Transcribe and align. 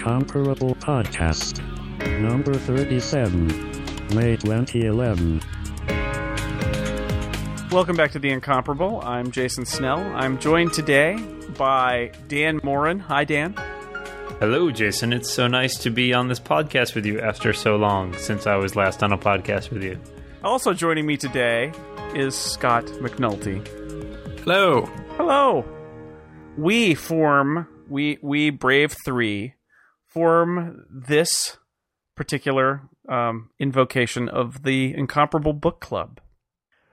Incomparable 0.00 0.74
Podcast. 0.76 1.60
Number 2.22 2.54
37. 2.54 3.48
May 4.14 4.34
2011. 4.34 5.42
Welcome 7.70 7.96
back 7.96 8.10
to 8.12 8.18
The 8.18 8.30
Incomparable. 8.30 9.02
I'm 9.02 9.30
Jason 9.30 9.66
Snell. 9.66 9.98
I'm 10.16 10.38
joined 10.38 10.72
today 10.72 11.18
by 11.58 12.12
Dan 12.28 12.60
Moren. 12.62 12.98
Hi, 12.98 13.24
Dan. 13.24 13.52
Hello, 14.38 14.70
Jason. 14.70 15.12
It's 15.12 15.30
so 15.30 15.46
nice 15.46 15.76
to 15.80 15.90
be 15.90 16.14
on 16.14 16.28
this 16.28 16.40
podcast 16.40 16.94
with 16.94 17.04
you 17.04 17.20
after 17.20 17.52
so 17.52 17.76
long 17.76 18.14
since 18.14 18.46
I 18.46 18.56
was 18.56 18.74
last 18.74 19.02
on 19.02 19.12
a 19.12 19.18
podcast 19.18 19.68
with 19.68 19.82
you. 19.82 20.00
Also 20.42 20.72
joining 20.72 21.04
me 21.04 21.18
today 21.18 21.74
is 22.14 22.34
Scott 22.34 22.86
McNulty. 22.86 23.66
Hello. 24.44 24.86
Hello. 25.18 25.62
We 26.56 26.94
form 26.94 27.68
we 27.86 28.18
we 28.22 28.48
Brave 28.48 28.96
Three 29.04 29.56
form 30.10 30.84
this 30.90 31.56
particular 32.16 32.82
um, 33.08 33.50
invocation 33.58 34.28
of 34.28 34.62
the 34.62 34.94
Incomparable 34.94 35.52
Book 35.52 35.80
Club. 35.80 36.20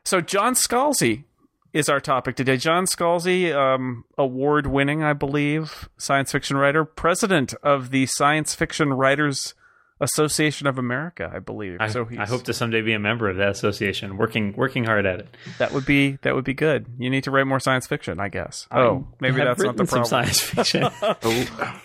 So 0.06 0.22
John 0.22 0.54
Scalzi 0.54 1.26
is 1.74 1.90
our 1.90 2.00
topic 2.00 2.36
today. 2.36 2.58
John 2.58 2.86
Scalzi, 2.86 3.54
um, 3.54 4.06
award-winning, 4.18 5.04
I 5.04 5.14
believe, 5.14 5.90
science 5.98 6.32
fiction 6.32 6.56
writer, 6.58 6.86
president 6.86 7.54
of 7.62 7.90
the 7.92 8.06
Science 8.06 8.56
Fiction 8.56 8.94
Writers 8.94 9.54
Association 10.00 10.68
of 10.68 10.78
America, 10.78 11.30
I 11.34 11.40
believe. 11.40 11.78
I, 11.80 11.88
so 11.88 12.08
I 12.18 12.26
hope 12.26 12.44
to 12.44 12.54
someday 12.54 12.82
be 12.82 12.94
a 12.94 13.00
member 13.00 13.30
of 13.30 13.38
that 13.38 13.50
association, 13.50 14.16
working 14.16 14.54
working 14.56 14.84
hard 14.84 15.08
at 15.08 15.20
it. 15.22 15.28
that 15.58 15.74
would 15.74 15.86
be 15.88 16.20
that 16.22 16.36
would 16.36 16.46
be 16.46 16.54
good. 16.54 16.86
You 17.00 17.10
need 17.10 17.24
to 17.24 17.32
write 17.32 17.48
more 17.48 17.60
science 17.60 17.88
fiction, 17.88 18.20
I 18.20 18.30
guess. 18.30 18.68
I 18.70 18.80
Oh, 18.82 19.08
maybe 19.20 19.38
that's 19.38 19.60
not 19.62 19.76
the 19.76 19.84
written 19.84 19.88
some 19.88 20.04
problem. 20.04 20.06
science 20.34 20.40
fiction. 20.40 20.84
Oh, 21.02 21.82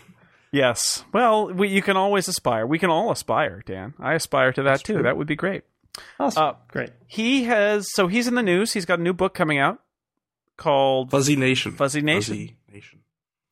Yes. 0.52 1.04
Well, 1.12 1.52
we, 1.52 1.68
you 1.68 1.80
can 1.82 1.96
always 1.96 2.28
aspire. 2.28 2.66
We 2.66 2.78
can 2.78 2.90
all 2.90 3.10
aspire, 3.10 3.62
Dan. 3.64 3.94
I 3.98 4.14
aspire 4.14 4.52
to 4.52 4.62
that 4.64 4.84
too. 4.84 4.94
true. 4.94 5.02
That 5.02 5.16
would 5.16 5.26
be 5.26 5.34
great. 5.36 5.64
awesome. 6.20 6.42
Uh, 6.42 6.52
Great. 6.68 6.90
He 7.06 7.44
has 7.44 7.86
so 7.92 8.06
he's 8.06 8.28
in 8.28 8.34
the 8.34 8.42
news. 8.42 8.72
He's 8.74 8.84
got 8.84 8.98
a 8.98 9.02
new 9.02 9.14
book 9.14 9.34
coming 9.34 9.58
out 9.58 9.80
called 10.58 11.10
Fuzzy 11.10 11.36
Nation. 11.36 11.72
Fuzzy 11.72 12.02
Nation. 12.02 12.34
Fuzzy 12.34 12.56
Nation. 12.70 12.98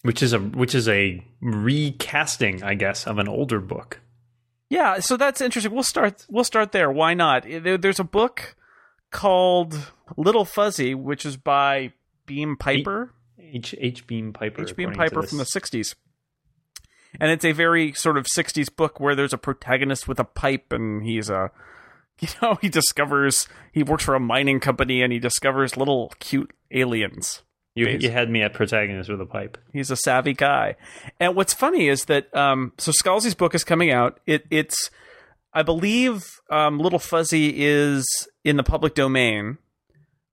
Which 0.02 0.22
is 0.22 0.32
a 0.32 0.38
which 0.38 0.74
is 0.74 0.88
a 0.88 1.24
recasting, 1.40 2.62
I 2.62 2.74
guess, 2.74 3.06
of 3.06 3.18
an 3.18 3.28
older 3.28 3.60
book. 3.60 4.00
Yeah, 4.68 5.00
so 5.00 5.16
that's 5.16 5.40
interesting. 5.40 5.72
We'll 5.72 5.82
start 5.82 6.26
we'll 6.30 6.44
start 6.44 6.72
there. 6.72 6.90
Why 6.90 7.14
not? 7.14 7.44
There's 7.48 8.00
a 8.00 8.04
book 8.04 8.54
called 9.10 9.92
Little 10.16 10.44
Fuzzy, 10.44 10.94
which 10.94 11.26
is 11.26 11.36
by 11.36 11.92
Beam 12.26 12.56
Piper. 12.56 13.12
H 13.38 13.74
H 13.78 14.06
Beam 14.06 14.32
Piper. 14.32 14.62
H. 14.62 14.76
Beam 14.76 14.92
Piper 14.92 15.22
from 15.22 15.38
the 15.38 15.44
60s. 15.44 15.94
And 17.18 17.30
it's 17.30 17.44
a 17.44 17.52
very 17.52 17.92
sort 17.92 18.16
of 18.16 18.26
60s 18.26 18.74
book 18.74 19.00
where 19.00 19.14
there's 19.14 19.32
a 19.32 19.38
protagonist 19.38 20.06
with 20.06 20.20
a 20.20 20.24
pipe 20.24 20.72
and 20.72 21.02
he's 21.02 21.28
a 21.28 21.50
you 22.20 22.28
know, 22.42 22.58
he 22.60 22.68
discovers 22.68 23.48
he 23.72 23.82
works 23.82 24.04
for 24.04 24.14
a 24.14 24.20
mining 24.20 24.60
company 24.60 25.02
and 25.02 25.12
he 25.12 25.18
discovers 25.18 25.76
little 25.76 26.12
cute 26.18 26.52
aliens. 26.70 27.42
You, 27.74 27.86
you 27.86 28.10
had 28.10 28.28
me 28.28 28.42
at 28.42 28.52
protagonist 28.52 29.08
with 29.08 29.20
a 29.20 29.26
pipe. 29.26 29.56
He's 29.72 29.90
a 29.90 29.96
savvy 29.96 30.34
guy. 30.34 30.74
And 31.18 31.34
what's 31.34 31.54
funny 31.54 31.88
is 31.88 32.06
that 32.06 32.34
um 32.36 32.72
so 32.78 32.92
Scalzi's 32.92 33.34
book 33.34 33.54
is 33.54 33.64
coming 33.64 33.90
out. 33.90 34.20
It 34.26 34.44
it's 34.50 34.90
I 35.52 35.62
believe 35.62 36.24
um 36.50 36.78
Little 36.78 36.98
Fuzzy 36.98 37.54
is 37.56 38.04
in 38.44 38.56
the 38.56 38.62
public 38.62 38.94
domain, 38.94 39.58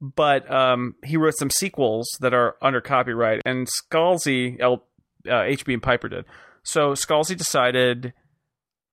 but 0.02 0.52
um 0.52 0.96
he 1.04 1.16
wrote 1.16 1.38
some 1.38 1.50
sequels 1.50 2.08
that 2.20 2.34
are 2.34 2.58
under 2.62 2.82
copyright 2.82 3.42
and 3.46 3.68
Scalzi 3.68 4.60
L 4.60 4.84
uh, 5.30 5.44
H. 5.44 5.66
Beam 5.66 5.80
Piper 5.80 6.10
did. 6.10 6.26
So 6.68 6.92
Scalzi 6.92 7.38
decided 7.38 8.14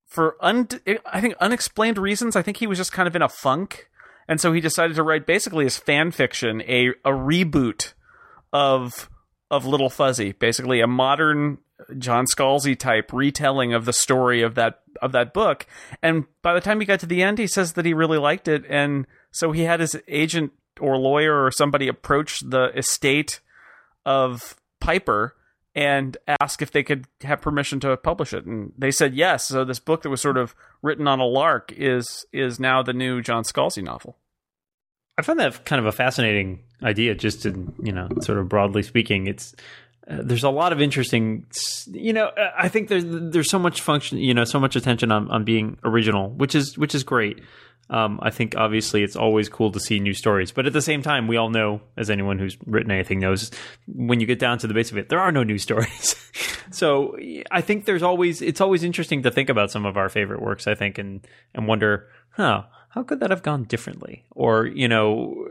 for 0.07 0.37
un- 0.41 0.69
I 1.07 1.21
think 1.21 1.35
unexplained 1.41 1.99
reasons, 1.99 2.37
I 2.37 2.43
think 2.43 2.59
he 2.59 2.69
was 2.69 2.79
just 2.79 2.93
kind 2.93 3.09
of 3.09 3.17
in 3.17 3.23
a 3.23 3.29
funk. 3.29 3.91
And 4.29 4.41
so 4.41 4.53
he 4.53 4.61
decided 4.61 4.95
to 4.95 5.03
write 5.03 5.27
basically 5.27 5.67
as 5.67 5.77
fan 5.77 6.13
fiction 6.13 6.63
a 6.63 6.91
a 7.05 7.11
reboot 7.11 7.95
of 8.53 9.11
of 9.51 9.67
Little 9.67 9.91
Fuzzy, 9.91 10.31
basically 10.31 10.81
a 10.81 10.87
modern 10.87 11.59
John 11.99 12.27
Scalzi 12.27 12.79
type 12.79 13.13
retelling 13.13 13.75
of 13.75 13.87
the 13.87 13.93
story 13.93 14.41
of 14.41 14.55
that 14.55 14.79
of 15.03 15.11
that 15.11 15.35
book. 15.35 15.67
And 16.01 16.27
by 16.43 16.55
the 16.55 16.61
time 16.61 16.79
he 16.79 16.87
got 16.87 17.01
to 17.01 17.07
the 17.07 17.25
end, 17.25 17.39
he 17.39 17.49
says 17.49 17.73
that 17.73 17.85
he 17.85 17.93
really 17.93 18.19
liked 18.19 18.47
it, 18.47 18.65
and 18.69 19.05
so 19.33 19.51
he 19.51 19.63
had 19.63 19.81
his 19.81 20.01
agent 20.07 20.53
or 20.81 20.97
lawyer 20.97 21.45
or 21.45 21.51
somebody 21.51 21.89
approach 21.89 22.39
the 22.39 22.71
estate 22.79 23.41
of 24.07 24.55
Piper 24.79 25.35
and 25.75 26.17
ask 26.41 26.63
if 26.63 26.71
they 26.71 26.83
could 26.83 27.07
have 27.23 27.41
permission 27.41 27.81
to 27.81 27.97
publish 27.97 28.33
it, 28.33 28.45
and 28.45 28.73
they 28.79 28.91
said 28.91 29.15
yes. 29.15 29.45
So 29.45 29.65
this 29.65 29.81
book 29.81 30.03
that 30.03 30.11
was 30.11 30.21
sort 30.21 30.37
of 30.37 30.55
written 30.83 31.09
on 31.09 31.21
a 31.21 31.27
lark 31.27 31.73
is 31.77 32.25
is 32.33 32.61
now 32.61 32.83
the 32.83 32.93
new 32.93 33.23
John 33.23 33.45
Scalzi 33.45 33.83
novel. 33.83 34.17
I 35.19 35.23
find 35.23 35.39
that 35.39 35.65
kind 35.65 35.81
of 35.81 35.87
a 35.87 35.93
fascinating 35.93 36.61
idea. 36.83 37.15
Just 37.15 37.47
in 37.47 37.73
you 37.83 37.93
know, 37.93 38.09
sort 38.21 38.39
of 38.39 38.49
broadly 38.49 38.83
speaking, 38.83 39.27
it's 39.27 39.55
uh, 40.09 40.19
there's 40.23 40.45
a 40.45 40.51
lot 40.51 40.73
of 40.73 40.81
interesting. 40.81 41.47
You 41.91 42.13
know, 42.13 42.27
uh, 42.27 42.53
I 42.57 42.69
think 42.69 42.89
there's 42.89 43.05
there's 43.07 43.51
so 43.51 43.59
much 43.59 43.81
function. 43.81 44.19
You 44.19 44.35
know, 44.35 44.45
so 44.45 44.61
much 44.61 44.77
attention 44.77 45.11
on 45.11 45.31
on 45.31 45.45
being 45.45 45.79
original, 45.85 46.31
which 46.31 46.55
is 46.55 46.79
which 46.79 46.95
is 46.95 47.05
great. 47.05 47.41
Um, 47.91 48.19
I 48.23 48.31
think 48.31 48.57
obviously 48.57 49.03
it's 49.03 49.17
always 49.17 49.49
cool 49.49 49.71
to 49.73 49.81
see 49.81 50.01
new 50.01 50.15
stories, 50.15 50.53
but 50.53 50.67
at 50.67 50.73
the 50.73 50.81
same 50.81 51.03
time, 51.03 51.29
we 51.29 51.37
all 51.37 51.51
know, 51.51 51.83
as 51.97 52.09
anyone 52.09 52.39
who's 52.39 52.57
written 52.67 52.91
anything 52.91 53.21
knows, 53.21 53.51
when 53.87 54.21
you 54.21 54.27
get 54.27 54.39
down 54.39 54.59
to 54.59 54.67
the 54.67 54.75
base 54.75 54.91
of 54.91 54.97
it, 54.97 55.11
there 55.11 55.21
are 55.21 55.31
no 55.31 55.43
new 55.43 55.59
stories. 55.59 56.15
so 56.71 57.17
I 57.51 57.61
think 57.61 57.85
there's 57.85 58.03
always 58.03 58.41
it's 58.41 58.61
always 58.61 58.85
interesting 58.85 59.23
to 59.23 59.31
think 59.31 59.49
about 59.49 59.71
some 59.71 59.85
of 59.85 59.97
our 59.97 60.09
favorite 60.09 60.41
works. 60.41 60.67
I 60.67 60.75
think 60.75 60.99
and 60.99 61.27
and 61.55 61.69
wonder, 61.69 62.09
huh, 62.31 62.65
how 62.89 63.03
could 63.03 63.21
that 63.21 63.31
have 63.31 63.43
gone 63.43 63.65
differently? 63.65 64.25
Or 64.31 64.67
you 64.67 64.89
know, 64.89 65.47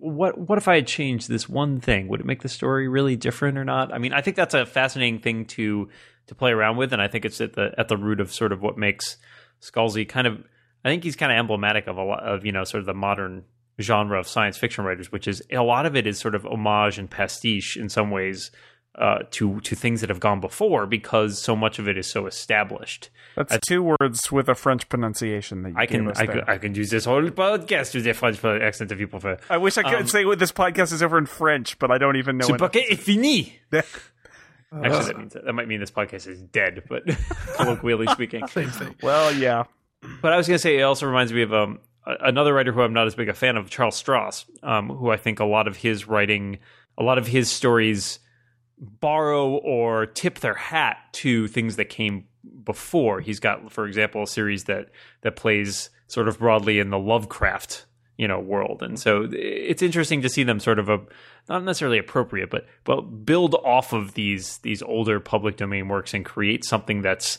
what 0.00 0.38
what 0.38 0.58
if 0.58 0.68
I 0.68 0.76
had 0.76 0.86
changed 0.86 1.28
this 1.28 1.48
one 1.48 1.80
thing? 1.80 2.08
Would 2.08 2.20
it 2.20 2.26
make 2.26 2.42
the 2.42 2.48
story 2.48 2.88
really 2.88 3.16
different 3.16 3.58
or 3.58 3.64
not? 3.64 3.92
I 3.92 3.98
mean, 3.98 4.12
I 4.12 4.20
think 4.20 4.36
that's 4.36 4.54
a 4.54 4.64
fascinating 4.64 5.20
thing 5.20 5.44
to 5.46 5.88
to 6.28 6.34
play 6.34 6.52
around 6.52 6.76
with, 6.76 6.92
and 6.92 7.02
I 7.02 7.08
think 7.08 7.24
it's 7.24 7.40
at 7.40 7.54
the 7.54 7.74
at 7.76 7.88
the 7.88 7.96
root 7.96 8.20
of 8.20 8.32
sort 8.32 8.52
of 8.52 8.62
what 8.62 8.78
makes 8.78 9.16
Scalzi 9.60 10.08
kind 10.08 10.26
of. 10.26 10.44
I 10.84 10.88
think 10.90 11.04
he's 11.04 11.16
kind 11.16 11.32
of 11.32 11.38
emblematic 11.38 11.86
of 11.86 11.96
a 11.98 12.04
lot 12.04 12.22
of 12.22 12.44
you 12.46 12.52
know 12.52 12.64
sort 12.64 12.80
of 12.80 12.86
the 12.86 12.94
modern 12.94 13.44
genre 13.80 14.18
of 14.18 14.26
science 14.28 14.56
fiction 14.58 14.84
writers, 14.84 15.10
which 15.12 15.28
is 15.28 15.42
a 15.50 15.62
lot 15.62 15.86
of 15.86 15.96
it 15.96 16.06
is 16.06 16.18
sort 16.18 16.34
of 16.34 16.44
homage 16.46 16.98
and 16.98 17.10
pastiche 17.10 17.76
in 17.76 17.88
some 17.88 18.10
ways 18.10 18.50
uh, 18.96 19.18
to 19.30 19.60
to 19.60 19.76
things 19.76 20.00
that 20.00 20.10
have 20.10 20.18
gone 20.20 20.40
before 20.40 20.86
because 20.86 21.40
so 21.40 21.54
much 21.54 21.78
of 21.78 21.86
it 21.88 21.96
is 21.96 22.06
so 22.06 22.26
established. 22.26 23.10
That's 23.36 23.56
two 23.68 23.94
words 24.00 24.32
with 24.32 24.48
a 24.48 24.56
French 24.56 24.88
pronunciation 24.88 25.62
that 25.62 25.68
you 25.70 25.74
I 25.78 25.86
gave 25.86 26.00
can 26.00 26.08
us 26.10 26.18
I, 26.18 26.26
there. 26.26 26.34
could- 26.36 26.48
I 26.48 26.58
can 26.58 26.74
use 26.74 26.90
this 26.90 27.04
whole 27.04 27.22
podcast 27.30 27.94
with 27.94 28.04
a 28.08 28.14
French 28.14 28.44
accent 28.44 28.90
if 28.90 28.98
you 28.98 29.06
prefer. 29.06 29.38
I 29.48 29.58
wish 29.58 29.78
I 29.78 29.84
could 29.84 29.94
Um, 30.00 30.06
say 30.08 30.24
what 30.24 30.40
this 30.40 30.50
podcast 30.50 30.92
is 30.92 31.00
over 31.02 31.16
in 31.18 31.26
French, 31.26 31.78
but 31.78 31.92
I 31.92 31.98
don't 31.98 32.16
even 32.16 32.38
know 32.38 32.46
Ce 32.46 32.50
it. 32.54 32.58
paquet 32.58 32.86
est 32.90 33.00
fini. 33.00 33.60
Actually, 33.72 35.04
that 35.06 35.18
means 35.18 35.32
that 35.34 35.52
might 35.54 35.68
mean 35.68 35.80
this 35.80 35.90
podcast 35.92 36.26
is 36.26 36.42
dead, 36.42 36.82
but 36.88 37.02
colloquially 37.56 38.06
speaking. 38.08 38.42
Well, 39.02 39.32
yeah. 39.32 39.64
But 40.22 40.32
I 40.32 40.36
was 40.36 40.46
going 40.46 40.56
to 40.56 40.62
say 40.62 40.78
it 40.78 40.82
also 40.82 41.06
reminds 41.06 41.32
me 41.32 41.42
of 41.42 41.52
um, 41.52 41.80
another 42.06 42.54
writer 42.54 42.72
who 42.72 42.82
I'm 42.82 42.92
not 42.92 43.06
as 43.06 43.14
big 43.14 43.28
a 43.28 43.34
fan 43.34 43.56
of, 43.56 43.70
Charles 43.70 44.00
Stross, 44.00 44.44
um, 44.62 44.88
who 44.88 45.10
I 45.10 45.16
think 45.16 45.40
a 45.40 45.44
lot 45.44 45.68
of 45.68 45.76
his 45.76 46.06
writing, 46.06 46.58
a 46.96 47.02
lot 47.02 47.18
of 47.18 47.26
his 47.26 47.50
stories 47.50 48.18
borrow 48.78 49.48
or 49.48 50.06
tip 50.06 50.38
their 50.38 50.54
hat 50.54 50.98
to 51.12 51.48
things 51.48 51.76
that 51.76 51.86
came 51.86 52.26
before. 52.64 53.20
He's 53.20 53.40
got, 53.40 53.72
for 53.72 53.86
example, 53.86 54.22
a 54.22 54.26
series 54.26 54.64
that 54.64 54.90
that 55.22 55.36
plays 55.36 55.90
sort 56.06 56.28
of 56.28 56.38
broadly 56.38 56.78
in 56.78 56.90
the 56.90 56.98
Lovecraft 56.98 57.86
you 58.16 58.26
know 58.26 58.40
world, 58.40 58.82
and 58.82 58.98
so 58.98 59.28
it's 59.32 59.80
interesting 59.80 60.22
to 60.22 60.28
see 60.28 60.42
them 60.42 60.58
sort 60.58 60.78
of 60.80 60.88
a 60.88 61.00
not 61.48 61.62
necessarily 61.64 61.98
appropriate, 61.98 62.50
but 62.50 62.66
but 62.84 63.00
build 63.24 63.54
off 63.64 63.92
of 63.92 64.14
these 64.14 64.58
these 64.58 64.82
older 64.82 65.20
public 65.20 65.56
domain 65.56 65.88
works 65.88 66.12
and 66.12 66.24
create 66.24 66.64
something 66.64 67.00
that's 67.00 67.38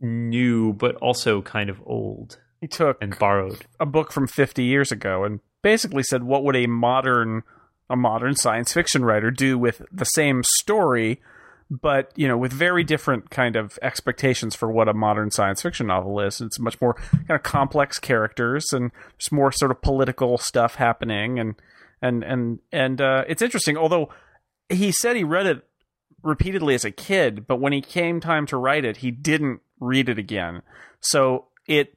new 0.00 0.72
but 0.72 0.96
also 0.96 1.42
kind 1.42 1.70
of 1.70 1.80
old 1.86 2.38
He 2.60 2.68
took 2.68 2.98
and 3.00 3.18
borrowed. 3.18 3.66
a 3.80 3.86
book 3.86 4.12
from 4.12 4.26
50 4.26 4.62
years 4.64 4.92
ago 4.92 5.24
and 5.24 5.40
basically 5.62 6.02
said, 6.02 6.22
"What 6.22 6.44
would 6.44 6.56
a 6.56 6.66
modern 6.66 7.42
a 7.88 7.96
modern 7.96 8.34
science 8.34 8.72
fiction 8.72 9.04
writer 9.04 9.30
do 9.30 9.58
with 9.58 9.82
the 9.92 10.04
same 10.04 10.42
story?" 10.60 11.20
But 11.68 12.12
you 12.14 12.28
know, 12.28 12.38
with 12.38 12.52
very 12.52 12.84
different 12.84 13.30
kind 13.30 13.56
of 13.56 13.76
expectations 13.82 14.54
for 14.54 14.70
what 14.70 14.88
a 14.88 14.94
modern 14.94 15.32
science 15.32 15.62
fiction 15.62 15.88
novel 15.88 16.20
is. 16.20 16.40
It's 16.40 16.60
much 16.60 16.80
more 16.80 16.94
kind 16.94 17.30
of 17.30 17.42
complex 17.42 17.98
characters 17.98 18.72
and 18.72 18.92
just 19.18 19.32
more 19.32 19.50
sort 19.50 19.72
of 19.72 19.82
political 19.82 20.38
stuff 20.38 20.76
happening, 20.76 21.40
and 21.40 21.56
and 22.00 22.22
and 22.22 22.60
and 22.70 23.00
uh, 23.00 23.24
it's 23.26 23.42
interesting. 23.42 23.76
Although 23.76 24.10
he 24.68 24.92
said 24.92 25.16
he 25.16 25.24
read 25.24 25.46
it 25.46 25.64
repeatedly 26.22 26.74
as 26.74 26.84
a 26.84 26.90
kid, 26.92 27.46
but 27.48 27.60
when 27.60 27.72
he 27.72 27.80
came 27.80 28.20
time 28.20 28.46
to 28.46 28.56
write 28.56 28.84
it, 28.84 28.98
he 28.98 29.10
didn't 29.10 29.60
read 29.80 30.08
it 30.08 30.18
again. 30.18 30.62
So 31.00 31.46
it 31.66 31.96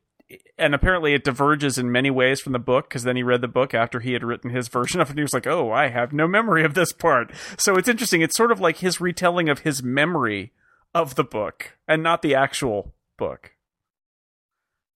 and 0.60 0.76
apparently 0.76 1.14
it 1.14 1.24
diverges 1.24 1.78
in 1.80 1.92
many 1.92 2.12
ways 2.12 2.40
from 2.40 2.54
the 2.54 2.60
book 2.60 2.88
because 2.88 3.04
then 3.04 3.16
he 3.16 3.24
read 3.24 3.42
the 3.42 3.48
book 3.48 3.74
after 3.74 4.00
he 4.00 4.14
had 4.14 4.24
written 4.24 4.52
his 4.52 4.68
version 4.70 5.02
of 5.02 5.08
it 5.08 5.12
and 5.12 5.20
he 5.20 5.24
was 5.24 5.34
like, 5.34 5.48
"Oh, 5.48 5.72
I 5.72 5.88
have 5.90 6.14
no 6.14 6.28
memory 6.28 6.64
of 6.64 6.74
this 6.76 6.92
part." 6.94 7.32
So 7.58 7.76
it's 7.76 7.88
interesting. 7.90 8.22
It's 8.22 8.36
sort 8.38 8.52
of 8.52 8.60
like 8.60 8.78
his 8.78 9.02
retelling 9.02 9.50
of 9.50 9.60
his 9.60 9.82
memory 9.82 10.52
of 10.94 11.16
the 11.16 11.24
book 11.24 11.78
and 11.88 12.02
not 12.04 12.22
the 12.22 12.36
actual 12.36 12.94
book. 13.18 13.52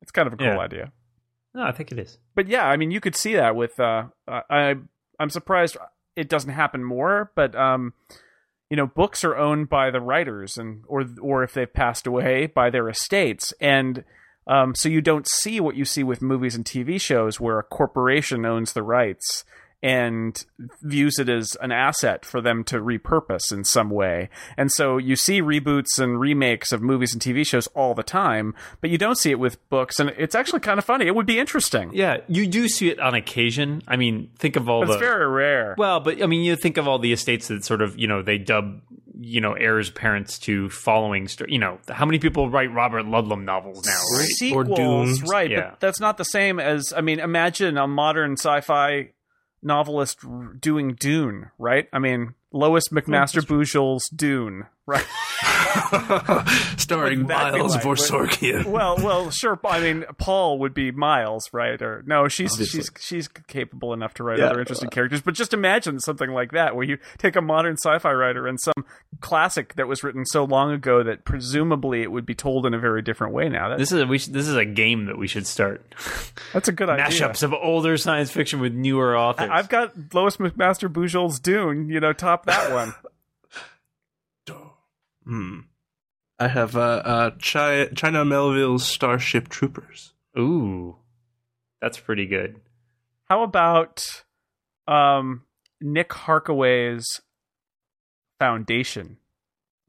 It's 0.01 0.11
kind 0.11 0.27
of 0.27 0.33
a 0.33 0.37
cool 0.37 0.47
Yeah. 0.47 0.59
idea. 0.59 0.91
No, 1.55 1.61
I 1.63 1.71
think 1.71 1.91
it 1.91 1.99
is. 1.99 2.17
But 2.35 2.47
yeah, 2.47 2.65
I 2.67 2.77
mean, 2.77 2.91
you 2.91 2.99
could 2.99 3.15
see 3.15 3.35
that 3.35 3.55
with. 3.55 3.79
Uh, 3.79 4.05
I 4.27 4.75
I'm 5.19 5.29
surprised 5.29 5.77
it 6.15 6.27
doesn't 6.29 6.51
happen 6.51 6.83
more, 6.83 7.31
but 7.35 7.55
um, 7.55 7.93
you 8.73 8.77
know, 8.77 8.87
books 8.87 9.23
are 9.23 9.37
owned 9.37 9.69
by 9.69 9.91
the 9.91 10.01
writers, 10.01 10.57
and 10.57 10.83
or 10.87 11.05
or 11.21 11.43
if 11.43 11.53
they've 11.53 11.71
passed 11.71 12.07
away, 12.07 12.47
by 12.47 12.71
their 12.71 12.89
estates, 12.89 13.53
and 13.61 14.03
um, 14.47 14.73
so 14.73 14.89
you 14.89 14.99
don't 14.99 15.27
see 15.29 15.59
what 15.59 15.75
you 15.75 15.85
see 15.85 16.01
with 16.01 16.23
movies 16.23 16.55
and 16.55 16.65
TV 16.65 16.99
shows, 16.99 17.39
where 17.39 17.59
a 17.59 17.63
corporation 17.63 18.47
owns 18.47 18.73
the 18.73 18.81
rights 18.81 19.45
and 19.83 20.43
views 20.81 21.19
it 21.19 21.27
as 21.29 21.55
an 21.61 21.71
asset 21.71 22.23
for 22.25 22.41
them 22.41 22.63
to 22.63 22.79
repurpose 22.79 23.51
in 23.51 23.65
some 23.65 23.89
way. 23.89 24.29
And 24.57 24.71
so 24.71 24.97
you 24.97 25.15
see 25.17 25.41
reboots 25.41 25.99
and 25.99 26.19
remakes 26.19 26.71
of 26.71 26.81
movies 26.81 27.11
and 27.13 27.21
TV 27.21 27.45
shows 27.45 27.67
all 27.67 27.93
the 27.93 28.01
time, 28.01 28.55
but 28.81 28.89
you 28.89 28.97
don't 28.97 29.17
see 29.17 29.29
it 29.31 29.39
with 29.39 29.57
books, 29.69 29.99
and 29.99 30.09
it's 30.17 30.33
actually 30.35 30.61
kind 30.61 30.79
of 30.79 30.85
funny. 30.85 31.05
It 31.05 31.13
would 31.15 31.25
be 31.25 31.37
interesting. 31.37 31.91
Yeah, 31.93 32.17
you 32.27 32.47
do 32.47 32.67
see 32.69 32.89
it 32.89 32.99
on 32.99 33.13
occasion. 33.13 33.81
I 33.87 33.97
mean, 33.97 34.29
think 34.39 34.55
of 34.55 34.69
all 34.69 34.81
But 34.81 34.87
the 34.87 34.93
it's 34.93 35.01
very 35.01 35.27
rare. 35.27 35.75
well, 35.77 35.99
but 35.99 36.23
I 36.23 36.27
mean, 36.27 36.43
you 36.43 36.55
think 36.55 36.77
of 36.77 36.87
all 36.87 36.97
the 36.97 37.11
estates 37.13 37.49
that 37.49 37.65
sort 37.65 37.81
of 37.81 37.99
you 37.99 38.07
know 38.07 38.21
they 38.21 38.37
dub 38.37 38.79
you 39.19 39.39
know 39.41 39.53
heirs 39.53 39.89
parents 39.89 40.39
to 40.39 40.69
following. 40.69 41.27
St- 41.27 41.49
you 41.49 41.59
know, 41.59 41.77
how 41.89 42.05
many 42.05 42.19
people 42.19 42.49
write 42.49 42.73
Robert 42.73 43.03
Ludlum 43.05 43.43
novels 43.43 43.85
now? 43.85 43.99
Right? 44.17 44.27
Sequels, 44.29 44.69
Or 44.69 44.75
Dune. 44.75 45.15
right? 45.29 45.51
Yeah. 45.51 45.69
But 45.71 45.79
that's 45.81 45.99
not 45.99 46.17
the 46.17 46.25
same 46.25 46.59
as. 46.59 46.93
I 46.95 47.01
mean, 47.01 47.19
imagine 47.19 47.77
a 47.77 47.87
modern 47.87 48.33
sci-fi 48.33 49.09
novelist 49.63 50.19
doing 50.59 50.95
Dune, 50.95 51.51
right? 51.57 51.87
I 51.93 51.99
mean, 51.99 52.35
Lois 52.53 52.87
McMaster 52.89 53.41
Bujold's 53.41 54.07
Dune, 54.09 54.67
right? 54.85 55.05
Starring 56.77 57.25
Wouldn't 57.25 57.27
that 57.29 57.53
be 57.53 57.59
Miles 57.59 57.75
like- 57.75 57.83
Vorkosigan. 57.83 58.65
well, 58.65 58.95
well, 58.97 59.29
sure. 59.31 59.59
I 59.65 59.79
mean, 59.79 60.05
Paul 60.17 60.59
would 60.59 60.73
be 60.73 60.91
Miles, 60.91 61.49
right? 61.51 61.81
Or 61.81 62.03
no, 62.05 62.27
she's 62.27 62.51
Obviously. 62.53 62.81
she's 62.81 62.91
she's 62.99 63.27
capable 63.27 63.93
enough 63.93 64.13
to 64.15 64.23
write 64.23 64.39
Yeah. 64.39 64.45
other 64.45 64.59
interesting 64.59 64.89
characters. 64.89 65.21
But 65.21 65.33
just 65.33 65.53
imagine 65.53 65.99
something 65.99 66.29
like 66.29 66.51
that, 66.51 66.75
where 66.75 66.85
you 66.85 66.97
take 67.17 67.35
a 67.35 67.41
modern 67.41 67.73
sci-fi 67.77 68.11
writer 68.11 68.47
and 68.47 68.59
some 68.61 68.85
classic 69.21 69.75
that 69.75 69.87
was 69.87 70.03
written 70.03 70.25
so 70.25 70.43
long 70.43 70.71
ago 70.71 71.03
that 71.03 71.25
presumably 71.25 72.01
it 72.01 72.11
would 72.11 72.25
be 72.25 72.35
told 72.35 72.65
in 72.65 72.73
a 72.73 72.79
very 72.79 73.01
different 73.01 73.33
way 73.33 73.49
now. 73.49 73.69
That, 73.69 73.79
This 73.79 73.91
is 73.91 74.01
a, 74.01 74.05
we 74.05 74.17
should, 74.19 74.33
this 74.33 74.47
is 74.47 74.55
a 74.55 74.65
game 74.65 75.05
that 75.05 75.17
we 75.17 75.27
should 75.27 75.47
start. 75.47 75.83
that's 76.53 76.67
a 76.67 76.71
good 76.71 76.89
idea. 76.89 77.05
Mashups 77.05 77.43
of 77.43 77.53
older 77.53 77.97
science 77.97 78.31
fiction 78.31 78.59
with 78.59 78.73
newer 78.73 79.17
authors. 79.17 79.49
I've 79.51 79.69
got 79.69 79.93
Lois 80.13 80.37
McMaster 80.37 80.91
Bujold's 80.91 81.39
Dune. 81.39 81.89
You 81.89 81.99
know, 81.99 82.13
top 82.13 82.42
that 82.45 82.71
one. 82.71 82.93
Hmm. 85.25 85.59
I 86.37 86.49
have 86.49 86.75
uh, 86.75 86.79
uh, 87.05 87.31
Chi- 87.41 87.87
China 87.95 88.25
Miéville's 88.25 88.85
Starship 88.85 89.47
Troopers. 89.47 90.13
Ooh, 90.37 90.97
that's 91.81 91.97
pretty 91.97 92.25
good. 92.25 92.59
How 93.29 93.43
about 93.43 94.23
um, 94.85 95.43
Nick 95.79 96.09
Harkaway's 96.09 97.21
Foundation? 98.39 99.17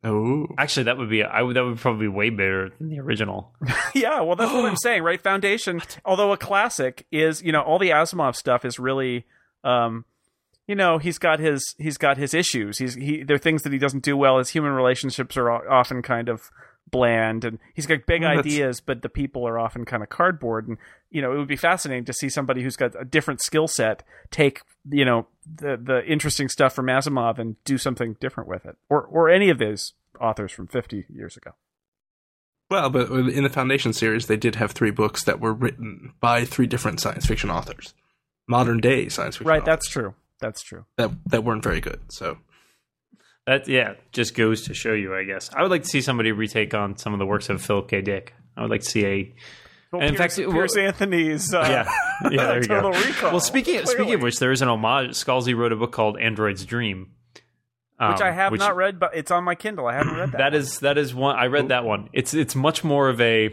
Oh, 0.05 0.47
Actually, 0.59 0.85
that 0.85 0.99
would 0.99 1.09
be 1.09 1.25
I 1.25 1.41
would 1.43 1.57
that 1.57 1.65
would 1.65 1.79
probably 1.79 2.05
be 2.05 2.09
way 2.09 2.29
better 2.31 2.71
than 2.79 2.91
the 2.91 3.01
original. 3.01 3.55
yeah, 3.95 4.21
well, 4.21 4.37
that's 4.37 4.53
what 4.53 4.67
I'm 4.67 4.77
saying, 4.83 5.03
right? 5.03 5.21
Foundation, 5.21 5.81
although 6.05 6.31
a 6.33 6.37
classic, 6.37 7.07
is 7.11 7.43
you 7.43 7.51
know 7.53 7.63
all 7.63 7.79
the 7.79 7.91
Asimov 7.91 8.37
stuff 8.37 8.65
is 8.67 8.79
really, 8.79 9.25
um, 9.65 10.05
you 10.67 10.75
know, 10.75 10.99
he's 10.99 11.19
got 11.19 11.41
his 11.41 11.75
he's 11.79 11.99
got 11.99 12.17
his 12.17 12.35
issues. 12.35 12.79
He's 12.79 12.95
he 12.95 13.23
there 13.23 13.37
are 13.37 13.39
things 13.39 13.63
that 13.63 13.73
he 13.73 13.79
doesn't 13.79 14.05
do 14.05 14.17
well. 14.17 14.39
His 14.39 14.51
human 14.51 14.73
relationships 14.73 15.37
are 15.37 15.51
often 15.71 16.03
kind 16.03 16.29
of 16.29 16.51
bland, 16.91 17.45
and 17.45 17.59
he's 17.75 17.87
got 17.87 18.07
big 18.07 18.23
that's- 18.23 18.39
ideas, 18.39 18.81
but 18.81 19.03
the 19.03 19.09
people 19.09 19.47
are 19.47 19.59
often 19.59 19.85
kind 19.85 20.03
of 20.03 20.09
cardboard. 20.09 20.69
And 20.69 20.79
you 21.11 21.21
know, 21.23 21.33
it 21.33 21.39
would 21.39 21.49
be 21.49 21.57
fascinating 21.57 22.05
to 22.07 22.13
see 22.13 22.29
somebody 22.29 22.63
who's 22.63 22.77
got 22.77 22.93
a 22.99 23.05
different 23.05 23.41
skill 23.43 23.69
set 23.69 24.03
take 24.31 24.63
you 24.91 25.05
know 25.05 25.27
the 25.47 25.77
the 25.77 26.05
interesting 26.07 26.49
stuff 26.49 26.75
from 26.75 26.87
Asimov 26.87 27.39
and 27.39 27.57
do 27.65 27.79
something 27.79 28.17
different 28.21 28.49
with 28.49 28.65
it, 28.65 28.77
or 28.89 29.03
or 29.03 29.29
any 29.29 29.51
of 29.51 29.59
those 29.59 29.93
authors 30.21 30.53
from 30.53 30.69
50 30.69 31.07
years 31.13 31.37
ago. 31.37 31.51
well, 32.71 32.89
but 32.89 33.11
in 33.11 33.43
the 33.43 33.51
Foundation 33.51 33.93
series, 33.93 34.27
they 34.29 34.37
did 34.37 34.55
have 34.55 34.71
three 34.73 34.93
books 34.93 35.25
that 35.25 35.41
were 35.41 35.53
written 35.53 36.15
by 36.21 36.45
three 36.45 36.67
different 36.67 37.01
science 37.01 37.27
fiction 37.27 37.51
authors, 37.51 37.95
modern 38.47 38.79
day 38.79 39.09
science 39.09 39.37
fiction. 39.37 39.49
Right, 39.49 39.63
authors, 39.63 39.67
that's 39.73 39.89
true. 39.89 40.15
That's 40.45 40.63
true. 40.63 40.85
that 40.99 41.11
that 41.27 41.43
weren't 41.45 41.63
very 41.63 41.81
good. 41.81 42.01
So 42.11 42.37
That 43.47 43.67
yeah, 43.69 43.95
just 44.13 44.35
goes 44.35 44.63
to 44.67 44.75
show 44.75 44.93
you, 44.93 45.15
I 45.15 45.25
guess. 45.25 45.49
I 45.55 45.63
would 45.63 45.71
like 45.71 45.83
to 45.83 45.89
see 45.89 46.01
somebody 46.03 46.33
retake 46.33 46.75
on 46.75 46.97
some 46.97 47.13
of 47.15 47.19
the 47.19 47.27
works 47.27 47.49
of 47.49 47.63
Philip 47.63 47.89
K. 47.89 48.01
Dick. 48.03 48.35
I 48.57 48.63
would 48.63 48.71
like 48.71 48.83
to 48.83 48.87
see 48.91 49.05
a 49.07 49.35
Well, 49.93 50.03
And 50.03 50.11
in 50.11 50.17
Piers, 50.17 50.37
fact, 50.37 50.39
it- 50.39 50.51
Piers 50.51 50.77
Anthony's 50.77 51.53
uh, 51.55 51.61
yeah, 51.61 52.31
yeah. 52.31 52.47
There 52.47 52.57
you 52.63 52.67
Total 52.69 52.93
go. 52.93 52.99
Recall. 52.99 53.31
Well, 53.33 53.41
speaking 53.41 53.85
speaking 53.87 54.15
of 54.15 54.23
which, 54.23 54.39
there 54.39 54.53
is 54.53 54.61
an 54.63 54.69
homage. 54.69 55.11
Scalzi 55.13 55.57
wrote 55.57 55.73
a 55.73 55.77
book 55.77 55.93
called 55.93 56.19
Android's 56.19 56.65
Dream, 56.67 57.11
um, 57.99 58.13
which 58.13 58.21
I 58.23 58.31
have 58.33 58.53
which- 58.53 58.61
not 58.61 58.77
read, 58.77 58.99
but 59.01 59.15
it's 59.15 59.31
on 59.31 59.45
my 59.45 59.55
Kindle. 59.55 59.87
I 59.87 59.95
haven't 59.95 60.15
read 60.17 60.33
that. 60.33 60.39
That 60.39 60.55
is 60.55 60.81
that 60.81 60.99
is 60.99 61.15
one 61.15 61.37
I 61.37 61.47
read 61.47 61.69
that 61.69 61.85
one. 61.85 62.09
It's 62.13 62.35
it's 62.35 62.55
much 62.55 62.85
more 62.85 63.09
of 63.09 63.21
a 63.21 63.51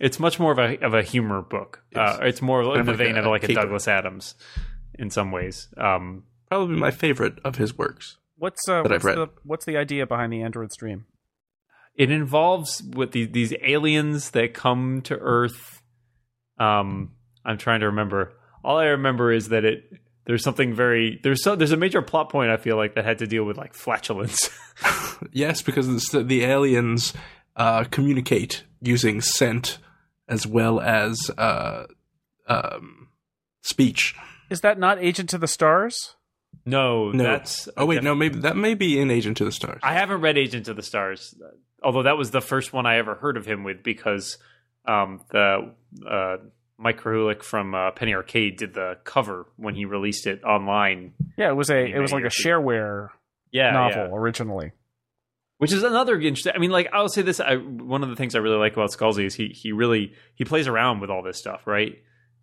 it's 0.00 0.18
much 0.18 0.38
more 0.40 0.52
of 0.52 0.58
a 0.58 0.78
of 0.84 0.94
a 0.94 1.02
humor 1.02 1.40
book. 1.42 1.82
Uh, 1.94 2.18
it's 2.22 2.42
more 2.42 2.62
in 2.76 2.84
the 2.86 2.92
like 2.92 2.98
vein 2.98 3.16
a 3.16 3.20
of 3.20 3.26
like 3.26 3.44
a 3.44 3.48
caper. 3.48 3.60
Douglas 3.62 3.86
Adams 3.88 4.34
in 4.98 5.10
some 5.10 5.30
ways. 5.32 5.68
Um, 5.76 6.24
probably 6.48 6.76
my 6.76 6.90
favorite 6.90 7.38
of 7.44 7.56
his 7.56 7.76
works. 7.76 8.16
what's 8.36 8.60
uh, 8.68 8.82
that 8.82 8.90
what's 8.90 8.94
I've 8.94 9.04
read. 9.04 9.18
the 9.18 9.28
what's 9.44 9.64
the 9.64 9.76
idea 9.76 10.06
behind 10.06 10.32
the 10.32 10.42
Android's 10.42 10.76
Dream? 10.76 11.06
it 11.96 12.10
involves 12.10 12.82
with 12.82 13.12
the, 13.12 13.24
these 13.24 13.54
aliens 13.62 14.30
that 14.30 14.52
come 14.52 15.00
to 15.02 15.16
Earth. 15.16 15.80
Um, 16.58 17.12
I'm 17.44 17.58
trying 17.58 17.80
to 17.80 17.86
remember. 17.86 18.32
All 18.64 18.78
I 18.78 18.86
remember 18.86 19.32
is 19.32 19.50
that 19.50 19.64
it 19.64 19.84
there's 20.26 20.42
something 20.42 20.74
very 20.74 21.20
there's 21.22 21.42
so 21.42 21.54
there's 21.54 21.72
a 21.72 21.76
major 21.76 22.00
plot 22.02 22.30
point 22.30 22.50
I 22.50 22.56
feel 22.56 22.76
like 22.76 22.94
that 22.94 23.04
had 23.04 23.18
to 23.18 23.26
deal 23.26 23.44
with 23.44 23.56
like 23.56 23.74
flatulence. 23.74 24.50
Yes, 25.32 25.62
because 25.62 25.86
the, 26.08 26.24
the 26.24 26.44
aliens 26.44 27.14
uh, 27.56 27.84
communicate 27.84 28.64
using 28.80 29.20
scent 29.20 29.78
as 30.28 30.46
well 30.46 30.80
as 30.80 31.30
uh, 31.38 31.84
um, 32.48 33.08
speech. 33.62 34.16
Is 34.54 34.60
that 34.60 34.78
not 34.78 34.98
Agent 35.00 35.28
to 35.30 35.38
the 35.38 35.48
Stars? 35.48 36.14
no, 36.64 37.10
No. 37.10 37.22
that's 37.24 37.68
Oh 37.76 37.84
wait, 37.84 38.02
no, 38.04 38.14
maybe 38.14 38.38
that 38.40 38.56
may 38.56 38.74
be 38.74 39.00
in 39.00 39.10
Agent 39.10 39.36
to 39.38 39.44
the 39.44 39.50
Stars. 39.52 39.80
I 39.82 39.94
haven't 39.94 40.20
read 40.20 40.38
Agent 40.38 40.66
to 40.66 40.74
the 40.74 40.82
Stars, 40.82 41.34
although 41.82 42.04
that 42.04 42.16
was 42.16 42.30
the 42.30 42.40
first 42.40 42.72
one 42.72 42.86
I 42.86 42.98
ever 42.98 43.16
heard 43.16 43.36
of 43.36 43.44
him 43.44 43.64
with 43.64 43.82
because 43.82 44.38
um, 44.86 45.20
the 45.32 45.72
uh, 46.08 46.36
Mike 46.78 47.00
Krahulik 47.00 47.42
from 47.42 47.74
uh, 47.74 47.90
Penny 47.90 48.14
Arcade 48.14 48.56
did 48.56 48.72
the 48.72 48.98
cover 49.02 49.46
when 49.56 49.74
he 49.74 49.84
released 49.84 50.26
it 50.28 50.44
online. 50.44 51.14
Yeah, 51.36 51.50
it 51.50 51.54
was 51.56 51.70
a 51.70 51.84
it 51.84 51.98
was 51.98 52.12
like 52.12 52.24
a 52.24 52.28
shareware 52.28 53.08
Yeah, 53.50 53.72
novel 53.72 54.04
yeah. 54.10 54.14
originally. 54.16 54.70
which 55.58 55.72
is 55.72 55.82
another 55.82 56.14
interesting. 56.20 56.52
I 56.54 56.58
mean, 56.58 56.70
like 56.70 56.88
I'll 56.92 57.08
say 57.08 57.22
this: 57.22 57.40
I, 57.40 57.56
one 57.56 58.04
of 58.04 58.10
the 58.10 58.16
things 58.16 58.36
I 58.36 58.38
really 58.38 58.58
like 58.58 58.74
about 58.74 58.90
Scalzi 58.92 59.24
is 59.26 59.34
he 59.34 59.48
he 59.48 59.72
really 59.72 60.12
he 60.36 60.44
plays 60.44 60.68
around 60.68 61.00
with 61.00 61.10
all 61.10 61.22
this 61.24 61.38
stuff, 61.38 61.66
right? 61.66 61.96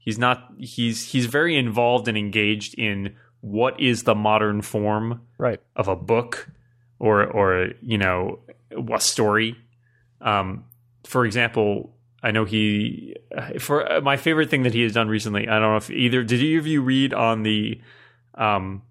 He's 0.04 0.18
not 0.18 0.52
he's 0.58 1.12
he's 1.12 1.28
very 1.28 1.56
involved 1.56 2.08
and 2.08 2.18
engaged 2.18 2.74
in 2.78 3.16
what 3.42 3.80
is 3.80 4.04
the 4.04 4.16
modern 4.16 4.62
form 4.62 5.22
Right. 5.38 5.60
of 5.76 5.88
a 5.88 5.96
book 5.96 6.50
or 7.00 7.24
or 7.26 7.70
you 7.82 7.98
know 7.98 8.40
a 8.92 9.00
story. 9.00 9.56
Um, 10.20 10.66
for 11.06 11.26
example, 11.26 11.96
I 12.24 12.32
know 12.32 12.46
he 12.46 13.16
for 13.60 13.92
uh, 13.92 14.02
my 14.02 14.18
favorite 14.18 14.50
thing 14.50 14.64
that 14.64 14.74
he 14.74 14.82
has 14.84 14.94
done 14.94 15.08
recently. 15.08 15.48
I 15.48 15.60
don't 15.60 15.72
know 15.72 15.78
if 15.78 15.90
either 15.90 16.24
did 16.24 16.40
either 16.42 16.60
of 16.60 16.68
you 16.68 16.82
read 16.82 17.14
on 17.14 17.44
the 17.44 17.80
um 18.36 18.82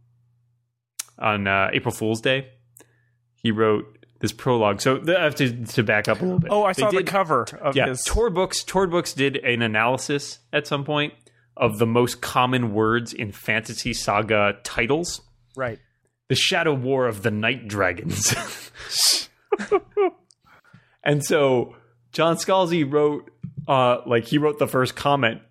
on 1.19 1.47
uh, 1.47 1.71
April 1.73 1.93
Fool's 1.95 2.21
Day. 2.21 2.49
He 3.35 3.51
wrote 3.51 4.00
this 4.21 4.33
prologue. 4.33 4.81
So 4.81 5.03
I 5.07 5.23
have 5.23 5.35
to 5.37 5.65
to 5.67 5.83
back 5.83 6.09
up 6.09 6.21
a 6.21 6.25
little 6.25 6.39
bit. 6.39 6.51
Oh, 6.51 6.63
I 6.65 6.73
They 6.73 6.83
saw 6.83 6.91
the 6.91 7.03
cover 7.03 7.47
of 7.61 7.75
yeah, 7.75 7.89
his. 7.89 8.03
Tor 8.03 8.31
Books. 8.31 8.63
Tor 8.63 8.87
Books 8.87 9.13
did 9.13 9.37
an 9.37 9.63
analysis 9.63 10.39
at 10.53 10.67
some 10.67 10.85
point 10.85 11.15
of 11.61 11.79
the 11.79 11.87
most 11.87 12.21
common 12.23 12.73
words 12.73 13.13
in 13.13 13.31
fantasy 13.31 13.93
saga 13.93 14.57
titles 14.65 15.21
right. 15.57 15.79
the 16.29 16.35
shadow 16.35 16.75
war 16.75 17.07
of 17.07 17.23
the 17.23 17.31
night 17.31 17.69
dragons 17.69 18.35
and 21.05 21.25
so 21.25 21.77
john 22.13 22.37
scalzi 22.37 22.91
wrote 22.91 23.31
uh 23.69 23.99
like 24.07 24.25
he 24.25 24.39
wrote 24.39 24.59
the 24.59 24.67
first 24.67 24.97
comment 24.97 25.43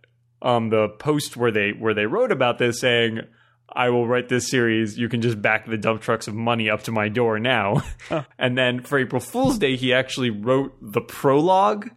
on 0.42 0.70
the 0.70 0.90
post 1.00 1.38
where 1.38 1.52
they 1.52 1.72
where 1.72 1.94
they 1.94 2.06
wrote 2.06 2.32
about 2.32 2.58
this 2.58 2.80
saying 2.80 3.20
i 3.74 3.90
will 3.90 4.08
write 4.08 4.30
this 4.30 4.50
series 4.50 4.98
you 4.98 5.10
can 5.10 5.22
just 5.22 5.42
back 5.42 5.66
the 5.66 5.78
dump 5.78 6.02
trucks 6.02 6.28
of 6.28 6.36
money 6.36 6.70
up 6.70 6.84
to 6.84 6.92
my 6.92 7.10
door 7.10 7.40
now 7.40 7.82
and 8.40 8.58
then 8.58 8.82
for 8.82 9.00
april 9.00 9.20
fool's 9.22 9.58
day 9.58 9.76
he 9.76 9.94
actually 9.94 10.30
wrote 10.30 10.76
the 10.82 11.02
prologue 11.02 11.90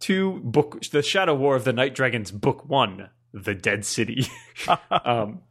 to 0.00 0.40
book 0.40 0.80
the 0.92 1.02
shadow 1.02 1.34
war 1.34 1.56
of 1.56 1.64
the 1.64 1.72
night 1.72 1.94
dragons 1.94 2.30
book 2.30 2.68
one 2.68 3.10
the 3.32 3.54
dead 3.54 3.84
city 3.84 4.26
um 5.04 5.42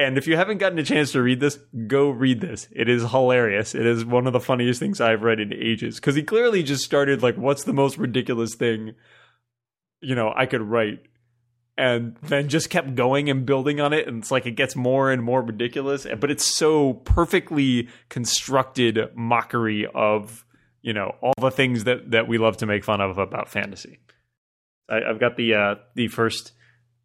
And 0.00 0.16
if 0.16 0.28
you 0.28 0.36
haven't 0.36 0.58
gotten 0.58 0.78
a 0.78 0.84
chance 0.84 1.10
to 1.12 1.20
read 1.20 1.40
this, 1.40 1.58
go 1.88 2.08
read 2.10 2.40
this. 2.40 2.68
It 2.70 2.88
is 2.88 3.10
hilarious. 3.10 3.74
It 3.74 3.84
is 3.84 4.04
one 4.04 4.28
of 4.28 4.32
the 4.32 4.38
funniest 4.38 4.78
things 4.78 5.00
I've 5.00 5.24
read 5.24 5.40
in 5.40 5.52
ages. 5.52 5.96
Because 5.96 6.14
he 6.14 6.22
clearly 6.22 6.62
just 6.62 6.84
started 6.84 7.20
like, 7.20 7.34
what's 7.36 7.64
the 7.64 7.72
most 7.72 7.98
ridiculous 7.98 8.54
thing, 8.54 8.94
you 10.00 10.14
know, 10.14 10.32
I 10.36 10.46
could 10.46 10.62
write, 10.62 11.00
and 11.78 12.16
then 12.22 12.48
just 12.48 12.68
kept 12.68 12.96
going 12.96 13.30
and 13.30 13.46
building 13.46 13.80
on 13.80 13.92
it. 13.92 14.08
And 14.08 14.18
it's 14.18 14.32
like 14.32 14.44
it 14.44 14.56
gets 14.56 14.74
more 14.74 15.10
and 15.10 15.22
more 15.22 15.40
ridiculous. 15.40 16.06
But 16.18 16.30
it's 16.30 16.54
so 16.56 16.94
perfectly 16.94 17.88
constructed 18.08 18.98
mockery 19.14 19.86
of 19.94 20.44
you 20.82 20.92
know 20.92 21.14
all 21.22 21.34
the 21.40 21.50
things 21.50 21.84
that 21.84 22.10
that 22.10 22.28
we 22.28 22.36
love 22.36 22.58
to 22.58 22.66
make 22.66 22.84
fun 22.84 23.00
of 23.00 23.16
about 23.18 23.48
fantasy. 23.48 24.00
I, 24.88 25.00
I've 25.08 25.20
got 25.20 25.36
the 25.36 25.54
uh, 25.54 25.74
the 25.94 26.08
first 26.08 26.52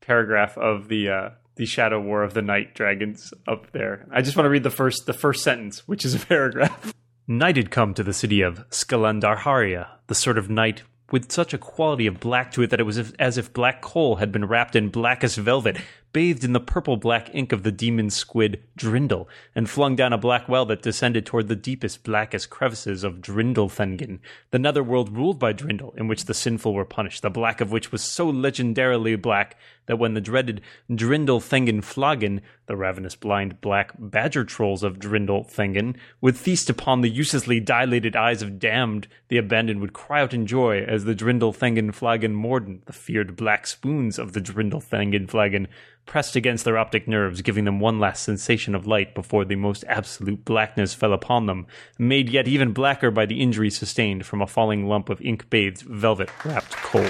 paragraph 0.01 0.58
of 0.58 0.88
the 0.88 1.10
uh, 1.10 1.30
the 1.56 1.65
Shadow 1.65 2.01
War 2.01 2.24
of 2.24 2.34
the 2.34 2.42
Night 2.42 2.74
Dragons 2.74 3.34
up 3.48 3.72
there. 3.72 4.08
I 4.12 4.22
just 4.22 4.36
want 4.36 4.46
to 4.46 4.50
read 4.50 4.63
the 4.63 4.70
first 4.72 5.06
the 5.06 5.13
first 5.13 5.44
sentence, 5.44 5.88
which 5.88 6.03
is 6.03 6.15
a 6.15 6.20
paragraph. 6.25 6.94
Night 7.27 7.56
had 7.56 7.72
come 7.72 7.94
to 7.94 8.03
the 8.03 8.12
city 8.12 8.42
of 8.42 8.68
Skalandarharia, 8.70 9.88
the 10.08 10.15
sort 10.15 10.38
of 10.38 10.50
night 10.50 10.84
with 11.13 11.32
such 11.32 11.53
a 11.53 11.60
quality 11.60 12.08
of 12.08 12.20
black 12.20 12.51
to 12.51 12.63
it 12.63 12.72
that 12.72 12.79
it 12.79 12.88
was 12.88 12.98
as 13.20 13.38
if 13.38 13.53
black 13.53 13.84
coal 13.84 14.15
had 14.15 14.32
been 14.32 14.46
wrapped 14.46 14.75
in 14.75 14.89
blackest 14.89 15.38
velvet, 15.38 15.77
bathed 16.13 16.43
in 16.43 16.53
the 16.53 16.60
purple 16.60 16.96
black 16.96 17.34
ink 17.34 17.51
of 17.51 17.63
the 17.63 17.72
demon 17.72 18.10
squid 18.10 18.63
Drindle, 18.77 19.27
and 19.55 19.70
flung 19.70 19.96
down 19.96 20.13
a 20.13 20.17
black 20.17 20.48
well 20.48 20.65
that 20.67 20.84
descended 20.84 21.25
toward 21.25 21.48
the 21.48 21.55
deepest, 21.55 22.03
blackest 22.03 22.50
crevices 22.50 23.03
of 23.03 23.20
Drindlethengen, 23.20 24.20
the 24.51 24.60
netherworld 24.60 25.17
ruled 25.17 25.39
by 25.39 25.53
Drindle, 25.53 25.93
in 25.98 26.08
which 26.08 26.25
the 26.25 26.34
sinful 26.34 26.74
were 26.74 26.86
punished, 26.86 27.24
the 27.24 27.29
black 27.29 27.60
of 27.60 27.72
which 27.72 27.91
was 27.91 28.03
so 28.03 28.32
legendarily 28.32 29.20
black 29.20 29.58
that 29.86 30.00
when 30.00 30.13
the 30.13 30.22
dreaded 30.22 30.62
Drindlethengen 30.89 31.84
Flagon, 31.84 32.41
the 32.67 32.77
ravenous 32.77 33.15
blind 33.15 33.60
black 33.60 33.91
badger 33.98 34.46
trolls 34.46 34.84
of 34.84 35.00
Drindlethengen, 35.00 35.98
would 36.22 36.38
feast 36.38 36.70
upon 36.70 37.01
the 37.01 37.10
uselessly 37.10 37.60
dilated 37.60 38.15
eyes 38.15 38.41
of 38.41 38.60
damned, 38.60 39.08
the 39.27 39.38
abandoned 39.38 39.82
would 39.82 39.93
cry 39.93 40.22
out 40.22 40.34
in 40.34 40.46
joy 40.46 40.84
as 40.84 41.03
the 41.03 41.15
Drindlethengen 41.15 41.93
Flagon 41.93 42.34
Morden, 42.34 42.82
the 42.86 42.93
feared 42.93 43.36
black 43.36 43.67
spoons 43.67 44.17
of 44.17 44.34
the 44.34 44.41
Drindlethengen 44.41 45.29
Flagon, 45.29 45.67
pressed 46.05 46.36
against 46.36 46.65
their 46.65 46.77
optic 46.77 47.07
nerves, 47.07 47.41
giving 47.41 47.65
them 47.65 47.79
one 47.79 48.00
last 48.00 48.24
sensation 48.24 48.75
of 48.75 48.88
light 48.88 49.15
before 49.15 49.45
the 49.45 49.55
most 49.55 49.83
absolute 49.88 50.45
blackness 50.45 50.93
fell 50.93 51.13
upon 51.13 51.45
them, 51.45 51.65
made 51.98 52.29
yet 52.29 52.48
even 52.48 52.74
blacker 52.74 53.12
by 53.12 53.25
the 53.25 53.41
injury 53.41 53.69
sustained 53.69 54.25
from 54.25 54.41
a 54.41 54.48
falling 54.48 54.88
lump 54.88 55.10
of 55.10 55.22
ink 55.22 55.50
bathed, 55.50 55.81
velvet 55.81 56.29
wrapped 56.45 56.72
coal. 56.72 57.10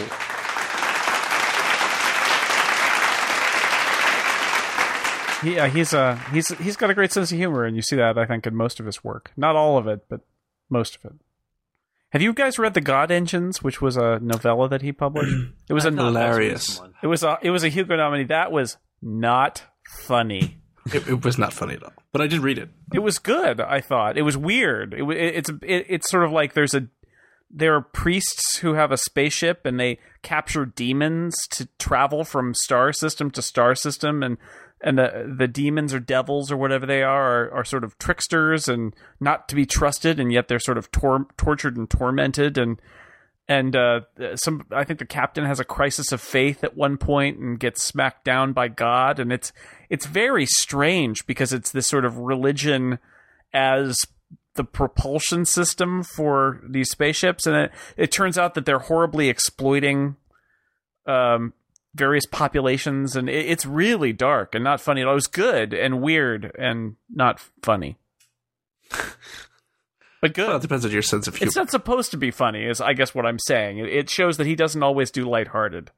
Yeah, 5.43 5.67
he's 5.67 5.93
uh 5.93 6.15
he's 6.31 6.47
he's 6.59 6.77
got 6.77 6.89
a 6.89 6.93
great 6.93 7.11
sense 7.11 7.31
of 7.31 7.37
humor, 7.37 7.65
and 7.65 7.75
you 7.75 7.81
see 7.81 7.97
that 7.97 8.17
I 8.17 8.25
think 8.25 8.47
in 8.47 8.55
most 8.55 8.79
of 8.79 8.85
his 8.85 9.03
work. 9.03 9.31
Not 9.35 9.57
all 9.57 9.77
of 9.77 9.87
it, 9.87 10.05
but 10.07 10.21
most 10.69 10.95
of 10.95 11.05
it. 11.05 11.13
Have 12.13 12.21
you 12.21 12.31
guys 12.31 12.59
read 12.59 12.75
the 12.75 12.81
God 12.81 13.09
Engines, 13.09 13.63
which 13.63 13.81
was 13.81 13.97
a 13.97 14.19
novella 14.19 14.69
that 14.69 14.83
he 14.83 14.91
published? 14.91 15.35
It 15.67 15.73
was 15.73 15.85
a 15.85 15.91
Hilarious. 15.91 16.79
it 17.01 17.07
was 17.07 17.23
a 17.23 17.39
it 17.41 17.49
was 17.49 17.63
a 17.63 17.69
Hugo 17.69 17.95
nominee. 17.95 18.25
That 18.25 18.51
was 18.51 18.77
not 19.01 19.63
funny. 20.05 20.57
It, 20.93 21.07
it 21.07 21.25
was 21.25 21.39
not 21.39 21.51
funny 21.53 21.73
at 21.73 21.83
all, 21.83 21.93
but 22.11 22.21
I 22.21 22.27
did 22.27 22.41
read 22.41 22.59
it. 22.59 22.69
It 22.93 22.99
was 22.99 23.17
good. 23.17 23.59
I 23.59 23.81
thought 23.81 24.15
it 24.17 24.21
was 24.21 24.37
weird. 24.37 24.93
It, 24.93 25.01
it, 25.03 25.35
it's 25.35 25.49
it, 25.49 25.85
it's 25.89 26.11
sort 26.11 26.25
of 26.25 26.31
like 26.31 26.53
there's 26.53 26.75
a 26.75 26.87
there 27.49 27.73
are 27.75 27.81
priests 27.81 28.57
who 28.57 28.75
have 28.75 28.91
a 28.91 28.97
spaceship 28.97 29.65
and 29.65 29.79
they 29.79 29.97
capture 30.23 30.65
demons 30.65 31.35
to 31.51 31.67
travel 31.77 32.23
from 32.23 32.53
star 32.53 32.91
system 32.91 33.29
to 33.31 33.41
star 33.41 33.75
system 33.75 34.23
and 34.23 34.37
and 34.83 34.97
the 34.97 35.33
the 35.37 35.47
demons 35.47 35.93
or 35.93 35.99
devils 35.99 36.51
or 36.51 36.57
whatever 36.57 36.85
they 36.85 37.01
are 37.01 37.45
are, 37.45 37.51
are 37.59 37.65
sort 37.65 37.83
of 37.83 37.97
tricksters 37.97 38.67
and 38.67 38.95
not 39.19 39.47
to 39.47 39.55
be 39.55 39.65
trusted 39.65 40.19
and 40.19 40.31
yet 40.31 40.47
they're 40.47 40.59
sort 40.59 40.77
of 40.77 40.91
tor- 40.91 41.27
tortured 41.37 41.77
and 41.77 41.89
tormented. 41.89 42.57
And 42.57 42.81
and 43.47 43.75
uh, 43.75 44.01
some 44.35 44.65
I 44.71 44.83
think 44.83 44.99
the 44.99 45.05
captain 45.05 45.45
has 45.45 45.59
a 45.59 45.65
crisis 45.65 46.11
of 46.11 46.21
faith 46.21 46.63
at 46.63 46.77
one 46.77 46.97
point 46.97 47.39
and 47.39 47.59
gets 47.59 47.81
smacked 47.81 48.25
down 48.25 48.53
by 48.53 48.67
God. 48.67 49.19
And 49.19 49.31
it's 49.31 49.53
it's 49.89 50.05
very 50.05 50.45
strange 50.45 51.25
because 51.25 51.53
it's 51.53 51.71
this 51.71 51.87
sort 51.87 52.05
of 52.05 52.17
religion 52.17 52.99
as 53.53 53.97
the 54.55 54.63
propulsion 54.63 55.45
system 55.45 56.03
for 56.03 56.61
these 56.67 56.89
spaceships 56.89 57.47
and 57.47 57.55
it, 57.55 57.71
it 57.97 58.11
turns 58.11 58.37
out 58.37 58.53
that 58.53 58.65
they're 58.65 58.79
horribly 58.79 59.29
exploiting 59.29 60.15
um 61.05 61.53
various 61.95 62.25
populations 62.25 63.15
and 63.15 63.29
it, 63.29 63.45
it's 63.45 63.65
really 63.65 64.13
dark 64.13 64.55
and 64.55 64.63
not 64.63 64.81
funny 64.81 65.01
at. 65.01 65.07
It 65.07 65.13
was 65.13 65.27
good 65.27 65.73
and 65.73 66.01
weird 66.01 66.51
and 66.57 66.95
not 67.09 67.39
funny. 67.61 67.97
but 70.21 70.33
good. 70.33 70.47
Well, 70.47 70.57
it 70.57 70.61
depends 70.61 70.85
on 70.85 70.91
your 70.91 71.01
sense 71.01 71.27
of 71.27 71.35
humor. 71.35 71.47
It's 71.47 71.55
not 71.55 71.71
supposed 71.71 72.11
to 72.11 72.17
be 72.17 72.31
funny, 72.31 72.65
is 72.65 72.81
I 72.81 72.93
guess 72.93 73.13
what 73.13 73.25
I'm 73.25 73.39
saying. 73.39 73.79
It, 73.79 73.89
it 73.89 74.09
shows 74.09 74.37
that 74.37 74.47
he 74.47 74.55
doesn't 74.55 74.81
always 74.81 75.11
do 75.11 75.29
lighthearted. 75.29 75.91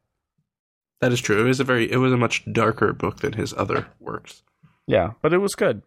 That 1.02 1.12
is 1.12 1.22
true. 1.22 1.42
It 1.44 1.48
was 1.48 1.60
a 1.60 1.64
very, 1.64 1.92
it 1.92 1.98
was 1.98 2.14
a 2.14 2.18
much 2.18 2.44
darker 2.52 2.94
book 2.94 3.20
than 3.20 3.34
his 3.34 3.54
other 3.54 3.88
works. 4.00 4.44
Yeah, 4.88 5.12
but 5.22 5.34
it 5.34 5.40
was 5.40 5.56
good. 5.56 5.82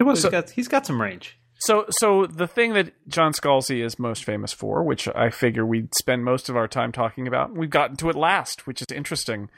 It 0.00 0.04
was. 0.04 0.22
He's 0.22 0.30
got, 0.30 0.50
he's 0.50 0.68
got 0.68 0.86
some 0.86 1.00
range. 1.00 1.38
So, 1.58 1.86
so 1.90 2.26
the 2.26 2.46
thing 2.46 2.74
that 2.74 2.92
John 3.08 3.32
Scalzi 3.32 3.84
is 3.84 3.98
most 3.98 4.24
famous 4.24 4.52
for, 4.52 4.82
which 4.82 5.08
I 5.14 5.30
figure 5.30 5.64
we'd 5.64 5.94
spend 5.94 6.24
most 6.24 6.48
of 6.48 6.56
our 6.56 6.68
time 6.68 6.92
talking 6.92 7.26
about, 7.26 7.54
we've 7.54 7.70
gotten 7.70 7.96
to 7.96 8.10
it 8.10 8.16
last, 8.16 8.66
which 8.66 8.82
is 8.82 8.88
interesting. 8.94 9.48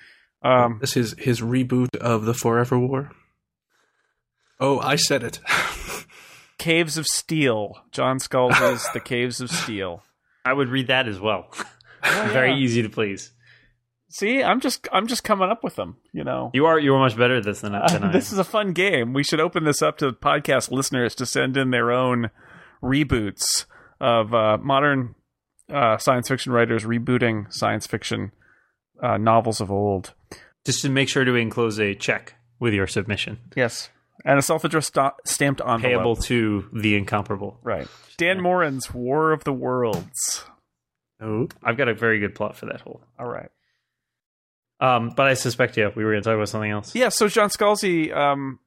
Um, 0.43 0.79
this 0.81 0.97
is 0.97 1.15
his 1.19 1.41
reboot 1.41 1.97
of 1.97 2.25
the 2.25 2.35
Forever 2.35 2.79
War. 2.79 3.11
Oh, 4.61 4.79
I 4.79 4.97
said 4.97 5.23
it. 5.23 5.41
Caves 6.59 6.97
of 6.97 7.07
Steel. 7.07 7.83
John 7.93 8.19
Scalzi's 8.19 8.87
The 8.93 9.00
Caves 9.05 9.41
of 9.41 9.50
Steel. 9.50 10.03
I 10.45 10.53
would 10.53 10.69
read 10.69 10.88
that 10.88 11.09
as 11.09 11.19
well. 11.19 11.53
Very 12.05 12.55
easy 12.55 12.83
to 12.83 12.88
please. 12.88 13.33
See, 14.19 14.43
I'm 14.43 14.61
just 14.61 14.89
I'm 14.93 15.07
just 15.07 15.25
coming 15.25 15.51
up 15.51 15.63
with 15.63 15.77
them. 15.77 15.97
You 16.13 16.25
know, 16.25 16.51
You 16.55 16.67
are 16.67 16.79
you 16.79 16.95
are 16.95 16.99
much 16.99 17.17
better 17.17 17.37
at 17.37 17.45
this 17.45 17.61
than, 17.61 17.73
than 17.89 18.05
I. 18.05 18.13
this 18.13 18.33
is 18.33 18.39
a 18.39 18.45
fun 18.45 18.73
game. 18.73 19.13
We 19.13 19.23
should 19.23 19.41
open 19.41 19.65
this 19.65 19.83
up 19.83 19.99
to 19.99 20.13
podcast 20.13 20.71
listeners 20.71 21.15
to 21.17 21.27
send 21.27 21.57
in 21.57 21.71
their 21.71 21.91
own 21.93 22.31
reboots 22.83 23.67
of 24.01 24.33
uh, 24.35 24.59
modern 24.59 25.15
uh, 25.73 25.99
science 25.99 26.29
fiction 26.29 26.53
writers 26.53 26.85
rebooting 26.85 27.53
science 27.53 27.87
fiction 27.87 28.33
uh, 29.03 29.17
novels 29.19 29.61
of 29.61 29.71
old. 29.71 30.15
Just 30.65 30.83
to 30.83 30.89
make 30.89 31.09
sure 31.09 31.25
to 31.25 31.35
enclose 31.35 31.79
a 31.79 31.95
check 31.95 32.35
with 32.59 32.73
your 32.75 32.87
submission, 32.87 33.39
Yes, 33.55 33.91
and 34.25 34.39
a 34.39 34.43
self-addressed 34.43 34.89
sta- 34.89 35.13
stamped 35.25 35.61
envelope. 35.61 35.83
payable 35.83 36.17
to 36.17 36.69
the 36.73 36.97
incomparable. 36.97 37.59
Right. 37.63 37.87
Dan 38.17 38.41
Moren's 38.41 38.93
War 38.95 39.33
of 39.33 39.45
the 39.45 39.53
Worlds. 39.53 40.45
oh, 41.21 41.49
I've 41.63 41.77
got 41.77 41.89
a 41.89 41.95
very 41.95 42.19
good 42.19 42.35
plot 42.35 42.57
for 42.57 42.67
that 42.67 42.81
whole. 42.81 43.03
All 43.19 43.27
right. 43.29 43.51
Um, 44.80 45.11
but 45.16 45.26
I 45.26 45.35
suspect 45.35 45.76
yeah, 45.76 45.88
we 45.95 46.04
were 46.04 46.12
going 46.12 46.23
to 46.23 46.28
talk 46.28 46.37
about 46.37 46.49
something 46.49 46.71
else. 46.71 46.95
Yeah, 46.95 47.09
so 47.09 47.28
John 47.28 47.49
Scalzi 47.49 48.14
um, 48.14 48.59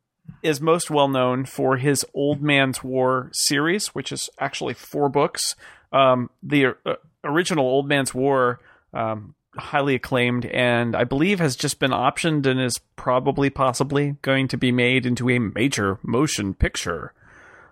is 0.41 0.59
most 0.59 0.89
well 0.89 1.07
known 1.07 1.45
for 1.45 1.77
his 1.77 2.03
Old 2.13 2.41
Man's 2.41 2.83
War 2.83 3.29
series, 3.33 3.87
which 3.89 4.11
is 4.11 4.29
actually 4.39 4.73
four 4.73 5.09
books. 5.09 5.55
Um, 5.93 6.29
the 6.41 6.75
uh, 6.85 6.95
original 7.23 7.65
Old 7.65 7.87
Man's 7.87 8.13
War, 8.13 8.59
um, 8.93 9.35
highly 9.55 9.95
acclaimed, 9.95 10.45
and 10.47 10.95
I 10.95 11.03
believe 11.03 11.39
has 11.39 11.55
just 11.55 11.79
been 11.79 11.91
optioned 11.91 12.45
and 12.45 12.59
is 12.59 12.79
probably, 12.95 13.49
possibly 13.49 14.15
going 14.21 14.47
to 14.49 14.57
be 14.57 14.71
made 14.71 15.05
into 15.05 15.29
a 15.29 15.37
major 15.39 15.99
motion 16.03 16.53
picture. 16.53 17.13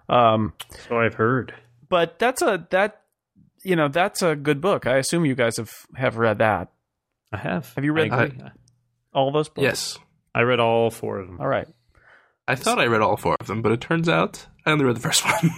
Um, 0.09 0.53
So 0.87 0.99
I've 0.99 1.15
heard. 1.15 1.53
but 1.89 2.17
that's 2.19 2.41
a 2.41 2.65
that 2.69 3.01
you 3.63 3.75
know 3.75 3.87
that's 3.87 4.21
a 4.21 4.35
good 4.35 4.61
book. 4.61 4.85
I 4.87 4.97
assume 4.97 5.25
you 5.25 5.35
guys 5.35 5.57
have 5.57 5.71
have 5.95 6.17
read 6.17 6.37
that. 6.37 6.69
I 7.31 7.37
have. 7.37 7.73
Have 7.75 7.83
you 7.85 7.93
read 7.93 8.11
I, 8.11 8.23
agree. 8.25 8.41
All 9.13 9.31
those 9.31 9.49
books. 9.49 9.63
yes. 9.63 9.99
I 10.33 10.41
read 10.41 10.59
all 10.59 10.89
four 10.91 11.19
of 11.19 11.27
them. 11.27 11.39
All 11.39 11.47
right. 11.47 11.67
I 12.47 12.55
thought 12.55 12.79
I 12.79 12.85
read 12.85 13.01
all 13.01 13.17
four 13.17 13.35
of 13.39 13.47
them, 13.47 13.61
but 13.61 13.71
it 13.71 13.81
turns 13.81 14.07
out 14.07 14.45
I 14.65 14.71
only 14.71 14.85
read 14.85 14.95
the 14.95 15.01
first 15.01 15.25
one. 15.25 15.51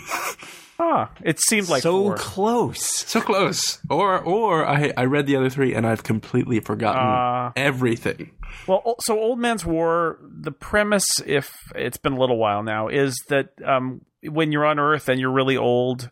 Ah, 0.79 1.11
it 1.23 1.39
seemed 1.41 1.67
like 1.67 1.83
so 1.83 2.03
four. 2.03 2.15
close. 2.15 2.81
so 2.81 3.19
close. 3.19 3.79
Or, 3.89 4.17
or 4.19 4.65
I, 4.65 4.93
I 4.95 5.03
read 5.05 5.27
the 5.27 5.35
other 5.35 5.49
three 5.49 5.75
and 5.75 5.85
I've 5.85 6.03
completely 6.03 6.61
forgotten 6.61 7.01
Ah. 7.03 7.51
everything. 7.57 8.31
Well, 8.65 8.95
so 9.01 9.19
Old 9.19 9.39
Man's 9.39 9.65
War, 9.65 10.17
the 10.23 10.51
premise, 10.53 11.05
if 11.25 11.53
it's 11.75 11.97
been 11.97 12.13
a 12.13 12.19
little 12.19 12.37
while 12.37 12.63
now, 12.63 12.87
is 12.87 13.15
that 13.27 13.49
um, 13.63 14.01
when 14.23 14.51
you're 14.53 14.65
on 14.65 14.79
Earth 14.79 15.09
and 15.09 15.19
you're 15.19 15.31
really 15.33 15.57
old, 15.57 16.09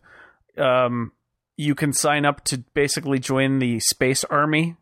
um, 0.58 1.12
you 1.56 1.74
can 1.74 1.92
sign 1.94 2.24
up 2.26 2.44
to 2.44 2.58
basically 2.74 3.18
join 3.18 3.58
the 3.58 3.80
Space 3.80 4.22
Army. 4.24 4.76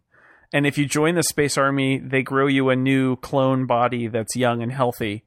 And 0.52 0.66
if 0.66 0.78
you 0.78 0.86
join 0.86 1.14
the 1.14 1.22
Space 1.22 1.58
Army, 1.58 1.98
they 1.98 2.22
grow 2.22 2.46
you 2.46 2.70
a 2.70 2.76
new 2.76 3.16
clone 3.16 3.66
body 3.66 4.06
that's 4.06 4.36
young 4.36 4.62
and 4.62 4.70
healthy. 4.72 5.24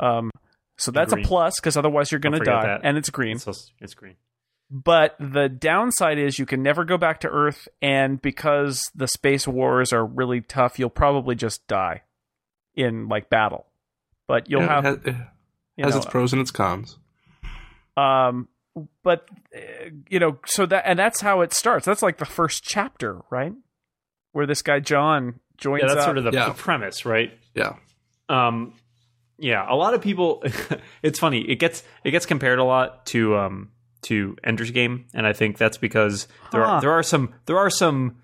Um, 0.00 0.30
so 0.76 0.90
that's 0.90 1.12
Green. 1.12 1.24
a 1.24 1.28
plus 1.28 1.54
because 1.60 1.76
otherwise 1.76 2.10
you're 2.12 2.18
going 2.20 2.38
to 2.38 2.44
die. 2.44 2.66
that. 2.66 2.80
And 2.82 2.98
it's 2.98 3.08
green. 3.10 3.36
It's, 3.36 3.72
it's 3.80 3.94
green. 3.94 4.16
But 4.70 5.14
the 5.20 5.48
downside 5.48 6.18
is 6.18 6.38
you 6.38 6.44
can 6.46 6.62
never 6.62 6.84
go 6.84 6.98
back 6.98 7.20
to 7.20 7.28
Earth, 7.28 7.68
and 7.80 8.20
because 8.20 8.82
the 8.96 9.06
space 9.06 9.46
wars 9.46 9.92
are 9.92 10.04
really 10.04 10.40
tough, 10.40 10.78
you'll 10.78 10.90
probably 10.90 11.36
just 11.36 11.66
die 11.68 12.02
in 12.74 13.08
like 13.08 13.30
battle. 13.30 13.66
but 14.26 14.50
you'll 14.50 14.62
Yeah, 14.62 14.82
have 14.82 14.84
it 14.84 15.06
has, 15.14 15.14
it 15.76 15.84
has 15.84 15.94
know, 15.94 15.98
its 15.98 16.06
pros 16.06 16.32
and 16.32 16.42
its 16.42 16.50
cons. 16.50 16.98
um, 17.96 18.48
but 19.04 19.28
uh, 19.56 19.60
you 20.08 20.18
know, 20.18 20.38
so 20.46 20.66
that 20.66 20.82
and 20.84 20.98
that's 20.98 21.20
how 21.20 21.40
it 21.42 21.52
starts. 21.52 21.86
That's 21.86 22.02
like 22.02 22.18
the 22.18 22.26
first 22.26 22.64
chapter, 22.64 23.22
right? 23.30 23.52
Where 24.36 24.44
this 24.46 24.60
guy 24.60 24.80
John 24.80 25.40
joins 25.56 25.80
Yeah, 25.80 25.88
that's 25.88 26.00
up. 26.00 26.04
sort 26.04 26.18
of 26.18 26.24
the, 26.24 26.30
Yeah. 26.32 26.48
the 26.50 26.54
premise, 26.54 27.06
right? 27.06 27.32
Yeah. 27.54 27.76
Um, 28.28 28.74
yeah, 29.38 29.64
a 29.66 29.74
lot 29.74 29.94
of 29.94 30.02
people. 30.02 30.42
it's 31.02 31.18
funny. 31.18 31.40
It 31.48 31.58
gets 31.58 31.82
it 32.04 32.10
gets 32.10 32.26
compared 32.26 32.58
a 32.58 32.64
lot 32.64 33.06
to 33.06 33.36
um 33.38 33.70
to 34.02 34.36
Ender's 34.44 34.70
Game, 34.72 35.06
and 35.14 35.26
I 35.26 35.32
think 35.32 35.56
that's 35.56 35.78
because 35.78 36.28
there 36.52 36.62
Huh. 36.62 36.72
are 36.72 36.80
there 36.82 36.92
are 36.92 37.02
some 37.02 37.32
there 37.46 37.56
are 37.58 37.70
some 37.70 38.16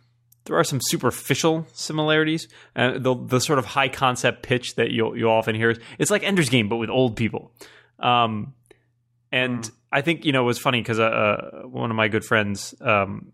there 0.44 0.56
are 0.58 0.64
some 0.64 0.80
superficial 0.82 1.66
similarities. 1.72 2.46
Uh, 2.76 2.98
the 2.98 3.14
the 3.14 3.40
sort 3.40 3.58
of 3.58 3.64
high 3.64 3.88
concept 3.88 4.42
pitch 4.42 4.74
that 4.74 4.90
you'll 4.90 5.16
you'll 5.16 5.30
often 5.32 5.54
hear 5.54 5.70
is 5.70 5.78
it's 5.98 6.10
like 6.10 6.22
Ender's 6.24 6.50
Game 6.50 6.68
but 6.68 6.76
with 6.76 6.90
old 6.90 7.16
people. 7.16 7.52
Um, 8.00 8.52
and 9.30 9.70
I 9.90 10.02
think 10.02 10.24
you 10.26 10.32
know 10.32 10.42
it 10.42 10.46
was 10.46 10.58
funny 10.58 10.80
because 10.82 10.98
uh, 11.00 11.04
uh, 11.04 11.62
one 11.68 11.90
of 11.90 11.96
my 11.96 12.08
good 12.08 12.24
friends 12.24 12.74
um 12.82 13.32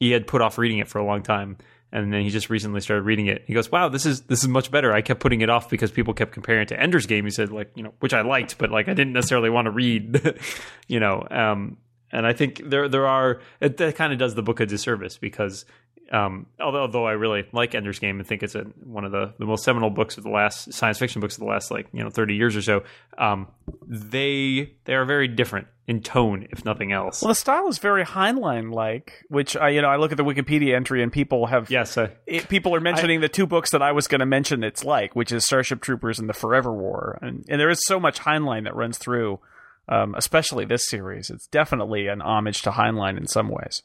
he 0.00 0.10
had 0.10 0.26
put 0.26 0.42
off 0.42 0.58
reading 0.58 0.78
it 0.78 0.88
for 0.88 0.98
a 0.98 1.04
long 1.04 1.22
time 1.22 1.56
and 1.92 2.12
then 2.12 2.22
he 2.22 2.30
just 2.30 2.48
recently 2.48 2.80
started 2.80 3.02
reading 3.02 3.26
it. 3.26 3.44
He 3.46 3.54
goes, 3.54 3.70
"Wow, 3.70 3.88
this 3.88 4.06
is 4.06 4.22
this 4.22 4.42
is 4.42 4.48
much 4.48 4.70
better." 4.70 4.92
I 4.92 5.02
kept 5.02 5.20
putting 5.20 5.42
it 5.42 5.50
off 5.50 5.68
because 5.68 5.90
people 5.90 6.14
kept 6.14 6.32
comparing 6.32 6.62
it 6.62 6.68
to 6.68 6.80
Ender's 6.80 7.06
Game. 7.06 7.24
He 7.24 7.30
said, 7.30 7.52
like 7.52 7.70
you 7.74 7.82
know, 7.82 7.92
which 8.00 8.14
I 8.14 8.22
liked, 8.22 8.58
but 8.58 8.70
like 8.70 8.88
I 8.88 8.94
didn't 8.94 9.12
necessarily 9.12 9.50
want 9.50 9.66
to 9.66 9.70
read, 9.70 10.38
you 10.88 11.00
know. 11.00 11.26
Um, 11.30 11.76
and 12.10 12.26
I 12.26 12.32
think 12.32 12.62
there 12.64 12.88
there 12.88 13.06
are 13.06 13.40
it, 13.60 13.76
that 13.76 13.96
kind 13.96 14.12
of 14.12 14.18
does 14.18 14.34
the 14.34 14.42
book 14.42 14.60
a 14.60 14.66
disservice 14.66 15.18
because 15.18 15.64
um, 16.12 16.46
although 16.60 16.82
although 16.82 17.06
I 17.06 17.12
really 17.12 17.46
like 17.52 17.74
Ender's 17.74 17.98
Game 17.98 18.18
and 18.18 18.28
think 18.28 18.42
it's 18.42 18.54
a, 18.54 18.62
one 18.84 19.04
of 19.04 19.12
the, 19.12 19.34
the 19.38 19.46
most 19.46 19.64
seminal 19.64 19.90
books 19.90 20.18
of 20.18 20.24
the 20.24 20.30
last 20.30 20.72
science 20.72 20.98
fiction 20.98 21.20
books 21.20 21.34
of 21.34 21.40
the 21.40 21.46
last 21.46 21.70
like 21.70 21.88
you 21.92 22.02
know 22.02 22.10
thirty 22.10 22.34
years 22.34 22.56
or 22.56 22.62
so, 22.62 22.84
um, 23.18 23.48
they 23.86 24.74
they 24.84 24.94
are 24.94 25.04
very 25.04 25.28
different 25.28 25.66
in 25.86 26.00
tone, 26.00 26.46
if 26.50 26.64
nothing 26.64 26.92
else. 26.92 27.22
Well, 27.22 27.30
the 27.30 27.34
style 27.34 27.68
is 27.68 27.78
very 27.78 28.04
Heinlein 28.04 28.72
like, 28.72 29.24
which 29.28 29.56
I, 29.56 29.70
you 29.70 29.82
know, 29.82 29.88
I 29.88 29.96
look 29.96 30.12
at 30.12 30.16
the 30.16 30.24
Wikipedia 30.24 30.76
entry 30.76 31.02
and 31.02 31.12
people 31.12 31.46
have, 31.46 31.70
yes, 31.70 31.98
uh, 31.98 32.10
it, 32.26 32.48
people 32.48 32.74
are 32.74 32.80
mentioning 32.80 33.20
the 33.20 33.28
two 33.28 33.46
books 33.46 33.70
that 33.70 33.82
I 33.82 33.92
was 33.92 34.06
going 34.06 34.20
to 34.20 34.26
mention. 34.26 34.62
It's 34.62 34.84
like, 34.84 35.16
which 35.16 35.32
is 35.32 35.44
Starship 35.44 35.80
Troopers 35.80 36.18
and 36.18 36.28
the 36.28 36.34
Forever 36.34 36.72
War, 36.72 37.18
and, 37.20 37.44
and 37.48 37.60
there 37.60 37.70
is 37.70 37.84
so 37.84 37.98
much 37.98 38.20
Heinlein 38.20 38.64
that 38.64 38.76
runs 38.76 38.96
through, 38.96 39.40
um, 39.88 40.14
especially 40.14 40.64
this 40.64 40.88
series. 40.88 41.30
It's 41.30 41.48
definitely 41.48 42.06
an 42.06 42.22
homage 42.22 42.62
to 42.62 42.70
Heinlein 42.70 43.16
in 43.16 43.26
some 43.26 43.48
ways. 43.48 43.82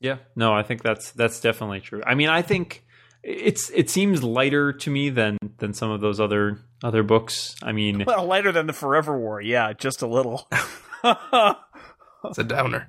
Yeah, 0.00 0.16
no, 0.34 0.52
I 0.52 0.64
think 0.64 0.82
that's 0.82 1.12
that's 1.12 1.40
definitely 1.40 1.80
true. 1.80 2.02
I 2.04 2.16
mean, 2.16 2.28
I 2.28 2.42
think 2.42 2.84
it's 3.22 3.70
it 3.70 3.88
seems 3.90 4.22
lighter 4.22 4.72
to 4.72 4.90
me 4.90 5.10
than 5.10 5.38
than 5.58 5.72
some 5.74 5.90
of 5.90 6.00
those 6.00 6.18
other 6.20 6.58
other 6.82 7.02
books. 7.02 7.54
I 7.62 7.72
mean, 7.72 8.04
Well, 8.06 8.26
lighter 8.26 8.52
than 8.52 8.66
the 8.66 8.72
Forever 8.72 9.18
War, 9.18 9.40
yeah, 9.40 9.72
just 9.72 10.02
a 10.02 10.06
little. 10.06 10.48
It's 12.24 12.38
a 12.38 12.44
downer. 12.44 12.88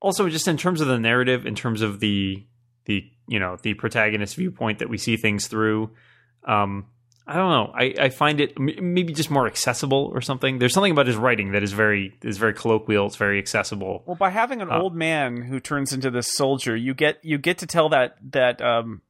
also 0.00 0.28
just 0.28 0.48
in 0.48 0.56
terms 0.56 0.80
of 0.80 0.88
the 0.88 0.98
narrative, 0.98 1.46
in 1.46 1.54
terms 1.54 1.82
of 1.82 2.00
the 2.00 2.44
the 2.86 3.04
you 3.28 3.38
know 3.38 3.56
the 3.62 3.74
protagonist 3.74 4.34
viewpoint 4.36 4.80
that 4.80 4.88
we 4.88 4.98
see 4.98 5.16
things 5.16 5.46
through. 5.46 5.90
Um, 6.46 6.86
I 7.28 7.34
don't 7.36 7.50
know. 7.50 7.72
I, 7.74 7.94
I 8.06 8.08
find 8.10 8.40
it 8.40 8.52
m- 8.56 8.94
maybe 8.94 9.12
just 9.12 9.30
more 9.30 9.46
accessible 9.46 10.10
or 10.14 10.20
something. 10.20 10.58
There's 10.58 10.72
something 10.74 10.92
about 10.92 11.06
his 11.08 11.16
writing 11.16 11.52
that 11.52 11.62
is 11.62 11.72
very 11.72 12.14
is 12.22 12.38
very 12.38 12.54
colloquial. 12.54 13.06
It's 13.06 13.16
very 13.16 13.38
accessible. 13.38 14.02
Well, 14.06 14.16
by 14.16 14.30
having 14.30 14.60
an 14.62 14.70
Uh, 14.70 14.78
old 14.80 14.94
man 14.96 15.42
who 15.42 15.60
turns 15.60 15.92
into 15.92 16.10
this 16.10 16.34
soldier, 16.36 16.74
you 16.76 16.92
get 16.94 17.18
you 17.24 17.38
get 17.38 17.58
to 17.58 17.66
tell 17.66 17.88
that 17.90 18.16
that 18.32 18.60
um 18.60 19.02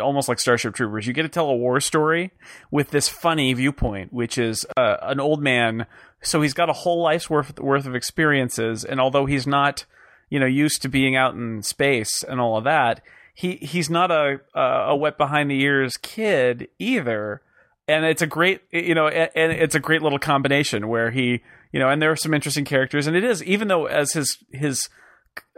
almost 0.00 0.28
like 0.28 0.38
Starship 0.38 0.74
Troopers, 0.74 1.06
you 1.06 1.12
get 1.12 1.22
to 1.22 1.28
tell 1.28 1.48
a 1.48 1.56
war 1.56 1.80
story 1.80 2.30
with 2.70 2.90
this 2.90 3.08
funny 3.08 3.52
viewpoint, 3.52 4.12
which 4.12 4.38
is 4.38 4.66
uh, 4.76 4.96
an 5.02 5.20
old 5.20 5.42
man. 5.42 5.86
So 6.22 6.40
he's 6.40 6.54
got 6.54 6.70
a 6.70 6.74
whole 6.74 7.02
life's 7.02 7.28
worth 7.28 7.58
worth 7.60 7.86
of 7.86 7.94
experiences, 7.94 8.84
and 8.84 9.00
although 9.00 9.26
he's 9.26 9.46
not, 9.46 9.84
you 10.30 10.40
know, 10.40 10.46
used 10.46 10.82
to 10.82 10.88
being 10.88 11.16
out 11.16 11.34
in 11.34 11.62
space 11.62 12.22
and 12.22 12.40
all 12.40 12.56
of 12.56 12.64
that, 12.64 13.02
he 13.34 13.56
he's 13.56 13.90
not 13.90 14.10
a 14.10 14.40
a, 14.54 14.96
wet 14.96 15.18
behind 15.18 15.50
the 15.50 15.60
ears 15.60 15.96
kid 15.96 16.68
either. 16.78 17.42
And 17.86 18.06
it's 18.06 18.22
a 18.22 18.26
great, 18.26 18.62
you 18.70 18.94
know, 18.94 19.08
and 19.08 19.52
it's 19.52 19.74
a 19.74 19.80
great 19.80 20.00
little 20.00 20.18
combination 20.18 20.88
where 20.88 21.10
he, 21.10 21.42
you 21.70 21.78
know, 21.78 21.90
and 21.90 22.00
there 22.00 22.10
are 22.10 22.16
some 22.16 22.32
interesting 22.32 22.64
characters, 22.64 23.06
and 23.06 23.14
it 23.14 23.24
is 23.24 23.42
even 23.44 23.68
though 23.68 23.84
as 23.84 24.12
his 24.12 24.38
his 24.50 24.88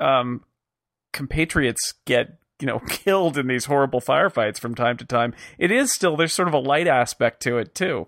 um, 0.00 0.42
compatriots 1.12 1.94
get 2.05 2.37
you 2.61 2.66
know 2.66 2.79
killed 2.88 3.38
in 3.38 3.47
these 3.47 3.66
horrible 3.66 4.01
firefights 4.01 4.59
from 4.59 4.75
time 4.75 4.97
to 4.99 5.05
time, 5.05 5.35
it 5.59 5.71
is 5.71 5.92
still 5.92 6.16
there's 6.16 6.33
sort 6.33 6.49
of 6.49 6.55
a 6.55 6.59
light 6.59 6.87
aspect 6.87 7.42
to 7.42 7.59
it 7.59 7.75
too. 7.75 8.07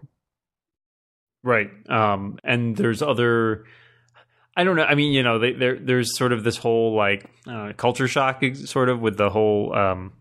Right. 1.42 1.70
Um, 1.88 2.38
and 2.44 2.76
there's 2.76 3.02
other. 3.02 3.64
I 4.56 4.64
don't 4.64 4.74
know. 4.74 4.84
I 4.84 4.96
mean, 4.96 5.12
you 5.12 5.22
know, 5.22 5.38
they, 5.38 5.52
there 5.52 5.78
there's 5.78 6.16
sort 6.16 6.32
of 6.32 6.42
this 6.42 6.56
whole 6.56 6.94
like 6.94 7.24
uh, 7.46 7.72
culture 7.76 8.08
shock, 8.08 8.42
sort 8.54 8.88
of 8.88 9.00
with 9.00 9.16
the 9.16 9.30
whole 9.30 9.72
um, 9.74 10.12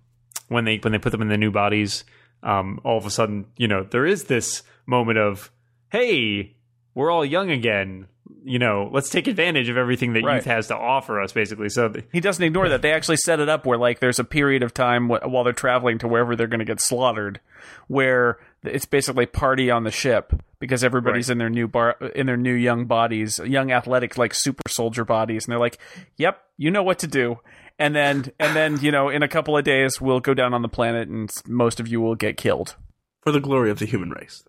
when 0.48 0.66
they 0.66 0.78
when 0.78 0.94
they 0.94 1.00
put 1.00 1.12
them 1.12 1.22
in 1.22 1.28
the 1.28 1.38
new 1.38 1.52
bodies. 1.52 2.04
Um, 2.44 2.80
all 2.84 2.98
of 2.98 3.06
a 3.06 3.10
sudden, 3.10 3.48
you 3.58 3.68
know, 3.68 3.84
there 3.84 4.06
is 4.06 4.26
this 4.26 4.62
moment 4.86 5.18
of, 5.18 5.52
hey, 5.92 6.56
we're 6.94 7.12
all 7.12 7.26
young 7.26 7.50
again. 7.50 8.08
You 8.44 8.60
know, 8.60 8.90
let's 8.94 9.10
take 9.10 9.28
advantage 9.28 9.70
of 9.70 9.78
everything 9.78 10.13
that 10.13 10.24
Right. 10.24 10.36
youth 10.36 10.46
has 10.46 10.68
to 10.68 10.76
offer 10.76 11.22
us, 11.22 11.32
basically. 11.34 11.70
So, 11.70 11.90
th- 11.90 12.06
He 12.12 12.20
doesn't 12.20 12.44
ignore 12.44 12.70
that. 12.70 12.82
They 12.82 12.92
actually 12.94 13.18
set 13.18 13.40
it 13.40 13.50
up 13.50 13.66
where 13.66 13.78
like 13.78 14.00
there's 14.00 14.20
a 14.20 14.24
period 14.24 14.63
of 14.63 14.74
time 14.74 15.08
wh- 15.10 15.26
while 15.30 15.44
they're 15.44 15.54
traveling 15.54 15.98
to 16.00 16.08
wherever 16.08 16.36
they're 16.36 16.48
going 16.48 16.60
to 16.60 16.66
get 16.66 16.80
slaughtered, 16.82 17.40
where 17.88 18.38
it's 18.63 18.86
basically 18.86 19.26
party 19.26 19.70
on 19.70 19.84
the 19.84 19.92
ship 19.92 20.34
because 20.60 20.84
everybody's 20.84 21.30
in 21.30 21.38
their 21.38 21.50
new 21.50 21.68
bar 21.68 21.92
in 22.16 22.26
their 22.26 22.38
new 22.38 22.54
young 22.54 22.86
bodies, 22.86 23.40
young 23.46 23.72
athletic 23.72 24.18
like 24.18 24.34
super 24.34 24.63
soldier 24.70 25.06
bodies, 25.06 25.46
and 25.46 25.52
they're 25.52 25.60
like, 25.60 25.78
"Yep, 26.18 26.42
you 26.58 26.72
know 26.72 26.84
what 26.84 27.00
to 27.00 27.08
do." 27.08 27.40
And 27.80 27.96
then 27.96 28.32
and 28.40 28.56
then 28.56 28.80
you 28.82 28.92
know 28.92 29.10
in 29.10 29.22
a 29.24 29.28
couple 29.28 29.56
of 29.58 29.63
days 29.63 30.02
we'll 30.02 30.20
go 30.20 30.34
down 30.34 30.54
on 30.54 30.62
the 30.63 30.68
planet 30.70 31.08
and 31.10 31.30
most 31.48 31.80
of 31.80 31.88
you 31.88 32.02
will 32.02 32.16
get 32.16 32.38
killed. 32.38 32.76
For 33.22 33.32
the 33.32 33.40
glory 33.42 33.70
of 33.70 33.80
the 33.80 33.86
human 33.86 34.10
race. 34.12 34.44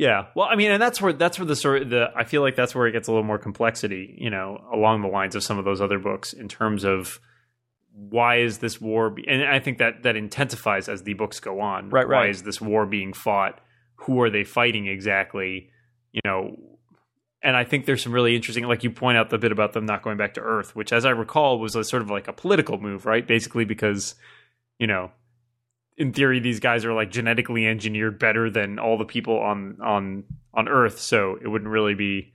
Yeah, 0.00 0.28
well, 0.34 0.48
I 0.50 0.56
mean, 0.56 0.70
and 0.70 0.80
that's 0.80 0.98
where 0.98 1.12
that's 1.12 1.38
where 1.38 1.44
the 1.44 1.54
story. 1.54 1.84
The 1.84 2.10
I 2.16 2.24
feel 2.24 2.40
like 2.40 2.56
that's 2.56 2.74
where 2.74 2.86
it 2.86 2.92
gets 2.92 3.06
a 3.06 3.10
little 3.10 3.22
more 3.22 3.38
complexity, 3.38 4.16
you 4.18 4.30
know, 4.30 4.58
along 4.72 5.02
the 5.02 5.08
lines 5.08 5.36
of 5.36 5.42
some 5.42 5.58
of 5.58 5.66
those 5.66 5.82
other 5.82 5.98
books 5.98 6.32
in 6.32 6.48
terms 6.48 6.84
of 6.84 7.20
why 7.92 8.36
is 8.36 8.60
this 8.60 8.80
war? 8.80 9.10
Be- 9.10 9.28
and 9.28 9.44
I 9.44 9.58
think 9.58 9.76
that 9.76 10.04
that 10.04 10.16
intensifies 10.16 10.88
as 10.88 11.02
the 11.02 11.12
books 11.12 11.38
go 11.38 11.60
on. 11.60 11.90
Right, 11.90 12.08
Why 12.08 12.14
right. 12.14 12.30
is 12.30 12.44
this 12.44 12.62
war 12.62 12.86
being 12.86 13.12
fought? 13.12 13.60
Who 13.96 14.22
are 14.22 14.30
they 14.30 14.42
fighting 14.42 14.86
exactly? 14.86 15.68
You 16.12 16.22
know, 16.24 16.56
and 17.42 17.54
I 17.54 17.64
think 17.64 17.84
there's 17.84 18.02
some 18.02 18.12
really 18.14 18.34
interesting, 18.34 18.64
like 18.64 18.82
you 18.82 18.90
point 18.90 19.18
out 19.18 19.28
the 19.28 19.36
bit 19.36 19.52
about 19.52 19.74
them 19.74 19.84
not 19.84 20.00
going 20.00 20.16
back 20.16 20.32
to 20.34 20.40
Earth, 20.40 20.74
which, 20.74 20.94
as 20.94 21.04
I 21.04 21.10
recall, 21.10 21.58
was 21.58 21.76
a 21.76 21.84
sort 21.84 22.00
of 22.00 22.08
like 22.08 22.26
a 22.26 22.32
political 22.32 22.80
move, 22.80 23.04
right? 23.04 23.26
Basically, 23.26 23.66
because 23.66 24.14
you 24.78 24.86
know 24.86 25.10
in 26.00 26.12
theory 26.12 26.40
these 26.40 26.58
guys 26.58 26.84
are 26.84 26.92
like 26.92 27.10
genetically 27.10 27.66
engineered 27.66 28.18
better 28.18 28.50
than 28.50 28.78
all 28.78 28.98
the 28.98 29.04
people 29.04 29.38
on 29.38 29.76
on 29.80 30.24
on 30.52 30.66
earth 30.66 30.98
so 30.98 31.38
it 31.40 31.46
wouldn't 31.46 31.70
really 31.70 31.94
be 31.94 32.32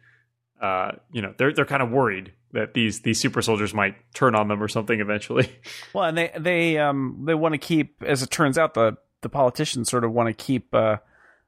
uh 0.62 0.92
you 1.12 1.22
know 1.22 1.34
they're 1.38 1.52
they're 1.52 1.66
kind 1.66 1.84
of 1.84 1.92
worried 1.92 2.32
that 2.54 2.74
these 2.74 3.02
these 3.02 3.20
super 3.20 3.42
soldiers 3.42 3.74
might 3.74 3.96
turn 4.14 4.34
on 4.34 4.48
them 4.48 4.64
or 4.64 4.68
something 4.70 5.02
eventually 5.02 5.50
Well, 5.94 6.06
and 6.06 6.18
they 6.18 6.32
they 6.40 6.78
um 6.78 7.24
they 7.26 7.34
want 7.34 7.54
to 7.54 7.58
keep, 7.58 8.02
as 8.02 8.24
it 8.24 8.30
turns 8.32 8.58
out, 8.58 8.74
the 8.74 8.98
the 9.22 9.30
politicians 9.30 9.90
sort 9.90 10.04
of 10.04 10.12
want 10.12 10.28
to 10.28 10.34
keep 10.34 10.74
uh, 10.74 10.98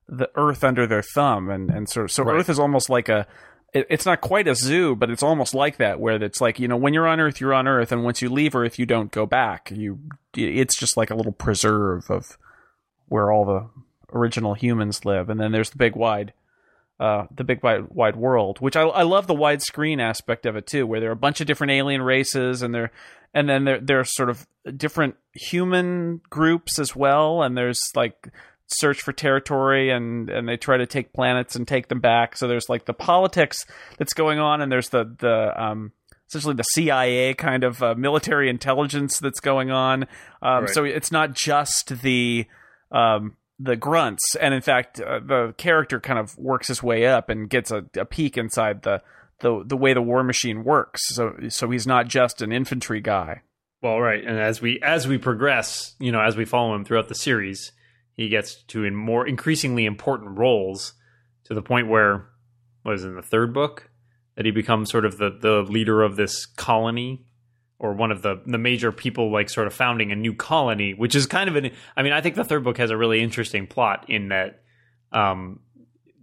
the 0.10 0.30
Earth 0.36 0.64
under 0.64 0.88
their 0.88 1.02
thumb, 1.02 1.50
and 1.50 1.70
and 1.70 1.88
sort 1.88 2.06
of, 2.06 2.12
so 2.12 2.24
Right. 2.24 2.40
Earth 2.40 2.50
is 2.50 2.60
almost 2.60 2.90
like 2.90 3.08
a. 3.10 3.28
it- 3.74 3.88
It's 3.90 4.06
not 4.06 4.22
quite 4.22 4.48
a 4.48 4.56
zoo, 4.56 4.96
but 4.96 5.10
it's 5.10 5.24
almost 5.24 5.54
like 5.54 5.78
that, 5.78 6.00
where 6.00 6.22
it's 6.24 6.42
like 6.42 6.60
you 6.60 6.68
know 6.68 6.78
when 6.78 6.94
you're 6.94 7.08
on 7.08 7.20
Earth, 7.20 7.40
you're 7.42 7.54
on 7.54 7.68
Earth, 7.68 7.92
and 7.92 8.04
once 8.04 8.22
you 8.22 8.30
leave 8.30 8.56
Earth, 8.56 8.80
you 8.80 8.86
don't 8.86 9.12
go 9.12 9.26
back. 9.26 9.72
You, 9.76 10.00
it's 10.36 10.78
just 10.78 10.98
like 10.98 11.10
a 11.10 11.16
little 11.16 11.32
preserve 11.34 12.10
of 12.10 12.38
where 13.08 13.32
all 13.32 13.46
the 13.46 13.70
original 14.18 14.54
humans 14.54 15.06
live, 15.06 15.30
and 15.30 15.40
then 15.40 15.52
there's 15.52 15.70
the 15.72 15.78
big 15.78 15.96
wide, 15.96 16.34
uh, 17.00 17.26
the 17.36 17.44
big 17.44 17.62
wide, 17.64 17.90
wide 17.90 18.16
world, 18.16 18.60
which 18.60 18.76
I 18.76 18.82
I 18.84 19.04
love 19.04 19.28
the 19.28 19.36
widescreen 19.36 20.00
aspect 20.02 20.46
of 20.46 20.56
it 20.56 20.66
too, 20.68 20.88
where 20.88 21.00
there 21.00 21.10
are 21.10 21.14
a 21.14 21.16
bunch 21.18 21.42
of 21.42 21.48
different 21.48 21.72
alien 21.72 22.02
races, 22.02 22.62
and 22.62 22.74
they're 22.74 22.92
and 23.34 23.48
then 23.50 23.66
there 23.66 23.80
there 23.80 24.00
are 24.00 24.06
sort 24.06 24.30
of 24.30 24.48
different 24.76 25.16
human 25.34 26.22
groups 26.30 26.80
as 26.80 26.96
well, 26.96 27.44
and 27.44 27.58
there's 27.58 27.82
like 27.96 28.30
search 28.68 29.02
for 29.02 29.14
territory 29.14 29.90
and 29.90 30.30
and 30.30 30.48
they 30.48 30.58
try 30.58 30.78
to 30.78 30.86
take 30.86 31.14
planets 31.14 31.56
and 31.56 31.68
take 31.68 31.88
them 31.88 32.00
back. 32.00 32.36
So 32.38 32.48
there's 32.48 32.70
like 32.70 32.86
the 32.86 32.94
politics 32.94 33.66
that's 33.98 34.14
going 34.14 34.40
on, 34.40 34.62
and 34.62 34.72
there's 34.72 34.90
the 34.90 35.04
the 35.20 35.54
um 35.62 35.92
essentially 36.30 36.56
the 36.56 36.64
CIA 36.64 37.34
kind 37.34 37.64
of 37.64 37.82
uh, 37.82 37.96
military 37.96 38.50
intelligence 38.50 39.20
that's 39.20 39.40
going 39.40 39.72
on. 39.72 40.04
Um, 40.42 40.66
Right. 40.66 40.70
So 40.70 40.84
it's 40.84 41.12
not 41.12 41.34
just 41.34 42.02
the 42.02 42.46
um, 42.92 43.38
the 43.60 43.76
grunts, 43.76 44.36
and 44.36 44.54
in 44.54 44.62
fact, 44.62 45.00
uh, 45.00 45.20
the 45.20 45.54
character 45.58 46.00
kind 46.00 46.20
of 46.20 46.38
works 46.38 46.68
his 46.68 46.84
way 46.84 47.06
up 47.06 47.30
and 47.30 47.50
gets 47.50 47.72
a, 47.72 47.86
a 47.98 48.06
peek 48.06 48.38
inside 48.38 48.84
the, 48.84 49.02
the 49.40 49.64
the 49.66 49.78
way 49.78 49.94
the 49.94 50.02
war 50.02 50.24
machine 50.24 50.64
works. 50.64 51.02
So 51.08 51.34
so 51.50 51.70
he's 51.70 51.88
not 51.88 52.08
just 52.08 52.42
an 52.42 52.52
infantry 52.52 53.00
guy. 53.02 53.42
well 53.82 54.00
right 54.00 54.24
and 54.24 54.38
as 54.40 54.62
we 54.62 54.80
as 54.82 55.08
we 55.08 55.18
progress 55.18 55.96
you 56.00 56.12
know 56.12 56.20
as 56.22 56.36
we 56.36 56.46
follow 56.46 56.74
him 56.76 56.84
throughout 56.84 57.08
the 57.08 57.16
series 57.16 57.72
he 58.18 58.28
gets 58.28 58.56
to 58.64 58.84
in 58.84 58.96
more 58.96 59.26
increasingly 59.26 59.86
important 59.86 60.38
roles 60.38 60.94
to 61.46 61.54
the 61.54 61.62
point 61.62 61.88
where 61.88 62.28
was 62.84 63.06
in 63.06 63.16
the 63.16 63.22
third 63.22 63.54
book 63.54 63.90
that 64.36 64.46
he 64.46 64.52
becomes 64.52 64.90
sort 64.90 65.06
of 65.06 65.18
the 65.18 65.30
the 65.30 65.62
leader 65.72 66.02
of 66.02 66.16
this 66.16 66.46
colony 66.46 67.26
or 67.80 67.94
one 67.94 68.12
of 68.12 68.24
the 68.24 68.42
the 68.46 68.58
major 68.58 68.92
people 68.92 69.32
like 69.32 69.50
sort 69.50 69.68
of 69.68 69.74
founding 69.74 70.12
a 70.12 70.16
new 70.16 70.34
colony 70.34 70.94
which 70.94 71.16
is 71.16 71.26
kind 71.26 71.50
of 71.50 71.56
an 71.56 71.72
i 71.96 72.04
mean 72.04 72.14
i 72.14 72.22
think 72.22 72.36
the 72.36 72.44
third 72.44 72.64
book 72.64 72.78
has 72.78 72.90
a 72.90 72.98
really 72.98 73.22
interesting 73.22 73.68
plot 73.68 74.06
in 74.10 74.30
that 74.30 74.64
um 75.12 75.60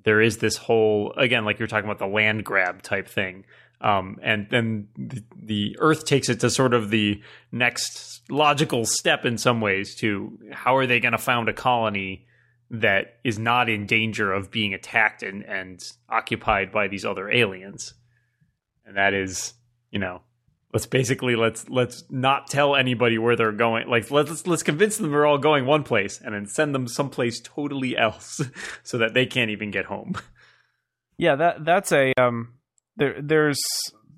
there 0.05 0.21
is 0.21 0.39
this 0.39 0.57
whole 0.57 1.13
again 1.17 1.45
like 1.45 1.59
you're 1.59 1.69
talking 1.69 1.89
about 1.89 1.99
the 1.99 2.07
land 2.07 2.45
grab 2.45 2.83
type 2.83 3.09
thing 3.09 3.45
um 3.85 4.19
and 4.23 4.49
then 4.51 4.89
the, 4.97 5.23
the 5.41 5.77
earth 5.79 6.05
takes 6.05 6.29
it 6.29 6.41
to 6.41 6.51
sort 6.51 6.75
of 6.75 6.91
the 6.91 7.23
next 7.53 8.23
logical 8.31 8.85
step 8.85 9.25
in 9.25 9.39
some 9.39 9.61
ways 9.61 9.95
to 9.95 10.39
how 10.53 10.77
are 10.77 10.87
they 10.87 10.99
going 10.99 11.13
to 11.13 11.19
found 11.19 11.49
a 11.49 11.53
colony 11.53 12.27
that 12.71 13.19
is 13.23 13.39
not 13.39 13.69
in 13.69 13.87
danger 13.87 14.33
of 14.33 14.51
being 14.51 14.75
attacked 14.75 15.23
and, 15.23 15.45
and 15.45 15.81
occupied 16.09 16.73
by 16.73 16.89
these 16.89 17.05
other 17.05 17.31
aliens. 17.31 17.95
And 18.85 18.97
that 18.97 19.15
is 19.15 19.55
you 19.91 19.99
know 19.99 20.23
let's 20.73 20.87
basically 20.87 21.37
let's 21.37 21.69
let's 21.69 22.05
not 22.11 22.49
tell 22.49 22.75
anybody 22.75 23.17
where 23.17 23.37
they're 23.37 23.53
going. 23.53 23.89
Like 23.89 24.11
let's 24.11 24.47
let's 24.47 24.63
convince 24.63 24.97
them 24.97 25.11
they're 25.11 25.27
all 25.27 25.39
going 25.39 25.67
one 25.67 25.85
place 25.85 26.21
and 26.23 26.35
then 26.35 26.47
send 26.47 26.75
them 26.75 26.89
someplace 26.89 27.41
totally 27.41 27.97
else 27.97 28.43
so 28.83 28.99
that 28.99 29.15
they 29.15 29.27
can't 29.27 29.51
even 29.51 29.71
get 29.71 29.87
home. 29.87 30.15
Yeah, 31.17 31.37
that 31.37 31.65
that's 31.65 31.93
a 31.93 32.13
um 32.19 32.55
there 32.97 33.21
there's 33.21 33.61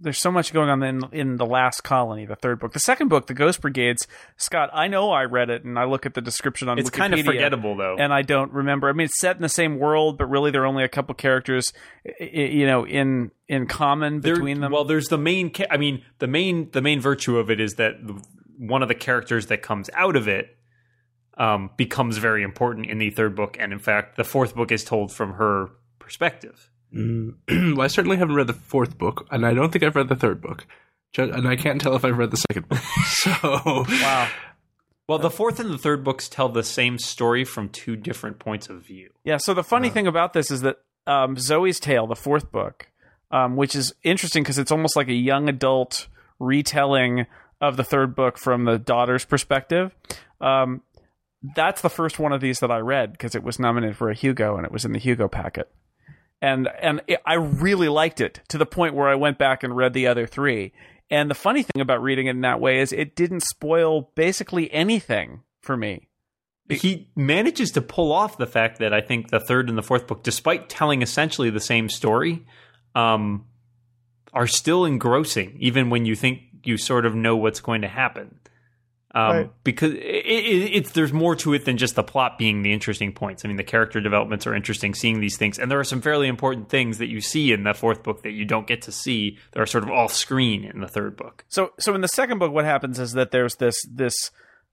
there's 0.01 0.19
so 0.19 0.31
much 0.31 0.53
going 0.53 0.69
on 0.69 0.83
in 0.83 1.03
in 1.13 1.37
the 1.37 1.47
last 1.47 1.83
colony, 1.83 2.27
the 2.27 2.37
third 2.37 2.61
book. 2.61 2.73
The 2.73 2.81
second 2.81 3.09
book, 3.09 3.27
the 3.27 3.35
Ghost 3.35 3.61
Brigades, 3.63 4.07
Scott, 4.37 4.71
I 4.73 4.89
know 4.89 5.11
I 5.11 5.25
read 5.25 5.49
it 5.49 5.65
and 5.65 5.79
I 5.79 5.85
look 5.85 6.05
at 6.05 6.15
the 6.15 6.21
description 6.21 6.69
on 6.69 6.79
it's 6.79 6.91
Wikipedia, 6.91 6.97
kind 6.97 7.15
of 7.15 7.25
forgettable 7.25 7.77
though 7.77 7.97
and 7.99 8.13
I 8.13 8.23
don't 8.23 8.53
remember. 8.53 8.89
I 8.89 8.93
mean, 8.93 9.07
it's 9.07 9.19
set 9.21 9.37
in 9.37 9.43
the 9.43 9.49
same 9.49 9.79
world, 9.79 10.19
but 10.19 10.27
really 10.27 10.51
there 10.51 10.63
are 10.63 10.67
only 10.67 10.85
a 10.85 10.89
couple 10.89 11.15
characters, 11.15 11.73
you 12.21 12.67
know, 12.67 12.87
in 12.87 13.31
in 13.49 13.67
common 13.67 14.21
There- 14.21 14.35
between 14.35 14.61
them. 14.61 14.73
Well, 14.73 14.85
there's 14.85 15.07
the 15.07 15.19
main. 15.19 15.51
Ca- 15.51 15.69
I 15.71 15.77
mean, 15.77 16.05
the 16.19 16.27
main 16.27 16.71
the 16.73 16.83
main 16.83 17.01
virtue 17.01 17.39
of 17.39 17.51
it 17.51 17.61
is 17.61 17.75
that 17.75 17.95
one 18.59 18.83
of 18.83 18.89
the 18.89 18.95
characters 18.95 19.47
that 19.47 19.63
comes 19.63 19.89
out 19.95 20.17
of 20.17 20.29
it 20.29 20.57
um, 21.39 21.71
becomes 21.77 22.19
very 22.19 22.43
important 22.43 22.87
in 22.87 22.99
the 22.99 23.11
third 23.11 23.35
book, 23.35 23.57
and 23.59 23.73
in 23.73 23.79
fact, 23.79 24.17
the 24.17 24.25
fourth 24.25 24.55
book 24.55 24.73
is 24.73 24.85
told 24.85 25.13
from 25.13 25.35
her 25.35 25.71
perspective. 25.99 26.71
Mm. 26.95 27.35
well, 27.77 27.83
I 27.83 27.89
certainly 27.89 28.17
haven't 28.17 28.37
read 28.37 28.47
the 28.47 28.53
fourth 28.53 28.99
book, 28.99 29.27
and 29.31 29.47
I 29.47 29.55
don't 29.55 29.73
think 29.73 29.85
I've 29.85 29.97
read 29.97 30.09
the 30.09 30.17
third 30.17 30.41
book. 30.41 30.67
And 31.19 31.49
I 31.49 31.57
can't 31.57 31.81
tell 31.81 31.97
if 31.97 32.05
I've 32.05 32.19
read 32.19 32.31
the 32.31 32.37
second 32.37 32.69
book. 32.69 32.81
So, 33.07 33.33
wow. 33.53 34.29
Well, 35.09 35.19
the 35.19 35.31
fourth 35.31 35.61
and 35.61 35.71
the 35.71 35.79
third 35.79 36.05
books 36.05 36.29
tell 36.29 36.49
the 36.49 36.65
same 36.65 36.99
story 36.99 37.45
from 37.45 37.69
two 37.69 37.97
different 37.97 38.39
points 38.39 38.69
of 38.69 38.83
view. 38.83 39.11
Yeah. 39.25 39.39
So 39.39 39.55
the 39.55 39.63
funny 39.63 39.89
thing 39.89 40.07
about 40.07 40.33
this 40.33 40.51
is 40.51 40.63
that 40.63 40.79
um, 41.07 41.37
Zoe's 41.39 41.79
Tale, 41.79 42.07
the 42.07 42.17
fourth 42.17 42.51
book, 42.51 42.91
um, 43.31 43.57
which 43.57 43.75
is 43.75 43.95
interesting 44.03 44.43
because 44.43 44.59
it's 44.59 44.73
almost 44.73 44.97
like 44.97 45.09
a 45.09 45.15
young 45.15 45.49
adult 45.49 46.09
retelling 46.39 47.27
of 47.61 47.77
the 47.77 47.85
third 47.85 48.15
book 48.15 48.37
from 48.37 48.65
the 48.65 48.79
daughter's 48.79 49.25
perspective. 49.25 49.95
Um, 50.41 50.83
that's 51.55 51.81
the 51.83 51.91
first 51.91 52.19
one 52.19 52.33
of 52.33 52.41
these 52.41 52.59
that 52.61 52.71
I 52.71 52.79
read 52.79 53.13
because 53.13 53.35
it 53.35 53.43
was 53.43 53.59
nominated 53.59 53.97
for 53.97 54.11
a 54.11 54.15
Hugo 54.15 54.57
and 54.57 54.67
it 54.67 54.73
was 54.73 54.85
in 54.85 54.93
the 54.93 54.99
Hugo 54.99 55.29
packet. 55.29 55.71
And 56.43 56.69
and 56.81 57.01
it, 57.07 57.21
I 57.25 57.35
really 57.35 57.89
liked 57.89 58.21
it 58.21 58.41
to 58.49 58.59
the 58.59 58.67
point 58.67 58.95
where 58.95 59.09
I 59.09 59.15
went 59.15 59.39
back 59.39 59.63
and 59.63 59.77
read 59.77 59.95
the 59.95 60.07
other 60.07 60.27
three. 60.27 60.73
And 61.11 61.31
the 61.31 61.35
funny 61.35 61.63
thing 61.63 61.81
about 61.81 62.03
reading 62.03 62.27
it 62.27 62.31
in 62.31 62.41
that 62.43 62.61
way 62.61 62.81
is 62.81 62.93
it 62.93 63.15
didn't 63.15 63.41
spoil 63.41 64.11
basically 64.15 64.73
anything 64.73 65.43
for 65.61 65.77
me. 65.77 66.09
he 66.69 67.11
manages 67.15 67.71
to 67.73 67.81
pull 67.81 68.13
off 68.13 68.39
the 68.39 68.47
fact 68.47 68.81
that 68.81 68.93
I 68.93 69.01
think 69.01 69.31
the 69.31 69.39
third 69.39 69.69
and 69.69 69.79
the 69.79 69.83
fourth 69.83 70.07
book, 70.07 70.25
despite 70.25 70.69
telling 70.69 71.03
essentially 71.03 71.49
the 71.49 71.61
same 71.61 71.89
story, 71.89 72.45
um, 72.97 73.47
are 74.33 74.49
still 74.49 74.85
engrossing, 74.85 75.57
even 75.61 75.91
when 75.91 76.05
you 76.05 76.17
think 76.17 76.41
you 76.65 76.77
sort 76.77 77.07
of 77.07 77.15
know 77.15 77.37
what's 77.37 77.61
going 77.61 77.83
to 77.83 77.89
happen. 77.89 78.41
Um, 79.17 79.37
Right. 79.37 79.51
Because 79.65 79.95
it, 79.95 79.99
it, 79.99 80.75
it's 80.75 80.91
there's 80.91 81.13
more 81.13 81.35
to 81.37 81.55
it 81.55 81.65
than 81.65 81.79
just 81.79 81.95
the 81.95 82.03
plot 82.03 82.37
being 82.37 82.61
the 82.61 82.75
interesting 82.75 83.15
points. 83.15 83.45
I 83.45 83.49
mean, 83.49 83.57
the 83.57 83.65
character 83.65 83.99
developments 83.99 84.47
are 84.47 84.55
interesting, 84.55 84.95
seeing 84.95 85.21
these 85.21 85.39
things, 85.39 85.59
and 85.59 85.71
there 85.71 85.81
are 85.81 85.85
some 85.85 86.03
fairly 86.03 86.29
important 86.29 86.69
things 86.69 86.99
that 86.99 87.07
you 87.07 87.23
see 87.23 87.51
in 87.51 87.65
the 87.65 87.73
fourth 87.73 88.03
book 88.03 88.25
that 88.25 88.33
you 88.33 88.45
don't 88.45 88.67
get 88.67 88.83
to 88.83 88.93
see 88.93 89.39
that 89.53 89.61
are 89.61 89.65
sort 89.65 89.85
of 89.85 89.91
off 89.91 90.13
screen 90.13 90.65
in 90.65 90.81
the 90.81 90.87
third 90.87 91.17
book. 91.17 91.47
So 91.49 91.73
so 91.81 91.95
in 91.95 92.03
the 92.03 92.09
second 92.09 92.41
book, 92.41 92.53
what 92.53 92.67
happens 92.67 92.99
is 92.99 93.13
that 93.13 93.31
there's 93.31 93.55
this 93.55 93.87
this 93.91 94.31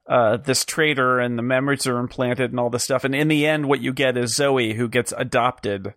uh, 0.07 0.35
this 0.35 0.65
traitor 0.65 1.19
and 1.19 1.37
the 1.37 1.43
memories 1.43 1.87
are 1.87 1.97
implanted 1.97 2.51
and 2.51 2.59
all 2.59 2.69
this 2.69 2.83
stuff, 2.83 3.05
and 3.05 3.15
in 3.15 3.29
the 3.29 3.45
end, 3.45 3.69
what 3.69 3.79
you 3.79 3.93
get 3.93 4.17
is 4.17 4.35
Zoe 4.35 4.73
who 4.73 4.89
gets 4.89 5.13
adopted 5.15 5.93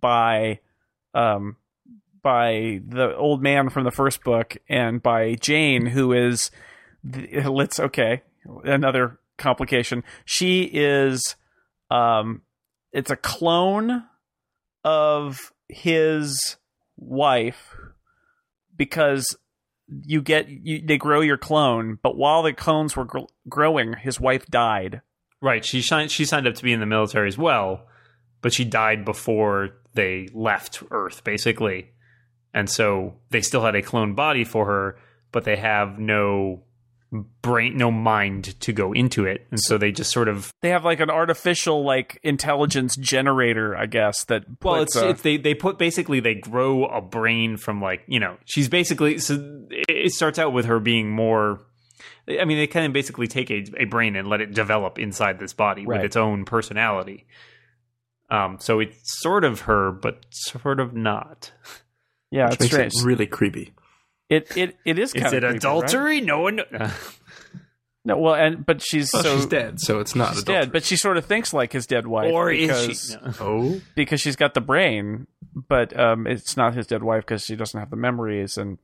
by 0.00 0.60
um 1.12 1.56
by 2.22 2.80
the 2.86 3.14
old 3.14 3.42
man 3.42 3.68
from 3.68 3.84
the 3.84 3.90
first 3.90 4.24
book 4.24 4.56
and 4.70 5.02
by 5.02 5.34
Jane 5.34 5.84
who 5.84 6.14
is 6.14 6.50
let's 7.04 7.80
okay 7.80 8.22
another 8.64 9.18
complication. 9.38 10.04
She 10.24 10.62
is 10.64 11.36
um 11.90 12.42
it's 12.92 13.10
a 13.10 13.16
clone 13.16 14.04
of 14.84 15.52
his 15.68 16.56
wife 16.96 17.76
because 18.76 19.36
you 20.04 20.22
get 20.22 20.48
you, 20.48 20.80
they 20.84 20.96
grow 20.96 21.20
your 21.20 21.36
clone, 21.36 21.98
but 22.02 22.16
while 22.16 22.42
the 22.42 22.52
clones 22.52 22.96
were 22.96 23.04
gr- 23.04 23.20
growing, 23.48 23.94
his 23.94 24.20
wife 24.20 24.46
died. 24.46 25.02
Right. 25.42 25.64
She 25.64 25.82
signed. 25.82 26.10
She 26.10 26.24
signed 26.24 26.46
up 26.46 26.54
to 26.54 26.62
be 26.62 26.72
in 26.72 26.80
the 26.80 26.86
military 26.86 27.28
as 27.28 27.38
well, 27.38 27.86
but 28.42 28.52
she 28.52 28.64
died 28.64 29.04
before 29.04 29.70
they 29.94 30.28
left 30.32 30.82
Earth, 30.90 31.24
basically. 31.24 31.90
And 32.52 32.68
so 32.68 33.14
they 33.30 33.40
still 33.40 33.62
had 33.62 33.74
a 33.74 33.82
clone 33.82 34.14
body 34.14 34.44
for 34.44 34.66
her, 34.66 34.98
but 35.32 35.44
they 35.44 35.56
have 35.56 35.98
no 35.98 36.64
brain, 37.42 37.76
no 37.76 37.90
mind 37.90 38.58
to 38.60 38.72
go 38.72 38.92
into 38.92 39.24
it, 39.24 39.46
and 39.50 39.58
so 39.60 39.76
they 39.78 39.90
just 39.92 40.12
sort 40.12 40.28
of. 40.28 40.52
They 40.62 40.68
have 40.70 40.84
like 40.84 41.00
an 41.00 41.10
artificial 41.10 41.82
like 41.84 42.20
intelligence 42.22 42.96
generator, 42.96 43.76
I 43.76 43.86
guess. 43.86 44.24
That 44.24 44.44
Well, 44.62 44.82
it's, 44.82 44.96
uh, 44.96 45.08
it's 45.08 45.22
they 45.22 45.36
they 45.36 45.54
put 45.54 45.78
basically 45.78 46.20
they 46.20 46.34
grow 46.36 46.86
a 46.86 47.00
brain 47.00 47.56
from 47.56 47.80
like 47.80 48.02
you 48.06 48.20
know 48.20 48.36
she's 48.44 48.68
basically 48.68 49.18
so 49.18 49.34
it 49.70 49.86
it 50.06 50.12
starts 50.12 50.38
out 50.38 50.52
with 50.52 50.66
her 50.66 50.78
being 50.80 51.10
more. 51.10 51.60
I 52.28 52.44
mean, 52.44 52.58
they 52.58 52.66
kind 52.66 52.86
of 52.86 52.92
basically 52.92 53.26
take 53.26 53.50
a, 53.50 53.64
a 53.78 53.84
brain 53.86 54.14
and 54.14 54.28
let 54.28 54.40
it 54.40 54.54
develop 54.54 54.98
inside 54.98 55.38
this 55.40 55.52
body 55.52 55.84
Right. 55.86 55.96
with 55.98 56.04
its 56.06 56.16
own 56.16 56.44
personality. 56.44 57.26
Um, 58.30 58.58
so 58.60 58.78
it's 58.78 59.20
sort 59.20 59.42
of 59.44 59.62
her, 59.62 59.90
but 59.90 60.24
sort 60.30 60.78
of 60.78 60.94
not. 60.94 61.50
yeah, 62.30 62.44
which 62.50 62.54
it's 62.54 62.60
makes 62.62 62.72
strange. 62.72 62.94
it 62.94 63.04
really 63.04 63.26
creepy. 63.26 63.72
It 64.30 64.56
it 64.56 64.76
it 64.86 64.98
is. 64.98 65.10
Is 65.12 65.22
kinda 65.22 65.28
it 65.28 65.30
creepy, 65.40 65.46
right? 65.46 65.56
adultery? 65.56 66.20
No 66.22 66.40
one. 66.40 66.60
No, 68.02 68.16
well, 68.16 68.34
and 68.34 68.64
but 68.64 68.80
she's 68.80 69.12
Well, 69.12 69.22
so 69.22 69.36
she's 69.36 69.46
dead, 69.46 69.78
so 69.78 70.00
it's 70.00 70.14
not 70.14 70.32
she's 70.32 70.42
adultery. 70.42 70.62
dead, 70.64 70.72
but 70.72 70.84
she 70.84 70.96
sort 70.96 71.18
of 71.18 71.26
thinks 71.26 71.52
like 71.52 71.72
his 71.74 71.86
dead 71.86 72.06
wife, 72.06 72.32
or 72.32 72.48
because, 72.48 72.88
is 72.88 73.10
she? 73.10 73.16
No. 73.16 73.32
Oh, 73.40 73.80
because 73.94 74.22
she's 74.22 74.36
got 74.36 74.54
the 74.54 74.62
brain, 74.62 75.26
but 75.54 75.98
um, 75.98 76.26
it's 76.26 76.56
not 76.56 76.72
his 76.72 76.86
dead 76.86 77.02
wife 77.02 77.26
because 77.26 77.44
she 77.44 77.56
doesn't 77.56 77.78
have 77.78 77.90
the 77.90 77.96
memories, 77.96 78.56
and 78.56 78.78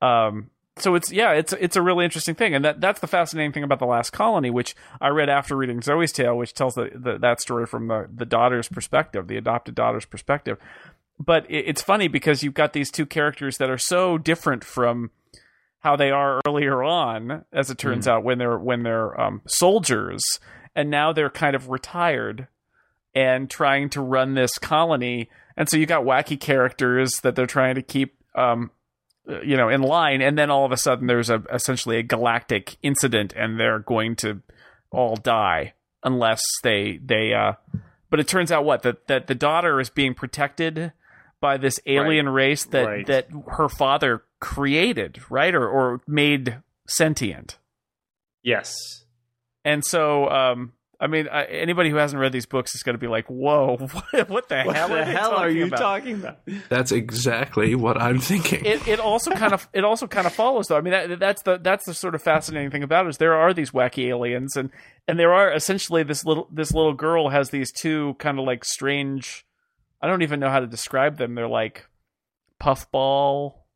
um, 0.00 0.50
so 0.76 0.96
it's 0.96 1.12
yeah, 1.12 1.32
it's 1.34 1.52
it's 1.52 1.76
a 1.76 1.82
really 1.82 2.04
interesting 2.04 2.34
thing, 2.34 2.52
and 2.52 2.64
that 2.64 2.80
that's 2.80 2.98
the 3.00 3.06
fascinating 3.06 3.52
thing 3.52 3.62
about 3.62 3.78
the 3.78 3.86
Last 3.86 4.10
Colony, 4.10 4.50
which 4.50 4.74
I 5.00 5.08
read 5.10 5.28
after 5.28 5.54
reading 5.56 5.80
Zoe's 5.80 6.10
Tale, 6.10 6.36
which 6.36 6.52
tells 6.52 6.74
the, 6.74 6.90
the, 6.94 7.18
that 7.18 7.40
story 7.40 7.66
from 7.66 7.86
the 7.86 8.08
the 8.12 8.26
daughter's 8.26 8.68
perspective, 8.68 9.28
the 9.28 9.36
adopted 9.36 9.76
daughter's 9.76 10.04
perspective. 10.06 10.58
But 11.24 11.50
it, 11.50 11.64
it's 11.68 11.82
funny 11.82 12.08
because 12.08 12.42
you've 12.42 12.54
got 12.54 12.72
these 12.72 12.90
two 12.90 13.06
characters 13.06 13.58
that 13.58 13.70
are 13.70 13.78
so 13.78 14.18
different 14.18 14.64
from 14.64 15.10
how 15.80 15.96
they 15.96 16.10
are 16.10 16.40
earlier 16.46 16.82
on, 16.82 17.44
as 17.52 17.70
it 17.70 17.78
turns 17.78 18.06
out, 18.06 18.22
when 18.22 18.38
they're 18.38 18.58
when 18.58 18.82
they're 18.82 19.20
um, 19.20 19.42
soldiers, 19.46 20.22
and 20.74 20.90
now 20.90 21.12
they're 21.12 21.30
kind 21.30 21.56
of 21.56 21.68
retired 21.68 22.46
and 23.14 23.50
trying 23.50 23.90
to 23.90 24.00
run 24.00 24.34
this 24.34 24.58
colony. 24.58 25.28
And 25.56 25.68
so 25.68 25.76
you 25.76 25.86
got 25.86 26.04
wacky 26.04 26.38
characters 26.38 27.20
that 27.20 27.34
they're 27.34 27.46
trying 27.46 27.74
to 27.74 27.82
keep, 27.82 28.14
um, 28.34 28.70
uh, 29.28 29.42
you 29.42 29.56
know, 29.56 29.68
in 29.68 29.82
line. 29.82 30.22
And 30.22 30.38
then 30.38 30.50
all 30.50 30.64
of 30.64 30.72
a 30.72 30.76
sudden, 30.76 31.08
there's 31.08 31.30
a 31.30 31.42
essentially 31.52 31.98
a 31.98 32.02
galactic 32.02 32.76
incident, 32.82 33.34
and 33.36 33.58
they're 33.58 33.80
going 33.80 34.16
to 34.16 34.40
all 34.90 35.16
die 35.16 35.74
unless 36.02 36.42
they 36.62 37.00
they. 37.04 37.34
Uh, 37.34 37.54
but 38.08 38.20
it 38.20 38.28
turns 38.28 38.52
out 38.52 38.64
what 38.64 38.82
that 38.82 39.08
that 39.08 39.26
the 39.26 39.34
daughter 39.34 39.80
is 39.80 39.90
being 39.90 40.14
protected 40.14 40.92
by 41.42 41.58
this 41.58 41.78
alien 41.84 42.30
race 42.30 42.64
that 42.64 42.86
Right. 42.86 43.06
that 43.06 43.28
her 43.58 43.68
father 43.68 44.22
created, 44.40 45.20
right, 45.28 45.54
or 45.54 45.68
or 45.68 46.00
made 46.06 46.56
sentient. 46.88 47.58
Yes. 48.42 48.74
And 49.64 49.84
so 49.84 50.28
um, 50.30 50.72
I 51.00 51.08
mean, 51.08 51.28
I, 51.28 51.44
anybody 51.44 51.90
who 51.90 51.96
hasn't 51.96 52.20
read 52.20 52.32
these 52.32 52.46
books 52.46 52.74
is 52.76 52.82
going 52.84 52.94
to 52.94 52.98
be 52.98 53.06
like, 53.08 53.26
"Whoa, 53.26 53.76
what, 54.12 54.28
what 54.30 54.48
the 54.48 54.62
What 54.62 54.76
hell, 54.76 54.88
the 54.88 55.00
are, 55.00 55.04
they 55.04 55.10
hell 55.12 55.32
are 55.32 55.50
you 55.50 55.66
about? 55.66 55.78
talking 55.78 56.14
about? 56.14 56.38
That's 56.68 56.92
exactly 56.92 57.74
what 57.74 58.00
I'm 58.00 58.18
thinking. 58.20 58.64
it, 58.64 58.86
it 58.88 59.00
also 59.00 59.30
kind 59.42 59.52
of 59.52 59.68
it 59.72 59.84
also 59.84 60.06
kind 60.06 60.26
of 60.26 60.32
follows 60.32 60.66
though. 60.68 60.76
I 60.76 60.80
mean 60.80 60.92
that, 60.92 61.18
that's 61.18 61.42
the 61.42 61.58
that's 61.58 61.84
the 61.86 61.94
sort 61.94 62.14
of 62.14 62.22
fascinating 62.22 62.70
thing 62.70 62.82
about 62.84 63.06
it 63.06 63.10
is 63.10 63.18
there 63.18 63.34
are 63.34 63.52
these 63.52 63.72
wacky 63.72 64.06
aliens 64.08 64.56
and 64.56 64.70
and 65.08 65.18
there 65.18 65.32
are 65.34 65.52
essentially 65.52 66.02
this 66.04 66.24
little 66.24 66.48
this 66.52 66.72
little 66.72 66.94
girl 66.94 67.28
has 67.30 67.50
these 67.50 67.70
two 67.72 68.14
kind 68.18 68.38
of 68.38 68.44
like 68.44 68.64
strange. 68.64 69.44
I 70.02 70.08
don't 70.08 70.22
even 70.22 70.40
know 70.40 70.50
how 70.50 70.60
to 70.60 70.66
describe 70.66 71.16
them. 71.16 71.34
They're 71.34 71.48
like 71.48 71.86
puffball 72.60 73.66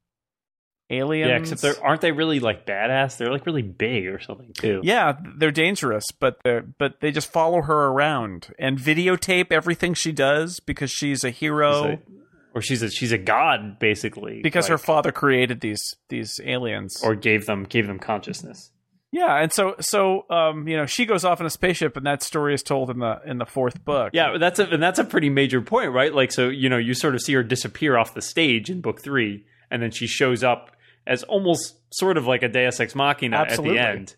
aliens. 0.90 1.28
Yeah, 1.28 1.36
except 1.38 1.62
they're 1.62 1.84
aren't 1.84 2.00
they 2.00 2.12
really 2.12 2.40
like 2.40 2.66
badass? 2.66 3.16
They're 3.16 3.30
like 3.32 3.46
really 3.46 3.62
big 3.62 4.06
or 4.06 4.20
something 4.20 4.52
too. 4.52 4.80
Yeah, 4.82 5.14
they're 5.38 5.50
dangerous, 5.50 6.04
but 6.18 6.38
they 6.44 6.60
but 6.78 7.00
they 7.00 7.10
just 7.10 7.30
follow 7.30 7.62
her 7.62 7.86
around 7.86 8.48
and 8.58 8.78
videotape 8.78 9.50
everything 9.52 9.94
she 9.94 10.12
does 10.12 10.60
because 10.60 10.90
she's 10.90 11.24
a 11.24 11.30
hero. 11.30 11.82
She's 11.82 11.98
a- 11.98 12.02
or 12.54 12.62
she's 12.62 12.82
a 12.82 12.90
she's 12.90 13.12
a 13.12 13.18
god 13.18 13.78
basically. 13.78 14.40
because 14.42 14.68
her 14.68 14.78
father 14.78 15.12
created 15.12 15.60
these 15.60 15.82
these 16.08 16.40
aliens. 16.42 17.02
or 17.04 17.14
gave 17.14 17.44
them 17.44 17.64
gave 17.64 17.86
them 17.86 17.98
consciousness. 17.98 18.70
Yeah, 19.16 19.36
and 19.40 19.50
so 19.50 19.76
so 19.80 20.26
um 20.28 20.68
you 20.68 20.76
know 20.76 20.84
she 20.84 21.06
goes 21.06 21.24
off 21.24 21.40
in 21.40 21.46
a 21.46 21.50
spaceship, 21.50 21.96
and 21.96 22.04
that 22.04 22.22
story 22.22 22.52
is 22.52 22.62
told 22.62 22.90
in 22.90 22.98
the 22.98 23.18
in 23.24 23.38
the 23.38 23.46
fourth 23.46 23.82
book. 23.82 24.10
Yeah, 24.12 24.36
that's 24.38 24.58
a 24.58 24.68
and 24.68 24.82
that's 24.82 24.98
a 24.98 25.04
pretty 25.04 25.30
major 25.30 25.62
point, 25.62 25.92
right? 25.92 26.14
Like, 26.14 26.30
so 26.32 26.50
you 26.50 26.68
know, 26.68 26.76
you 26.76 26.92
sort 26.92 27.14
of 27.14 27.22
see 27.22 27.32
her 27.32 27.42
disappear 27.42 27.96
off 27.96 28.12
the 28.12 28.20
stage 28.20 28.68
in 28.68 28.82
book 28.82 29.00
three, 29.00 29.46
and 29.70 29.82
then 29.82 29.90
she 29.90 30.06
shows 30.06 30.44
up 30.44 30.76
as 31.06 31.22
almost 31.22 31.76
sort 31.94 32.18
of 32.18 32.26
like 32.26 32.42
a 32.42 32.48
Deus 32.48 32.78
Ex 32.78 32.94
Machina 32.94 33.38
Absolutely. 33.38 33.78
at 33.78 33.82
the 33.82 33.88
end. 33.88 34.16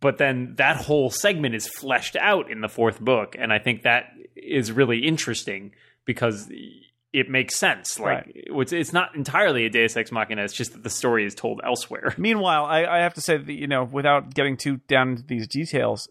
But 0.00 0.16
then 0.16 0.54
that 0.56 0.76
whole 0.76 1.10
segment 1.10 1.54
is 1.54 1.68
fleshed 1.68 2.16
out 2.16 2.50
in 2.50 2.62
the 2.62 2.68
fourth 2.68 3.00
book, 3.00 3.36
and 3.38 3.52
I 3.52 3.58
think 3.58 3.82
that 3.82 4.12
is 4.34 4.72
really 4.72 5.00
interesting 5.00 5.72
because 6.06 6.50
it 7.12 7.28
makes 7.28 7.58
sense. 7.58 7.98
Like, 7.98 8.30
it's, 8.34 8.72
it's 8.72 8.92
not 8.92 9.14
entirely 9.14 9.64
a 9.64 9.70
Deus 9.70 9.96
Ex 9.96 10.12
Machina; 10.12 10.44
it's 10.44 10.54
just 10.54 10.72
that 10.72 10.82
the 10.82 10.90
story 10.90 11.24
is 11.24 11.34
told 11.34 11.60
elsewhere. 11.64 12.14
Meanwhile, 12.18 12.64
I, 12.64 12.84
I 12.84 12.98
have 12.98 13.14
to 13.14 13.20
say 13.20 13.36
that 13.36 13.52
you 13.52 13.66
know, 13.66 13.84
without 13.84 14.34
getting 14.34 14.56
too 14.56 14.78
down 14.88 15.10
into 15.10 15.22
these 15.22 15.48
details, 15.48 16.08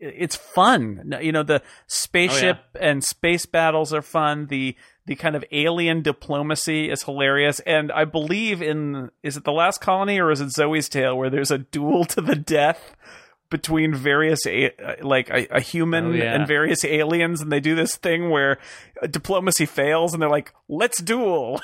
it's 0.00 0.36
fun. 0.36 1.14
You 1.20 1.32
know, 1.32 1.42
the 1.42 1.62
spaceship 1.86 2.58
oh, 2.74 2.78
and 2.80 3.04
space 3.04 3.46
battles 3.46 3.92
are 3.92 4.02
fun. 4.02 4.46
The 4.46 4.76
the 5.06 5.14
kind 5.14 5.36
of 5.36 5.44
alien 5.50 6.02
diplomacy 6.02 6.90
is 6.90 7.04
hilarious, 7.04 7.60
and 7.60 7.92
I 7.92 8.04
believe 8.04 8.60
in 8.60 9.10
is 9.22 9.36
it 9.36 9.44
the 9.44 9.52
Last 9.52 9.80
Colony 9.80 10.18
or 10.18 10.30
is 10.30 10.40
it 10.40 10.50
Zoe's 10.50 10.88
Tale 10.88 11.16
where 11.16 11.30
there's 11.30 11.50
a 11.50 11.58
duel 11.58 12.04
to 12.06 12.20
the 12.20 12.36
death 12.36 12.96
between 13.50 13.94
various 13.94 14.46
a- 14.46 14.70
uh, 14.82 14.94
like 15.06 15.28
a, 15.30 15.46
a 15.56 15.60
human 15.60 16.06
Oh, 16.06 16.10
yeah. 16.12 16.34
and 16.34 16.46
various 16.46 16.84
aliens, 16.84 17.40
and 17.40 17.50
they 17.52 17.60
do 17.60 17.74
this 17.74 17.96
thing 17.96 18.30
where 18.30 18.58
uh, 19.02 19.06
diplomacy 19.06 19.66
fails, 19.66 20.12
and 20.14 20.22
they're 20.22 20.30
like, 20.30 20.54
"Let's 20.68 21.02
duel." 21.02 21.60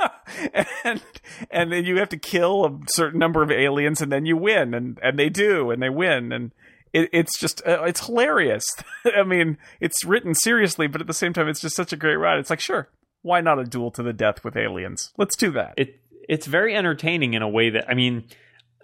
and 0.84 1.02
and 1.50 1.72
then 1.72 1.84
you 1.84 1.98
have 1.98 2.08
to 2.10 2.16
kill 2.18 2.64
a 2.64 2.78
certain 2.88 3.18
number 3.18 3.42
of 3.42 3.50
aliens 3.50 4.00
and 4.00 4.10
then 4.12 4.26
you 4.26 4.36
win 4.36 4.74
and 4.74 4.98
and 5.02 5.18
they 5.18 5.28
do 5.28 5.70
and 5.70 5.82
they 5.82 5.88
win 5.88 6.32
and 6.32 6.52
it, 6.92 7.08
it's 7.12 7.38
just 7.38 7.62
uh, 7.66 7.82
it's 7.84 8.06
hilarious 8.06 8.64
i 9.16 9.22
mean 9.22 9.56
it's 9.80 10.04
written 10.04 10.34
seriously 10.34 10.86
but 10.86 11.00
at 11.00 11.06
the 11.06 11.14
same 11.14 11.32
time 11.32 11.48
it's 11.48 11.60
just 11.60 11.76
such 11.76 11.92
a 11.92 11.96
great 11.96 12.16
ride 12.16 12.38
it's 12.38 12.50
like 12.50 12.60
sure 12.60 12.88
why 13.22 13.40
not 13.40 13.58
a 13.58 13.64
duel 13.64 13.90
to 13.90 14.02
the 14.02 14.12
death 14.12 14.44
with 14.44 14.56
aliens 14.56 15.12
let's 15.16 15.36
do 15.36 15.50
that 15.50 15.72
it 15.76 16.00
it's 16.28 16.46
very 16.46 16.74
entertaining 16.76 17.34
in 17.34 17.42
a 17.42 17.48
way 17.48 17.70
that 17.70 17.88
I 17.88 17.94
mean 17.94 18.24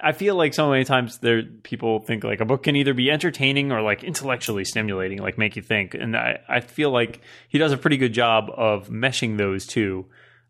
I 0.02 0.12
feel 0.12 0.34
like 0.34 0.52
so 0.52 0.68
many 0.70 0.84
times 0.84 1.18
there 1.18 1.42
people 1.42 2.00
think 2.00 2.24
like 2.24 2.40
a 2.40 2.44
book 2.44 2.64
can 2.64 2.74
either 2.76 2.92
be 2.92 3.10
entertaining 3.10 3.70
or 3.70 3.82
like 3.82 4.02
intellectually 4.02 4.64
stimulating, 4.64 5.18
like 5.18 5.38
make 5.38 5.54
you 5.54 5.62
think. 5.62 5.94
And 5.94 6.16
I, 6.16 6.40
I 6.48 6.60
feel 6.60 6.90
like 6.90 7.20
he 7.48 7.58
does 7.58 7.72
a 7.72 7.76
pretty 7.76 7.96
good 7.96 8.12
job 8.12 8.50
of 8.56 8.88
meshing 8.88 9.38
those 9.38 9.66
two 9.66 10.06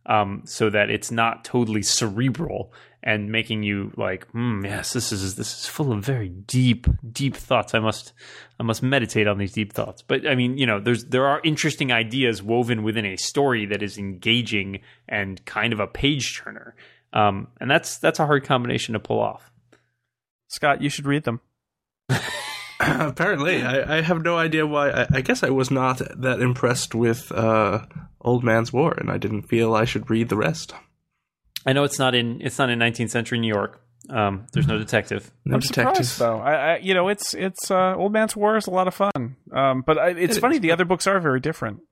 um, 0.07 0.43
so 0.47 0.71
that 0.71 0.91
it's 0.91 1.11
not 1.11 1.45
totally 1.45 1.83
cerebral 1.83 2.73
and 3.03 3.31
making 3.31 3.62
you 3.62 3.93
like, 3.97 4.27
hmm, 4.29 4.65
yes, 4.65 4.93
this 4.93 5.11
is 5.12 5.35
this 5.35 5.61
is 5.61 5.67
full 5.67 5.93
of 5.93 6.05
very 6.05 6.29
deep, 6.29 6.87
deep 7.12 7.37
thoughts. 7.37 7.75
I 7.75 7.81
must 7.81 8.12
I 8.61 8.62
must 8.62 8.83
meditate 8.83 9.27
on 9.27 9.38
these 9.38 9.53
deep 9.53 9.73
thoughts. 9.73 10.03
But 10.03 10.27
I 10.27 10.35
mean, 10.35 10.57
you 10.57 10.67
know, 10.67 10.81
there's 10.81 11.05
there 11.07 11.27
are 11.27 11.41
interesting 11.45 11.93
ideas 11.93 12.43
woven 12.43 12.83
within 12.83 13.05
a 13.05 13.17
story 13.17 13.67
that 13.67 13.83
is 13.83 13.99
engaging 13.99 14.81
and 15.09 15.45
kind 15.45 15.73
of 15.73 15.81
a 15.81 15.87
page 15.87 16.38
turner. 16.38 16.75
Um, 17.12 17.48
and 17.61 17.70
that's 17.70 17.98
that's 17.98 18.18
a 18.20 18.27
hard 18.27 18.44
combination 18.44 18.94
to 18.94 18.98
pull 19.01 19.20
off. 19.20 19.51
scott 20.48 20.81
you 20.83 20.88
should 20.88 21.07
read 21.07 21.25
them 21.25 21.40
Apparently, 22.81 23.62
I, 23.62 23.98
I 23.98 24.01
have 24.03 24.22
no 24.25 24.37
idea 24.37 24.66
why. 24.66 24.90
I, 24.90 25.07
I 25.14 25.20
guess 25.20 25.44
I 25.44 25.51
was 25.51 25.70
not 25.70 25.98
that 26.20 26.40
impressed 26.40 26.96
with 26.96 27.31
uh, 27.31 27.87
Old 28.20 28.42
Man's 28.42 28.72
War, 28.72 28.92
and 28.98 29.09
I 29.09 29.18
didn't 29.18 29.42
feel 29.42 29.72
I 29.75 29.85
should 29.85 30.11
read 30.11 30.29
the 30.29 30.37
rest. 30.37 30.75
I 31.64 31.72
know 31.75 31.85
it's 31.85 32.01
not 32.01 32.16
in 32.16 32.40
it's 32.40 32.59
not 32.59 32.70
in 32.70 32.81
19th 32.81 33.11
century 33.11 33.38
New 33.38 33.46
York. 33.55 33.81
Um, 34.11 34.46
there's 34.53 34.66
no 34.66 34.79
detective. 34.79 35.31
No 35.44 35.55
i'm 35.55 35.61
detectives. 35.61 36.11
surprised 36.11 36.18
though 36.18 36.42
I, 36.44 36.55
I 36.75 36.77
you 36.79 36.92
know 36.92 37.09
it's 37.09 37.35
it's 37.35 37.70
uh, 37.70 37.94
old 37.94 38.12
man's 38.12 38.35
war 38.35 38.57
is 38.57 38.66
a 38.66 38.70
lot 38.72 38.88
of 38.88 38.94
fun 38.94 39.37
um 39.53 39.85
but 39.87 39.96
I, 39.96 40.09
it's 40.11 40.38
It 40.38 40.40
funny 40.40 40.57
is. 40.57 40.61
the 40.61 40.72
other 40.72 40.85
books 40.85 41.07
are 41.07 41.20
very 41.20 41.38
different 41.38 41.83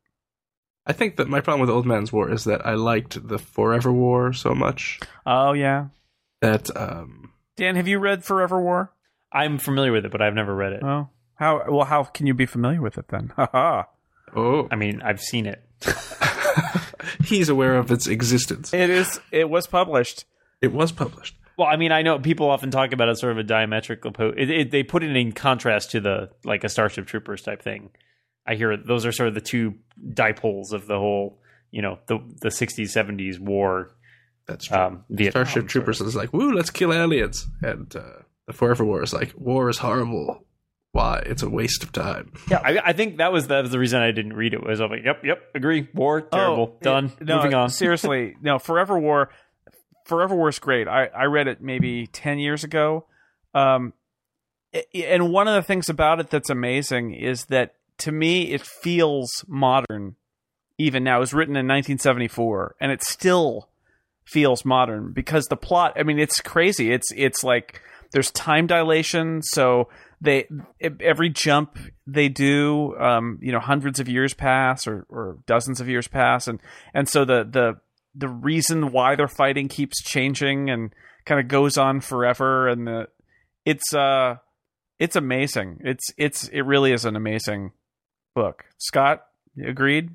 I 0.91 0.93
think 0.93 1.17
that 1.17 1.29
my 1.29 1.41
problem 1.41 1.61
with 1.61 1.71
Old 1.71 1.87
Man's 1.87 2.13
War 2.13 2.29
is 2.33 2.43
that 2.45 2.67
I 2.67 2.75
liked 2.75 3.29
the 3.29 3.39
Forever 3.39 3.93
War 3.93 4.33
so 4.33 4.55
much 4.55 4.99
oh 5.25 5.53
yeah 5.53 5.87
that 6.41 6.75
um, 6.77 7.33
dan 7.57 7.77
have 7.77 7.87
you 7.87 8.01
read 8.01 8.25
forever 8.25 8.61
war 8.61 8.93
I'm 9.33 9.59
familiar 9.59 9.93
with 9.93 10.05
it, 10.05 10.11
but 10.11 10.21
I've 10.21 10.35
never 10.35 10.55
read 10.55 10.73
it. 10.73 10.83
oh 10.83 11.09
how 11.35 11.63
well 11.69 11.85
how 11.85 12.03
can 12.03 12.27
you 12.27 12.35
be 12.35 12.47
familiar 12.47 12.83
with 12.83 12.99
it 12.99 13.07
then 13.09 13.33
haha 13.37 13.85
oh, 14.35 14.69
I 14.71 14.77
mean, 14.77 15.01
I've 15.03 15.21
seen 15.21 15.47
it. 15.47 15.63
he's 17.25 17.49
aware 17.49 17.77
of 17.77 17.91
its 17.91 18.07
existence. 18.07 18.73
It 18.75 18.91
is. 18.91 19.21
It 19.31 19.49
was 19.49 19.67
published. 19.67 20.25
It 20.61 20.73
was 20.73 20.93
published. 20.93 21.37
Well, 21.57 21.69
I 21.69 21.77
mean, 21.77 21.93
I 21.93 22.03
know 22.03 22.19
people 22.19 22.51
often 22.51 22.71
talk 22.71 22.93
about 22.93 23.09
it 23.09 23.13
as 23.13 23.21
sort 23.21 23.33
of 23.33 23.39
a 23.39 23.43
diametrical. 23.43 24.13
Po- 24.13 24.35
it, 24.37 24.51
it, 24.51 24.71
they 24.71 24.83
put 24.83 25.03
it 25.03 25.15
in 25.15 25.33
contrast 25.33 25.91
to 25.93 26.01
the 26.01 26.31
like 26.45 26.65
a 26.65 26.69
Starship 26.69 27.07
Troopers 27.07 27.43
type 27.43 27.63
thing. 27.63 27.91
I 28.47 28.55
hear 28.55 28.73
it- 28.73 28.87
those 28.87 29.07
are 29.07 29.13
sort 29.13 29.29
of 29.29 29.35
the 29.35 29.41
two 29.41 29.75
dipoles 30.13 30.73
of 30.73 30.87
the 30.87 30.99
whole, 30.99 31.41
you 31.71 31.83
know, 31.83 31.99
the 32.07 32.19
the 32.41 32.49
60s 32.51 32.91
70s 32.91 33.39
war. 33.39 33.91
That's 34.47 34.67
true. 34.67 34.77
Um, 34.77 35.05
Vietnam, 35.11 35.45
Starship 35.45 35.53
sort 35.53 35.65
of. 35.65 35.71
Troopers 35.71 36.01
is 36.01 36.17
like, 36.17 36.33
woo, 36.33 36.53
let's 36.53 36.71
kill 36.71 36.93
aliens. 36.93 37.47
And 37.63 37.95
uh, 37.95 38.23
the 38.47 38.53
Forever 38.53 38.85
War 38.85 39.03
is 39.03 39.13
like, 39.13 39.33
war 39.37 39.69
is 39.69 39.79
horrible. 39.79 40.45
Why? 40.93 41.23
It's 41.25 41.45
a 41.45 41.49
waste 41.49 41.85
of 41.85 41.93
time. 41.93 42.33
Yeah, 42.51 42.59
I, 42.65 42.79
I 42.87 42.93
think 42.93 43.19
that 43.19 43.33
was 43.33 43.47
that 43.47 43.61
was 43.63 43.71
the 43.71 43.79
reason 43.79 44.01
I 44.03 44.11
didn't 44.11 44.33
read 44.33 44.55
it. 44.55 44.67
Was 44.67 44.81
I'm 44.81 44.91
like, 44.91 45.05
yep, 45.05 45.23
yep, 45.25 45.41
agree, 45.55 45.87
war, 45.95 46.21
terrible, 46.23 46.73
Oh, 46.75 46.79
done, 46.83 47.13
it- 47.21 47.27
no, 47.27 47.37
moving 47.37 47.55
on. 47.55 47.69
seriously, 47.69 48.35
no. 48.43 48.59
Forever 48.59 48.99
War. 48.99 49.31
Forever 50.07 50.35
War 50.35 50.49
is 50.49 50.59
great. 50.59 50.89
I 50.89 51.07
I 51.07 51.25
read 51.27 51.47
it 51.47 51.61
maybe 51.63 52.09
ten 52.09 52.41
years 52.41 52.65
ago. 52.65 53.05
Um, 53.55 53.93
and 54.95 55.31
one 55.33 55.47
of 55.49 55.55
the 55.55 55.63
things 55.63 55.89
about 55.89 56.19
it 56.19 56.31
that's 56.31 56.51
amazing 56.51 57.15
is 57.15 57.45
that 57.47 57.75
to 58.01 58.13
me 58.13 58.53
it 58.53 58.63
feels 58.63 59.45
modern. 59.49 60.17
Even 60.79 61.05
now, 61.05 61.19
it 61.19 61.21
was 61.21 61.35
written 61.35 61.57
in 61.57 61.67
1974, 61.67 62.77
and 62.81 62.91
it 62.91 63.03
still 63.03 63.69
feels 64.25 64.65
modern 64.65 65.13
because 65.13 65.47
the 65.47 65.57
plot. 65.57 65.93
I 65.97 66.05
mean, 66.05 66.19
it's 66.19 66.41
crazy. 66.41 66.93
It's 66.93 67.09
it's 67.15 67.45
like 67.45 67.83
there's 68.13 68.31
time 68.31 68.67
dilation, 68.67 69.43
so 69.43 69.89
they 70.21 70.49
every 70.81 71.31
jump 71.31 71.79
they 72.07 72.29
do, 72.29 72.97
um, 72.99 73.39
you 73.43 73.53
know, 73.53 73.61
hundreds 73.61 74.01
of 74.01 74.09
years 74.09 74.35
pass 74.35 74.87
or, 74.87 75.07
or 75.09 75.39
dozens 75.47 75.81
of 75.81 75.89
years 75.89 76.09
pass, 76.09 76.49
and 76.49 76.61
and 76.95 77.09
so 77.09 77.25
the 77.25 77.45
the 77.45 77.75
the 78.15 78.29
reason 78.29 78.91
why 78.91 79.15
they're 79.17 79.29
fighting 79.29 79.69
keeps 79.69 80.03
changing 80.03 80.69
and 80.71 80.93
kind 81.25 81.41
of 81.41 81.49
goes 81.49 81.77
on 81.77 82.01
forever, 82.01 82.69
and 82.69 82.87
the 82.87 83.09
it's 83.65 83.95
uh 83.95 84.37
it's 84.99 85.17
amazing. 85.17 85.79
It's 85.83 86.13
it's 86.17 86.49
it 86.49 86.63
really 86.63 86.93
is 86.93 87.05
an 87.05 87.17
amazing 87.17 87.73
book. 88.35 88.65
Scott, 88.79 89.27
agreed? 89.63 90.11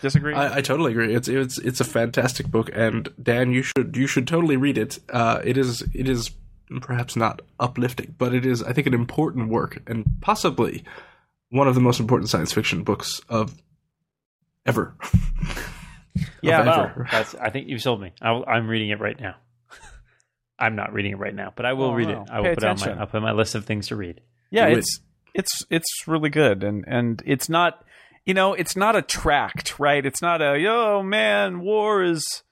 Disagreed? 0.00 0.36
I, 0.36 0.56
I 0.56 0.60
totally 0.60 0.92
agree. 0.92 1.14
It's 1.14 1.28
it's 1.28 1.58
it's 1.58 1.80
a 1.80 1.84
fantastic 1.84 2.46
book, 2.48 2.70
and 2.72 3.08
Dan, 3.22 3.52
you 3.52 3.62
should 3.62 3.96
you 3.96 4.06
should 4.06 4.26
totally 4.28 4.56
read 4.56 4.78
it. 4.78 4.98
Uh, 5.10 5.40
it 5.44 5.58
is 5.58 5.82
it 5.92 6.08
is 6.08 6.30
perhaps 6.80 7.16
not 7.16 7.42
uplifting, 7.60 8.14
but 8.16 8.32
it 8.34 8.46
is 8.46 8.62
I 8.62 8.72
think 8.72 8.86
an 8.86 8.94
important 8.94 9.48
work, 9.48 9.82
and 9.88 10.04
possibly 10.20 10.84
one 11.50 11.68
of 11.68 11.74
the 11.74 11.80
most 11.80 12.00
important 12.00 12.30
science 12.30 12.52
fiction 12.52 12.84
books 12.84 13.20
of 13.28 13.54
ever. 14.64 14.94
Yeah, 16.40 16.60
Of 16.60 16.66
Wow, 16.66 16.84
ever. 16.84 17.08
that's. 17.12 17.34
I 17.34 17.50
think 17.50 17.68
you've 17.68 17.82
sold 17.82 18.00
me. 18.00 18.12
I, 18.22 18.56
am 18.56 18.68
reading 18.68 18.88
it 18.88 19.00
right 19.00 19.20
now. 19.20 19.36
I'm 20.58 20.74
not 20.74 20.94
reading 20.94 21.12
it 21.12 21.18
right 21.18 21.34
now, 21.34 21.52
but 21.54 21.66
I 21.66 21.74
will 21.74 21.86
Oh, 21.90 21.92
read 21.94 22.08
wow. 22.08 22.22
it. 22.22 22.30
I 22.30 22.40
will 22.40 22.44
Pay 22.46 22.54
put 22.54 22.64
it 22.64 22.68
on 22.68 22.80
my. 22.80 23.00
I'll 23.00 23.06
put 23.06 23.20
my 23.20 23.32
list 23.32 23.54
of 23.54 23.66
things 23.66 23.88
to 23.88 23.96
read. 23.96 24.22
yeah, 24.50 24.66
Do 24.70 24.78
it. 24.78 24.84
It's 25.38 25.64
it's 25.70 26.06
really 26.06 26.30
good, 26.30 26.62
and 26.64 26.84
and 26.86 27.22
it's 27.26 27.48
not 27.48 27.84
you 28.24 28.34
know 28.34 28.54
it's 28.54 28.76
not 28.76 28.96
a 28.96 29.02
tract, 29.02 29.78
right? 29.78 30.04
It's 30.04 30.22
not 30.22 30.40
a 30.42 30.58
yo 30.58 31.02
man, 31.02 31.60
war 31.60 32.02
is 32.02 32.42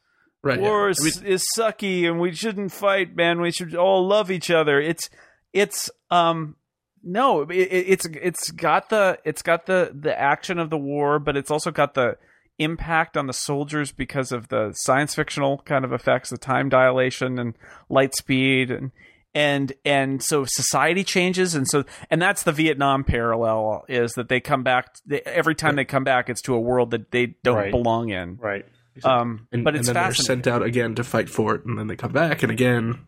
Right. 0.43 0.61
yeah. 0.61 0.69
war 0.69 0.89
I 0.89 0.91
is, 0.91 1.23
mean, 1.23 1.33
is 1.33 1.45
sucky, 1.57 2.07
and 2.07 2.21
we 2.21 2.33
shouldn't 2.33 2.71
fight, 2.73 3.17
man. 3.17 3.41
We 3.41 3.51
should 3.51 3.75
all 3.75 4.07
love 4.07 4.31
each 4.31 4.51
other. 4.51 4.79
It's 4.81 5.09
it's 5.53 5.91
um 6.11 6.57
no, 7.03 7.43
it- 7.43 7.55
it's 7.71 8.07
it's 8.07 8.51
got 8.51 8.91
the 8.91 9.19
it's 9.25 9.43
got 9.43 9.67
the 9.67 9.91
the 9.99 10.19
action 10.19 10.59
of 10.59 10.69
the 10.71 10.79
war, 10.79 11.19
but 11.19 11.37
it's 11.37 11.51
also 11.51 11.71
got 11.71 11.95
the 11.95 12.17
impact 12.59 13.17
on 13.17 13.27
the 13.27 13.33
soldiers 13.33 13.91
because 13.91 14.31
of 14.33 14.49
the 14.49 14.71
science 14.75 15.15
fictional 15.15 15.59
kind 15.65 15.85
of 15.85 15.93
effects, 15.93 16.31
the 16.31 16.39
time 16.39 16.69
dilation 16.69 17.39
and 17.39 17.55
light 17.89 18.15
speed 18.15 18.71
and 18.71 18.93
and 19.35 19.73
and 19.85 20.23
so 20.23 20.45
society 20.47 21.03
changes 21.05 21.55
and 21.55 21.67
so 21.69 21.85
and 22.11 22.23
that's 22.23 22.45
the 22.45 22.53
Vietnam 22.53 23.03
parallel 23.05 23.85
is 23.89 24.13
that 24.13 24.29
they 24.29 24.41
come 24.41 24.63
back 24.63 24.95
they, 25.07 25.21
every 25.23 25.55
time 25.55 25.77
they 25.77 25.85
come 25.85 26.05
back 26.05 26.31
it's 26.31 26.41
to 26.43 26.55
a 26.55 26.61
world 26.61 26.93
that 26.93 27.11
they 27.11 27.35
don't 27.43 27.57
Right. 27.57 27.71
belong 27.73 28.11
in. 28.11 28.37
Right. 28.37 28.65
Um, 29.03 29.49
And, 29.51 29.65
but 29.65 29.75
and 29.75 29.85
then 29.85 29.95
they're 29.95 30.15
sent 30.15 30.47
out 30.47 30.63
again 30.63 30.95
to 30.95 31.03
fight 31.03 31.29
for 31.29 31.57
it, 31.57 31.65
and 31.65 31.77
then 31.77 31.89
they 31.89 31.97
come 31.97 32.13
back, 32.13 32.45
and 32.45 32.53
again, 32.53 33.01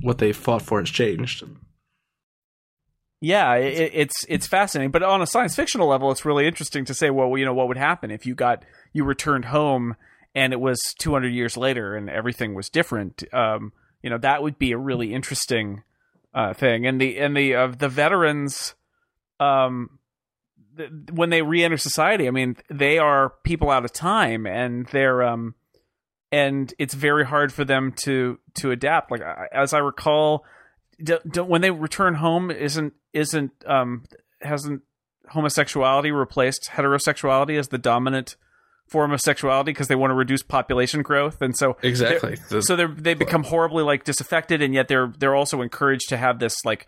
what 0.00 0.16
they 0.16 0.32
fought 0.32 0.62
for 0.62 0.80
has 0.80 0.88
changed. 0.88 1.44
Yeah, 3.20 3.54
it, 3.54 3.90
it's 3.94 4.24
it's 4.28 4.46
fascinating, 4.46 4.90
but 4.90 5.02
on 5.02 5.22
a 5.22 5.26
science 5.26 5.54
fictional 5.56 5.88
level, 5.88 6.10
it's 6.10 6.24
really 6.24 6.46
interesting 6.46 6.84
to 6.86 6.94
say, 6.94 7.10
well, 7.10 7.36
you 7.36 7.44
know, 7.44 7.54
what 7.54 7.68
would 7.68 7.76
happen 7.78 8.10
if 8.10 8.26
you 8.26 8.34
got 8.34 8.64
you 8.92 9.04
returned 9.04 9.46
home 9.46 9.96
and 10.34 10.52
it 10.52 10.60
was 10.60 10.78
200 10.98 11.28
years 11.28 11.56
later 11.56 11.96
and 11.96 12.10
everything 12.10 12.54
was 12.54 12.68
different. 12.68 13.22
Um, 13.32 13.72
you 14.06 14.10
know, 14.10 14.18
that 14.18 14.40
would 14.40 14.56
be 14.56 14.70
a 14.70 14.78
really 14.78 15.12
interesting 15.12 15.82
uh, 16.32 16.54
thing. 16.54 16.86
And 16.86 17.00
the 17.00 17.18
and 17.18 17.36
the 17.36 17.56
uh, 17.56 17.66
the 17.76 17.88
veterans, 17.88 18.76
um, 19.40 19.98
when 21.10 21.30
they 21.30 21.42
re-enter 21.42 21.76
society, 21.76 22.28
I 22.28 22.30
mean, 22.30 22.56
they 22.70 22.98
are 22.98 23.32
people 23.42 23.68
out 23.68 23.84
of 23.84 23.92
time, 23.92 24.46
and 24.46 24.86
they're 24.92 25.24
um, 25.24 25.56
and 26.30 26.72
it's 26.78 26.94
very 26.94 27.24
hard 27.24 27.52
for 27.52 27.64
them 27.64 27.94
to 28.04 28.38
to 28.58 28.70
adapt. 28.70 29.10
Like 29.10 29.22
as 29.52 29.74
I 29.74 29.78
recall, 29.78 30.44
when 31.34 31.62
they 31.62 31.72
return 31.72 32.14
home, 32.14 32.52
isn't 32.52 32.92
isn't 33.12 33.50
um 33.66 34.04
hasn't 34.40 34.82
homosexuality 35.30 36.12
replaced 36.12 36.70
heterosexuality 36.72 37.58
as 37.58 37.70
the 37.70 37.78
dominant 37.78 38.36
form 38.88 39.12
of 39.12 39.20
sexuality 39.20 39.72
because 39.72 39.88
they 39.88 39.94
want 39.96 40.10
to 40.10 40.14
reduce 40.14 40.42
population 40.42 41.02
growth, 41.02 41.40
and 41.42 41.56
so 41.56 41.76
Exactly. 41.82 42.36
The- 42.50 42.62
so 42.62 42.76
they 42.76 42.86
they 42.86 43.14
become 43.14 43.42
horribly 43.44 43.82
like 43.82 44.04
disaffected, 44.04 44.62
and 44.62 44.72
yet 44.74 44.88
they're 44.88 45.12
they're 45.18 45.34
also 45.34 45.60
encouraged 45.62 46.08
to 46.10 46.16
have 46.16 46.38
this 46.38 46.64
like, 46.64 46.86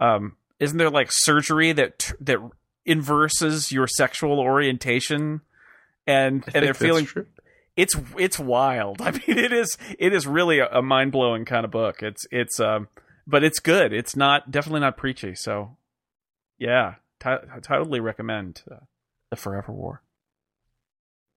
um, 0.00 0.36
isn't 0.60 0.76
there 0.78 0.90
like 0.90 1.08
surgery 1.10 1.72
that 1.72 2.12
that 2.20 2.38
inverses 2.84 3.70
your 3.72 3.86
sexual 3.86 4.40
orientation, 4.40 5.40
and 6.06 6.44
and 6.54 6.64
they're 6.64 6.74
feeling 6.74 7.06
true. 7.06 7.26
it's 7.76 7.94
it's 8.16 8.38
wild. 8.38 9.00
I 9.02 9.12
mean, 9.12 9.22
it 9.38 9.52
is 9.52 9.76
it 9.98 10.12
is 10.12 10.26
really 10.26 10.58
a, 10.58 10.68
a 10.68 10.82
mind 10.82 11.12
blowing 11.12 11.44
kind 11.44 11.64
of 11.64 11.70
book. 11.70 12.02
It's 12.02 12.26
it's 12.30 12.60
um, 12.60 12.88
but 13.26 13.42
it's 13.44 13.58
good. 13.58 13.92
It's 13.92 14.16
not 14.16 14.50
definitely 14.50 14.80
not 14.80 14.96
preachy. 14.96 15.34
So, 15.34 15.76
yeah, 16.58 16.94
t- 17.20 17.28
I 17.30 17.60
totally 17.60 18.00
recommend 18.00 18.62
uh, 18.70 18.76
the 19.30 19.36
Forever 19.36 19.72
War. 19.72 20.02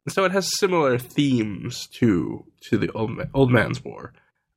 So 0.08 0.24
it 0.26 0.32
has 0.32 0.58
similar 0.60 0.98
themes 0.98 1.88
to 2.00 2.46
to 2.70 2.78
the 2.78 2.92
old 2.92 3.12
Ma- 3.12 3.24
old 3.34 3.52
man's 3.52 3.84
war. 3.84 4.14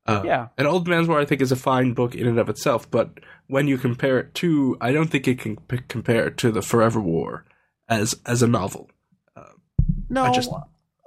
Uh, 0.07 0.21
Yeah. 0.25 0.47
and 0.57 0.67
old 0.67 0.87
man's 0.87 1.07
war 1.07 1.19
I 1.19 1.25
think 1.25 1.41
is 1.41 1.51
a 1.51 1.55
fine 1.55 1.93
book 1.93 2.13
in 2.15 2.27
and 2.27 2.37
of 2.39 2.47
itself, 2.49 2.89
but 2.91 3.19
when 3.47 3.67
you 3.67 3.77
compare 3.77 4.19
it 4.19 4.33
to, 4.35 4.77
I 4.81 4.91
don't 4.91 5.09
think 5.09 5.27
it 5.27 5.39
can 5.39 5.55
p- 5.57 5.79
compare 5.87 6.29
to 6.29 6.51
the 6.51 6.61
Forever 6.61 6.99
War 6.99 7.45
as 7.89 8.15
as 8.25 8.41
a 8.43 8.47
novel. 8.47 8.89
No, 10.09 10.23
I 10.23 10.31
just- 10.31 10.51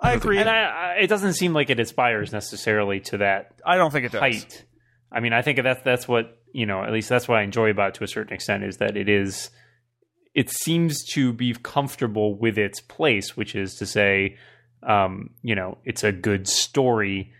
I 0.00 0.12
agree. 0.12 0.38
And 0.38 0.48
I, 0.48 0.62
I, 0.62 0.92
it 1.00 1.08
doesn't 1.08 1.34
seem 1.34 1.52
like 1.52 1.70
it 1.70 1.80
aspires 1.80 2.32
necessarily 2.32 3.00
to 3.00 3.18
that 3.18 3.52
I 3.66 3.76
don't 3.76 3.90
think 3.92 4.06
it 4.06 4.12
does. 4.12 4.20
height. 4.20 4.64
I 5.10 5.18
mean, 5.20 5.32
I 5.32 5.42
think 5.42 5.60
that's 5.62 5.82
that's 5.82 6.06
what 6.06 6.38
you 6.52 6.66
know. 6.66 6.82
At 6.84 6.92
least 6.92 7.08
that's 7.08 7.26
what 7.26 7.38
I 7.38 7.42
enjoy 7.42 7.70
about 7.70 7.88
it 7.88 7.94
to 7.94 8.04
a 8.04 8.08
certain 8.08 8.32
extent 8.32 8.62
is 8.64 8.76
that 8.78 8.96
it 8.96 9.08
is. 9.08 9.50
It 10.38 10.50
seems 10.50 11.04
to 11.14 11.32
be 11.32 11.52
comfortable 11.52 12.36
with 12.36 12.58
its 12.58 12.80
place, 12.80 13.36
which 13.36 13.56
is 13.56 13.74
to 13.74 13.86
say, 13.86 14.36
um, 14.84 15.30
you 15.42 15.56
know, 15.56 15.78
it's 15.84 16.04
a 16.04 16.12
good 16.12 16.46
story, 16.46 17.32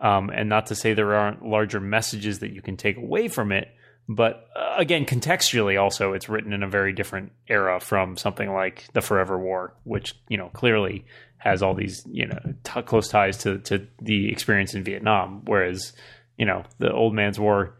um, 0.00 0.30
and 0.30 0.48
not 0.48 0.66
to 0.66 0.76
say 0.76 0.94
there 0.94 1.16
aren't 1.16 1.44
larger 1.44 1.80
messages 1.80 2.38
that 2.38 2.52
you 2.52 2.62
can 2.62 2.76
take 2.76 2.96
away 2.96 3.26
from 3.26 3.50
it. 3.50 3.66
But 4.08 4.46
uh, 4.54 4.74
again, 4.76 5.04
contextually, 5.04 5.82
also, 5.82 6.12
it's 6.12 6.28
written 6.28 6.52
in 6.52 6.62
a 6.62 6.68
very 6.68 6.92
different 6.92 7.32
era 7.48 7.80
from 7.80 8.16
something 8.16 8.52
like 8.52 8.84
the 8.92 9.00
Forever 9.00 9.36
War, 9.36 9.74
which 9.82 10.14
you 10.28 10.36
know 10.36 10.50
clearly 10.50 11.06
has 11.38 11.60
all 11.60 11.74
these 11.74 12.06
you 12.08 12.26
know 12.26 12.38
t- 12.62 12.82
close 12.82 13.08
ties 13.08 13.38
to 13.38 13.58
to 13.62 13.84
the 14.00 14.30
experience 14.30 14.74
in 14.74 14.84
Vietnam. 14.84 15.42
Whereas, 15.44 15.92
you 16.38 16.46
know, 16.46 16.62
the 16.78 16.92
Old 16.92 17.14
Man's 17.14 17.40
War, 17.40 17.74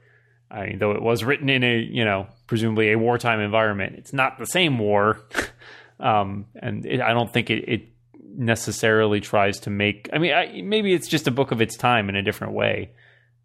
I 0.50 0.66
mean, 0.66 0.78
though 0.78 0.92
it 0.92 1.02
was 1.02 1.24
written 1.24 1.48
in 1.48 1.64
a 1.64 1.78
you 1.78 2.04
know 2.04 2.26
presumably 2.46 2.92
a 2.92 2.98
wartime 2.98 3.40
environment, 3.40 3.96
it's 3.96 4.12
not 4.12 4.38
the 4.38 4.46
same 4.46 4.78
war, 4.78 5.20
um, 6.00 6.46
and 6.54 6.86
it, 6.86 7.00
I 7.00 7.12
don't 7.12 7.32
think 7.32 7.50
it, 7.50 7.68
it 7.68 7.88
necessarily 8.36 9.20
tries 9.20 9.60
to 9.60 9.70
make. 9.70 10.08
I 10.12 10.18
mean, 10.18 10.32
I, 10.32 10.62
maybe 10.62 10.92
it's 10.92 11.08
just 11.08 11.26
a 11.26 11.30
book 11.30 11.50
of 11.50 11.60
its 11.60 11.76
time 11.76 12.08
in 12.08 12.16
a 12.16 12.22
different 12.22 12.52
way. 12.52 12.90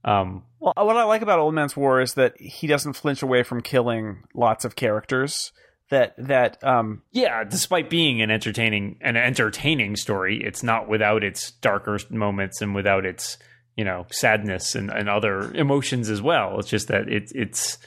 Um, 0.03 0.43
Well, 0.59 0.73
what 0.77 0.97
I 0.97 1.03
like 1.03 1.21
about 1.21 1.39
Old 1.39 1.53
Man's 1.53 1.75
War 1.75 2.01
is 2.01 2.13
that 2.13 2.39
he 2.39 2.67
doesn't 2.67 2.93
flinch 2.93 3.21
away 3.21 3.43
from 3.43 3.61
killing 3.61 4.23
lots 4.33 4.65
of 4.65 4.75
characters. 4.75 5.51
That 5.89 6.13
that 6.19 6.63
um 6.63 7.01
yeah, 7.11 7.43
despite 7.43 7.89
being 7.89 8.21
an 8.21 8.29
entertaining 8.29 8.99
an 9.01 9.17
entertaining 9.17 9.95
story, 9.95 10.39
it's 10.43 10.61
not 10.61 10.87
without 10.87 11.23
its 11.23 11.51
darker 11.51 11.97
moments 12.11 12.61
and 12.61 12.75
without 12.75 13.05
its 13.05 13.37
you 13.79 13.85
know 13.85 14.05
sadness 14.11 14.75
and, 14.75 14.89
and 14.89 15.07
other 15.09 15.35
emotions 15.55 16.09
as 16.09 16.21
well. 16.21 16.59
It's 16.59 16.69
just 16.69 16.87
that 16.89 17.07
it's 17.07 17.31
it's 17.33 17.77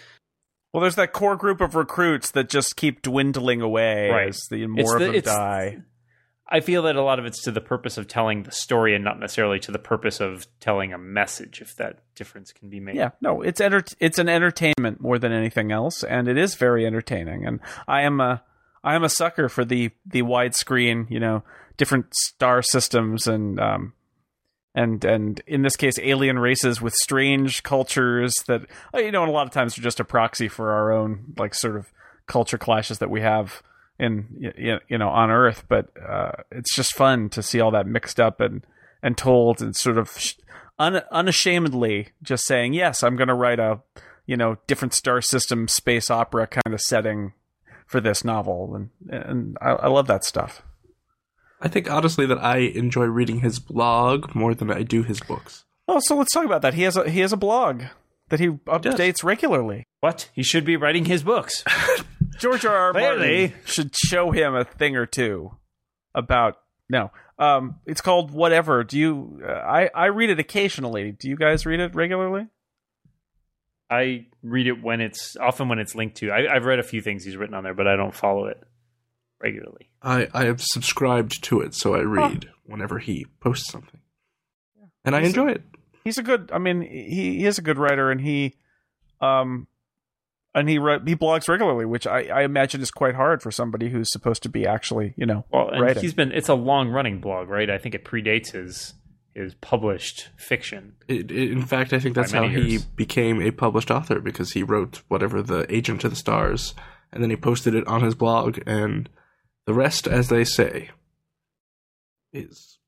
well, 0.72 0.80
there's 0.80 0.96
that 0.96 1.12
core 1.12 1.36
group 1.36 1.60
of 1.60 1.74
recruits 1.74 2.30
that 2.30 2.48
just 2.48 2.76
keep 2.76 3.02
dwindling 3.02 3.60
away 3.60 4.08
Right. 4.08 4.28
as 4.28 4.40
the 4.50 4.66
more 4.66 4.80
It's 4.80 4.92
of 4.94 4.98
the- 5.00 5.12
them 5.12 5.20
die. 5.22 5.78
I 6.54 6.60
feel 6.60 6.82
that 6.82 6.96
a 6.96 7.02
lot 7.02 7.18
of 7.18 7.24
it's 7.24 7.42
to 7.44 7.50
the 7.50 7.62
purpose 7.62 7.96
of 7.96 8.06
telling 8.08 8.42
the 8.42 8.52
story 8.52 8.94
and 8.94 9.02
not 9.02 9.18
necessarily 9.18 9.58
to 9.60 9.72
the 9.72 9.78
purpose 9.78 10.20
of 10.20 10.46
telling 10.60 10.92
a 10.92 10.98
message. 10.98 11.62
If 11.62 11.76
that 11.76 12.00
difference 12.14 12.52
can 12.52 12.68
be 12.68 12.78
made, 12.80 12.96
Yeah, 12.96 13.10
no, 13.22 13.40
it's 13.42 13.58
enter- 13.60 13.84
it's 14.00 14.18
an 14.18 14.28
entertainment 14.28 15.00
more 15.00 15.18
than 15.18 15.32
anything 15.32 15.72
else, 15.72 16.02
and 16.04 16.28
it 16.28 16.36
is 16.36 16.54
very 16.56 16.84
entertaining. 16.86 17.46
And 17.46 17.60
I 17.88 18.02
am 18.02 18.20
a 18.20 18.42
I 18.84 18.94
am 18.94 19.02
a 19.04 19.08
sucker 19.08 19.48
for 19.48 19.64
the 19.64 19.90
the 20.04 20.22
widescreen, 20.22 21.10
you 21.10 21.20
know, 21.20 21.42
different 21.78 22.14
star 22.14 22.60
systems 22.60 23.26
and 23.26 23.58
um 23.58 23.92
and 24.74 25.04
and 25.04 25.42
in 25.46 25.62
this 25.62 25.76
case, 25.76 25.98
alien 25.98 26.38
races 26.38 26.80
with 26.80 26.94
strange 26.94 27.62
cultures 27.62 28.34
that 28.46 28.62
uh, 28.94 28.98
you 28.98 29.12
know, 29.12 29.22
and 29.22 29.30
a 29.30 29.34
lot 29.34 29.46
of 29.46 29.52
times 29.52 29.78
are 29.78 29.82
just 29.82 30.00
a 30.00 30.04
proxy 30.04 30.48
for 30.48 30.72
our 30.72 30.92
own 30.92 31.34
like 31.38 31.54
sort 31.54 31.76
of 31.76 31.92
culture 32.26 32.58
clashes 32.58 32.98
that 32.98 33.10
we 33.10 33.20
have 33.20 33.62
in 33.98 34.26
you 34.88 34.98
know 34.98 35.08
on 35.08 35.30
Earth. 35.30 35.64
But 35.68 35.90
uh, 36.00 36.32
it's 36.50 36.74
just 36.74 36.94
fun 36.94 37.28
to 37.30 37.42
see 37.42 37.60
all 37.60 37.70
that 37.72 37.86
mixed 37.86 38.18
up 38.18 38.40
and 38.40 38.64
and 39.02 39.18
told 39.18 39.60
and 39.60 39.74
sort 39.74 39.98
of 39.98 40.16
un- 40.78 41.02
unashamedly 41.10 42.08
just 42.22 42.46
saying 42.46 42.72
yes 42.72 43.02
i'm 43.02 43.16
going 43.16 43.28
to 43.28 43.34
write 43.34 43.58
a 43.58 43.80
you 44.26 44.36
know 44.36 44.56
different 44.66 44.94
star 44.94 45.20
system 45.20 45.68
space 45.68 46.10
opera 46.10 46.46
kind 46.46 46.74
of 46.74 46.80
setting 46.80 47.32
for 47.86 48.00
this 48.00 48.24
novel 48.24 48.74
and 48.74 48.90
and 49.10 49.56
i, 49.60 49.70
I 49.70 49.88
love 49.88 50.06
that 50.06 50.24
stuff 50.24 50.62
I 51.62 51.68
think 51.68 51.88
honestly 51.90 52.26
that 52.26 52.38
I 52.42 52.58
enjoy 52.58 53.04
reading 53.04 53.40
his 53.40 53.58
blog 53.60 54.34
more 54.34 54.54
than 54.54 54.70
I 54.70 54.82
do 54.82 55.02
his 55.04 55.20
books. 55.20 55.64
oh 55.88 56.00
so 56.02 56.16
let's 56.16 56.32
talk 56.32 56.44
about 56.44 56.62
that 56.62 56.74
he 56.74 56.82
has 56.82 56.96
a 56.96 57.08
he 57.08 57.20
has 57.20 57.32
a 57.32 57.36
blog 57.36 57.84
that 58.28 58.40
he 58.40 58.48
updates 58.48 59.22
regularly 59.22 59.84
what 60.00 60.28
he 60.34 60.42
should 60.42 60.64
be 60.64 60.76
writing 60.76 61.04
his 61.06 61.22
books. 61.22 61.62
george 62.38 62.64
r 62.64 62.74
r 62.76 62.92
Clearly. 62.92 63.48
martin 63.48 63.54
should 63.66 63.94
show 63.96 64.30
him 64.32 64.54
a 64.54 64.64
thing 64.64 64.96
or 64.96 65.06
two 65.06 65.52
about 66.14 66.56
no 66.90 67.10
um 67.38 67.76
it's 67.86 68.00
called 68.00 68.30
whatever 68.32 68.82
do 68.84 68.98
you 68.98 69.40
uh, 69.46 69.52
i 69.52 69.90
i 69.94 70.06
read 70.06 70.30
it 70.30 70.38
occasionally 70.40 71.12
do 71.12 71.28
you 71.28 71.36
guys 71.36 71.64
read 71.66 71.78
it 71.80 71.94
regularly 71.94 72.46
I 73.90 74.24
read 74.42 74.66
it 74.68 74.82
when 74.82 75.02
it's 75.02 75.36
often 75.36 75.68
when 75.68 75.78
it's 75.78 75.94
linked 75.94 76.16
to. 76.16 76.30
I, 76.30 76.54
I've 76.54 76.64
read 76.64 76.78
a 76.78 76.82
few 76.82 77.02
things 77.02 77.24
he's 77.24 77.36
written 77.36 77.54
on 77.54 77.62
there, 77.62 77.74
but 77.74 77.86
I 77.86 77.94
don't 77.94 78.14
follow 78.14 78.46
it 78.46 78.56
regularly. 79.42 79.90
I, 80.02 80.28
I 80.32 80.44
have 80.46 80.60
subscribed 80.62 81.42
to 81.44 81.60
it, 81.60 81.74
so 81.74 81.94
I 81.94 82.00
read 82.00 82.48
whenever 82.64 82.98
he 82.98 83.26
posts 83.40 83.70
something. 83.70 84.00
And 85.04 85.14
I 85.16 85.20
He's- 85.20 85.30
enjoy 85.30 85.50
it. 85.52 85.62
he's 86.04 86.18
a 86.18 86.22
good. 86.22 86.50
I 86.52 86.58
mean, 86.58 86.82
he, 86.82 87.38
he 87.38 87.44
is 87.46 87.58
a 87.58 87.62
good 87.62 87.78
writer, 87.78 88.10
and 88.10 88.20
he, 88.20 88.54
um, 89.20 89.66
and 90.54 90.68
he 90.68 90.78
re- 90.78 91.00
he 91.04 91.16
blogs 91.16 91.48
regularly, 91.48 91.84
which 91.86 92.06
I, 92.06 92.22
I 92.24 92.42
imagine 92.42 92.80
is 92.82 92.90
quite 92.90 93.14
hard 93.14 93.42
for 93.42 93.50
somebody 93.50 93.88
who's 93.88 94.10
supposed 94.12 94.42
to 94.44 94.48
be 94.48 94.66
actually, 94.66 95.14
you 95.16 95.26
know, 95.26 95.44
Well, 95.52 95.70
and 95.70 95.82
writing. 95.82 96.02
he's 96.02 96.14
been 96.14 96.30
it's 96.32 96.48
a 96.48 96.54
long 96.54 96.88
running 96.90 97.20
blog, 97.20 97.48
right? 97.48 97.68
I 97.70 97.78
think 97.78 97.94
it 97.94 98.04
predates 98.04 98.52
his 98.52 98.94
his 99.34 99.54
published 99.54 100.28
fiction. 100.36 100.92
It, 101.08 101.30
it- 101.30 101.50
In 101.52 101.62
fact, 101.64 101.92
I 101.92 101.98
think 101.98 102.14
that's 102.14 102.32
how 102.32 102.42
many 102.46 102.62
he 102.72 102.78
became 102.96 103.40
a 103.40 103.50
published 103.50 103.90
author 103.90 104.20
because 104.20 104.52
he 104.52 104.62
wrote 104.62 105.02
whatever 105.08 105.42
the 105.42 105.64
Agent 105.74 106.02
to 106.02 106.08
the 106.10 106.16
Stars, 106.16 106.74
and 107.12 107.22
then 107.22 107.30
he 107.30 107.36
posted 107.36 107.74
it 107.74 107.86
on 107.86 108.02
his 108.02 108.14
blog, 108.14 108.58
and 108.66 109.08
the 109.66 109.74
rest, 109.74 110.06
as 110.06 110.28
they 110.28 110.44
say, 110.44 110.90
is 112.32 112.78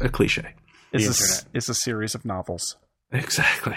a 0.00 0.08
cliche. 0.08 0.54
It's 0.92 1.04
the 1.04 1.08
a, 1.08 1.10
s- 1.10 1.20
internet. 1.38 1.56
it's 1.56 1.68
a 1.68 1.74
series 1.74 2.14
of 2.14 2.24
novels. 2.24 2.76
Exactly. 3.12 3.76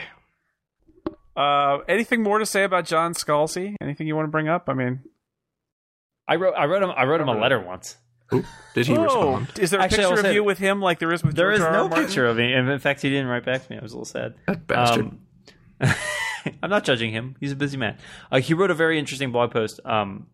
Uh, 1.35 1.79
anything 1.87 2.21
more 2.21 2.39
to 2.39 2.45
say 2.45 2.63
about 2.63 2.85
John 2.85 3.13
Scalzi? 3.13 3.75
Anything 3.81 4.07
you 4.07 4.15
want 4.15 4.27
to 4.27 4.31
bring 4.31 4.47
up? 4.47 4.69
I 4.69 4.73
mean, 4.73 5.01
I 6.27 6.35
wrote 6.35 6.53
I 6.55 6.65
wrote 6.65 6.83
him 6.83 6.91
I 6.95 7.05
wrote 7.05 7.21
him 7.21 7.27
a 7.29 7.37
letter 7.39 7.59
once. 7.59 7.97
Ooh, 8.33 8.43
did 8.73 8.85
he 8.87 8.95
oh, 8.95 9.03
respond? 9.03 9.47
is 9.59 9.71
there 9.71 9.79
a 9.79 9.83
Actually, 9.83 10.03
picture 10.03 10.13
of 10.13 10.19
say- 10.21 10.33
you 10.33 10.43
with 10.43 10.57
him 10.59 10.79
like 10.81 10.99
there 10.99 11.11
is 11.11 11.23
with 11.23 11.35
There 11.35 11.49
George 11.49 11.59
is 11.59 11.65
R. 11.65 11.67
R. 11.67 11.73
no 11.73 11.87
Martin? 11.87 12.05
picture 12.05 12.25
of 12.25 12.37
me. 12.37 12.53
In 12.53 12.79
fact, 12.79 13.01
he 13.01 13.09
didn't 13.09 13.27
write 13.27 13.45
back 13.45 13.65
to 13.65 13.71
me. 13.71 13.77
I 13.77 13.81
was 13.81 13.91
a 13.93 13.95
little 13.95 14.05
sad. 14.05 14.35
That 14.47 14.65
bastard. 14.67 15.05
Um, 15.05 15.19
I'm 16.63 16.69
not 16.69 16.83
judging 16.83 17.11
him. 17.11 17.35
He's 17.39 17.51
a 17.51 17.55
busy 17.55 17.77
man. 17.77 17.97
Uh, 18.31 18.39
he 18.39 18.53
wrote 18.53 18.69
a 18.71 18.75
very 18.75 18.97
interesting 18.99 19.31
blog 19.31 19.51
post. 19.51 19.79
Um, 19.85 20.27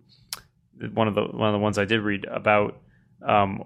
one 0.93 1.07
of 1.07 1.15
the 1.15 1.23
one 1.23 1.49
of 1.49 1.53
the 1.53 1.59
ones 1.59 1.77
I 1.77 1.85
did 1.85 2.01
read 2.01 2.25
about 2.25 2.79
um, 3.25 3.63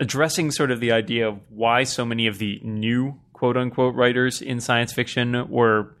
addressing 0.00 0.50
sort 0.50 0.70
of 0.70 0.80
the 0.80 0.92
idea 0.92 1.28
of 1.28 1.38
why 1.50 1.84
so 1.84 2.04
many 2.04 2.26
of 2.26 2.38
the 2.38 2.60
new 2.62 3.20
quote 3.32 3.56
unquote 3.56 3.94
writers 3.94 4.42
in 4.42 4.60
science 4.60 4.92
fiction 4.92 5.48
were 5.48 5.96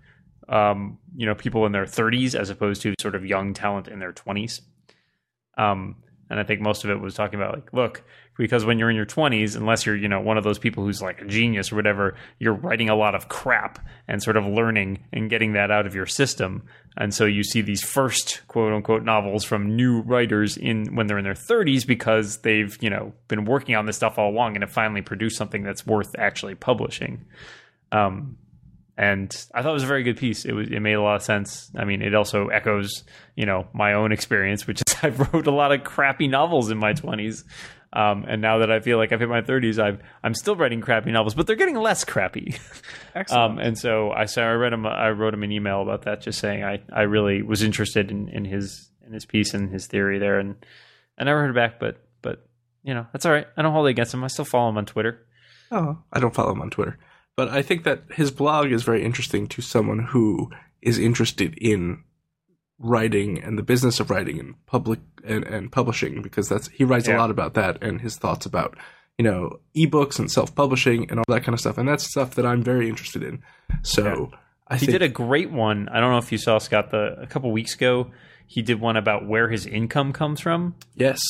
um, 0.48 0.98
you 1.16 1.26
know 1.26 1.34
people 1.34 1.66
in 1.66 1.72
their 1.72 1.84
30s 1.84 2.34
as 2.34 2.50
opposed 2.50 2.82
to 2.82 2.94
sort 3.00 3.14
of 3.14 3.24
young 3.24 3.54
talent 3.54 3.88
in 3.88 3.98
their 3.98 4.12
20s. 4.12 4.60
Um, 5.56 5.96
and 6.30 6.40
I 6.40 6.42
think 6.42 6.60
most 6.60 6.84
of 6.84 6.90
it 6.90 7.00
was 7.00 7.14
talking 7.14 7.38
about 7.38 7.54
like, 7.54 7.72
look, 7.72 8.02
because 8.36 8.64
when 8.64 8.78
you're 8.78 8.90
in 8.90 8.96
your 8.96 9.06
20s, 9.06 9.56
unless 9.56 9.86
you're 9.86 9.96
you 9.96 10.08
know 10.08 10.20
one 10.20 10.36
of 10.36 10.44
those 10.44 10.58
people 10.58 10.84
who's 10.84 11.00
like 11.00 11.20
a 11.20 11.24
genius 11.24 11.72
or 11.72 11.76
whatever, 11.76 12.16
you're 12.38 12.54
writing 12.54 12.88
a 12.88 12.96
lot 12.96 13.14
of 13.14 13.28
crap 13.28 13.78
and 14.08 14.22
sort 14.22 14.36
of 14.36 14.46
learning 14.46 15.04
and 15.12 15.30
getting 15.30 15.52
that 15.52 15.70
out 15.70 15.86
of 15.86 15.94
your 15.94 16.06
system. 16.06 16.62
And 16.96 17.12
so 17.12 17.24
you 17.24 17.42
see 17.42 17.60
these 17.60 17.82
first 17.82 18.42
quote 18.48 18.72
unquote 18.72 19.04
novels 19.04 19.44
from 19.44 19.76
new 19.76 20.00
writers 20.02 20.56
in 20.56 20.94
when 20.94 21.06
they're 21.06 21.18
in 21.18 21.24
their 21.24 21.34
30s 21.34 21.86
because 21.86 22.38
they've 22.38 22.76
you 22.80 22.90
know 22.90 23.12
been 23.28 23.44
working 23.44 23.74
on 23.76 23.86
this 23.86 23.96
stuff 23.96 24.18
all 24.18 24.30
along 24.30 24.54
and 24.54 24.62
have 24.62 24.72
finally 24.72 25.02
produced 25.02 25.36
something 25.36 25.62
that's 25.62 25.86
worth 25.86 26.14
actually 26.18 26.54
publishing. 26.54 27.24
Um, 27.92 28.36
and 28.96 29.34
I 29.52 29.62
thought 29.62 29.70
it 29.70 29.74
was 29.74 29.82
a 29.82 29.88
very 29.88 30.04
good 30.04 30.16
piece. 30.16 30.44
It 30.44 30.52
was 30.52 30.68
it 30.68 30.80
made 30.80 30.92
a 30.92 31.02
lot 31.02 31.16
of 31.16 31.22
sense. 31.22 31.70
I 31.76 31.84
mean, 31.84 32.00
it 32.00 32.14
also 32.14 32.48
echoes, 32.48 33.02
you 33.34 33.44
know, 33.44 33.66
my 33.72 33.94
own 33.94 34.12
experience, 34.12 34.66
which 34.66 34.82
is 34.86 34.96
I 35.02 35.08
wrote 35.08 35.46
a 35.46 35.52
lot 35.52 35.72
of 35.72 35.82
crappy 35.82 36.28
novels 36.28 36.70
in 36.70 36.78
my 36.78 36.92
twenties, 36.92 37.44
um, 37.94 38.24
and 38.28 38.42
now 38.42 38.58
that 38.58 38.70
I 38.70 38.80
feel 38.80 38.98
like 38.98 39.12
I've 39.12 39.20
hit 39.20 39.28
my 39.28 39.42
thirties, 39.42 39.78
I'm 39.78 40.00
I'm 40.22 40.34
still 40.34 40.56
writing 40.56 40.80
crappy 40.80 41.12
novels, 41.12 41.34
but 41.34 41.46
they're 41.46 41.56
getting 41.56 41.76
less 41.76 42.04
crappy. 42.04 42.56
Excellent. 43.14 43.52
um, 43.52 43.58
and 43.58 43.78
so 43.78 44.10
I 44.10 44.24
so 44.24 44.42
I 44.42 44.52
read 44.52 44.72
him 44.72 44.84
I 44.84 45.10
wrote 45.10 45.32
him 45.32 45.44
an 45.44 45.52
email 45.52 45.80
about 45.80 46.02
that, 46.02 46.20
just 46.20 46.40
saying 46.40 46.64
I 46.64 46.82
I 46.92 47.02
really 47.02 47.42
was 47.42 47.62
interested 47.62 48.10
in, 48.10 48.28
in 48.28 48.44
his 48.44 48.90
in 49.06 49.12
his 49.12 49.24
piece 49.24 49.54
and 49.54 49.70
his 49.70 49.86
theory 49.86 50.18
there, 50.18 50.38
and 50.38 50.56
I 51.16 51.24
never 51.24 51.40
heard 51.40 51.54
back, 51.54 51.78
but 51.78 51.98
but 52.20 52.46
you 52.82 52.94
know 52.94 53.06
that's 53.12 53.24
all 53.24 53.32
right. 53.32 53.46
I 53.56 53.62
don't 53.62 53.72
hold 53.72 53.86
it 53.86 53.90
against 53.90 54.12
him. 54.12 54.24
I 54.24 54.28
still 54.28 54.44
follow 54.44 54.70
him 54.70 54.78
on 54.78 54.86
Twitter. 54.86 55.24
Oh, 55.70 55.98
I 56.12 56.20
don't 56.20 56.34
follow 56.34 56.52
him 56.52 56.62
on 56.62 56.70
Twitter. 56.70 56.98
But 57.36 57.48
I 57.48 57.62
think 57.62 57.84
that 57.84 58.04
his 58.12 58.30
blog 58.30 58.70
is 58.70 58.84
very 58.84 59.04
interesting 59.04 59.48
to 59.48 59.62
someone 59.62 60.00
who 60.00 60.50
is 60.82 60.98
interested 60.98 61.56
in 61.58 62.04
writing 62.78 63.40
and 63.42 63.56
the 63.58 63.62
business 63.62 64.00
of 64.00 64.10
writing 64.10 64.38
and 64.40 64.54
public 64.66 65.00
and, 65.24 65.44
and 65.44 65.70
publishing 65.70 66.22
because 66.22 66.48
that's 66.48 66.68
he 66.68 66.84
writes 66.84 67.08
a 67.08 67.16
lot 67.16 67.30
about 67.30 67.54
that 67.54 67.82
and 67.82 68.00
his 68.00 68.16
thoughts 68.16 68.46
about 68.46 68.76
you 69.16 69.24
know 69.24 69.58
ebooks 69.76 70.18
and 70.18 70.30
self-publishing 70.30 71.08
and 71.08 71.18
all 71.20 71.24
that 71.28 71.44
kind 71.44 71.54
of 71.54 71.60
stuff 71.60 71.78
and 71.78 71.88
that's 71.88 72.04
stuff 72.04 72.34
that 72.34 72.44
I'm 72.44 72.62
very 72.62 72.88
interested 72.88 73.22
in. 73.22 73.42
So 73.82 74.30
I 74.66 74.74
He 74.76 74.86
think 74.86 74.92
did 74.92 75.02
a 75.02 75.08
great 75.08 75.50
one. 75.50 75.88
I 75.88 76.00
don't 76.00 76.10
know 76.10 76.18
if 76.18 76.32
you 76.32 76.38
saw 76.38 76.58
Scott 76.58 76.90
the 76.90 77.16
a 77.20 77.26
couple 77.26 77.50
weeks 77.52 77.74
ago. 77.74 78.10
He 78.46 78.60
did 78.60 78.80
one 78.80 78.96
about 78.96 79.26
where 79.26 79.48
his 79.48 79.66
income 79.66 80.12
comes 80.12 80.40
from. 80.40 80.74
yes. 80.94 81.20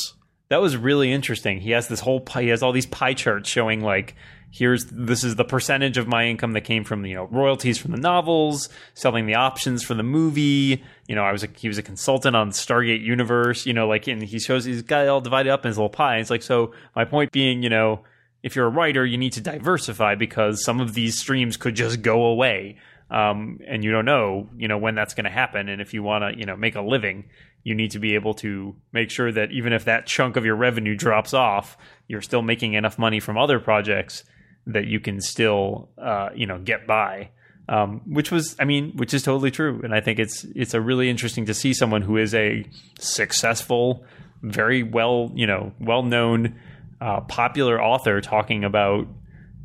That 0.50 0.60
was 0.60 0.76
really 0.76 1.10
interesting. 1.10 1.58
He 1.58 1.70
has 1.70 1.88
this 1.88 2.00
whole 2.00 2.20
pie, 2.20 2.42
he 2.42 2.48
has 2.50 2.62
all 2.62 2.70
these 2.72 2.86
pie 2.86 3.14
charts 3.14 3.48
showing 3.48 3.80
like 3.80 4.14
here's 4.54 4.84
this 4.84 5.24
is 5.24 5.34
the 5.34 5.44
percentage 5.44 5.98
of 5.98 6.06
my 6.06 6.26
income 6.26 6.52
that 6.52 6.60
came 6.60 6.84
from 6.84 7.04
you 7.04 7.14
know 7.14 7.24
royalties 7.24 7.76
from 7.76 7.90
the 7.90 7.98
novels, 7.98 8.68
selling 8.94 9.26
the 9.26 9.34
options 9.34 9.82
for 9.82 9.94
the 9.94 10.02
movie. 10.02 10.82
You 11.08 11.16
know, 11.16 11.24
I 11.24 11.32
was 11.32 11.42
a, 11.42 11.48
he 11.56 11.66
was 11.66 11.76
a 11.76 11.82
consultant 11.82 12.36
on 12.36 12.50
Stargate 12.50 13.02
Universe. 13.02 13.66
You 13.66 13.72
know, 13.72 13.88
like 13.88 14.06
and 14.06 14.22
he 14.22 14.38
shows 14.38 14.64
he's 14.64 14.82
got 14.82 15.04
it 15.04 15.08
all 15.08 15.20
divided 15.20 15.50
up 15.50 15.64
in 15.64 15.68
his 15.68 15.76
little 15.76 15.90
pie. 15.90 16.18
It's 16.18 16.30
like 16.30 16.42
so. 16.42 16.72
My 16.94 17.04
point 17.04 17.32
being, 17.32 17.64
you 17.64 17.68
know, 17.68 18.04
if 18.44 18.54
you're 18.54 18.66
a 18.66 18.70
writer, 18.70 19.04
you 19.04 19.18
need 19.18 19.32
to 19.32 19.40
diversify 19.40 20.14
because 20.14 20.64
some 20.64 20.80
of 20.80 20.94
these 20.94 21.18
streams 21.18 21.56
could 21.56 21.74
just 21.74 22.00
go 22.00 22.24
away. 22.26 22.78
Um, 23.10 23.58
and 23.66 23.84
you 23.84 23.92
don't 23.92 24.06
know, 24.06 24.48
you 24.56 24.66
know, 24.66 24.78
when 24.78 24.94
that's 24.94 25.14
going 25.14 25.24
to 25.24 25.30
happen. 25.30 25.68
And 25.68 25.82
if 25.82 25.92
you 25.92 26.02
want 26.02 26.24
to, 26.24 26.38
you 26.38 26.46
know, 26.46 26.56
make 26.56 26.74
a 26.74 26.80
living, 26.80 27.26
you 27.62 27.74
need 27.74 27.90
to 27.92 27.98
be 27.98 28.14
able 28.14 28.34
to 28.34 28.74
make 28.92 29.10
sure 29.10 29.30
that 29.30 29.52
even 29.52 29.72
if 29.72 29.84
that 29.84 30.06
chunk 30.06 30.36
of 30.36 30.44
your 30.44 30.56
revenue 30.56 30.96
drops 30.96 31.34
off, 31.34 31.76
you're 32.08 32.22
still 32.22 32.42
making 32.42 32.72
enough 32.72 32.98
money 32.98 33.20
from 33.20 33.36
other 33.36 33.60
projects 33.60 34.24
that 34.66 34.86
you 34.86 35.00
can 35.00 35.20
still, 35.20 35.90
uh, 35.98 36.30
you 36.34 36.46
know, 36.46 36.58
get 36.58 36.86
by. 36.86 37.30
Um, 37.66 38.02
which 38.04 38.30
was, 38.30 38.54
I 38.60 38.64
mean, 38.64 38.92
which 38.96 39.14
is 39.14 39.22
totally 39.22 39.50
true. 39.50 39.80
And 39.82 39.94
I 39.94 40.00
think 40.00 40.18
it's 40.18 40.44
it's 40.54 40.74
a 40.74 40.80
really 40.82 41.08
interesting 41.08 41.46
to 41.46 41.54
see 41.54 41.72
someone 41.72 42.02
who 42.02 42.18
is 42.18 42.34
a 42.34 42.66
successful, 42.98 44.04
very 44.42 44.82
well, 44.82 45.32
you 45.34 45.46
know, 45.46 45.72
well 45.80 46.02
known, 46.02 46.60
uh, 47.00 47.20
popular 47.22 47.82
author 47.82 48.20
talking 48.20 48.64
about 48.64 49.06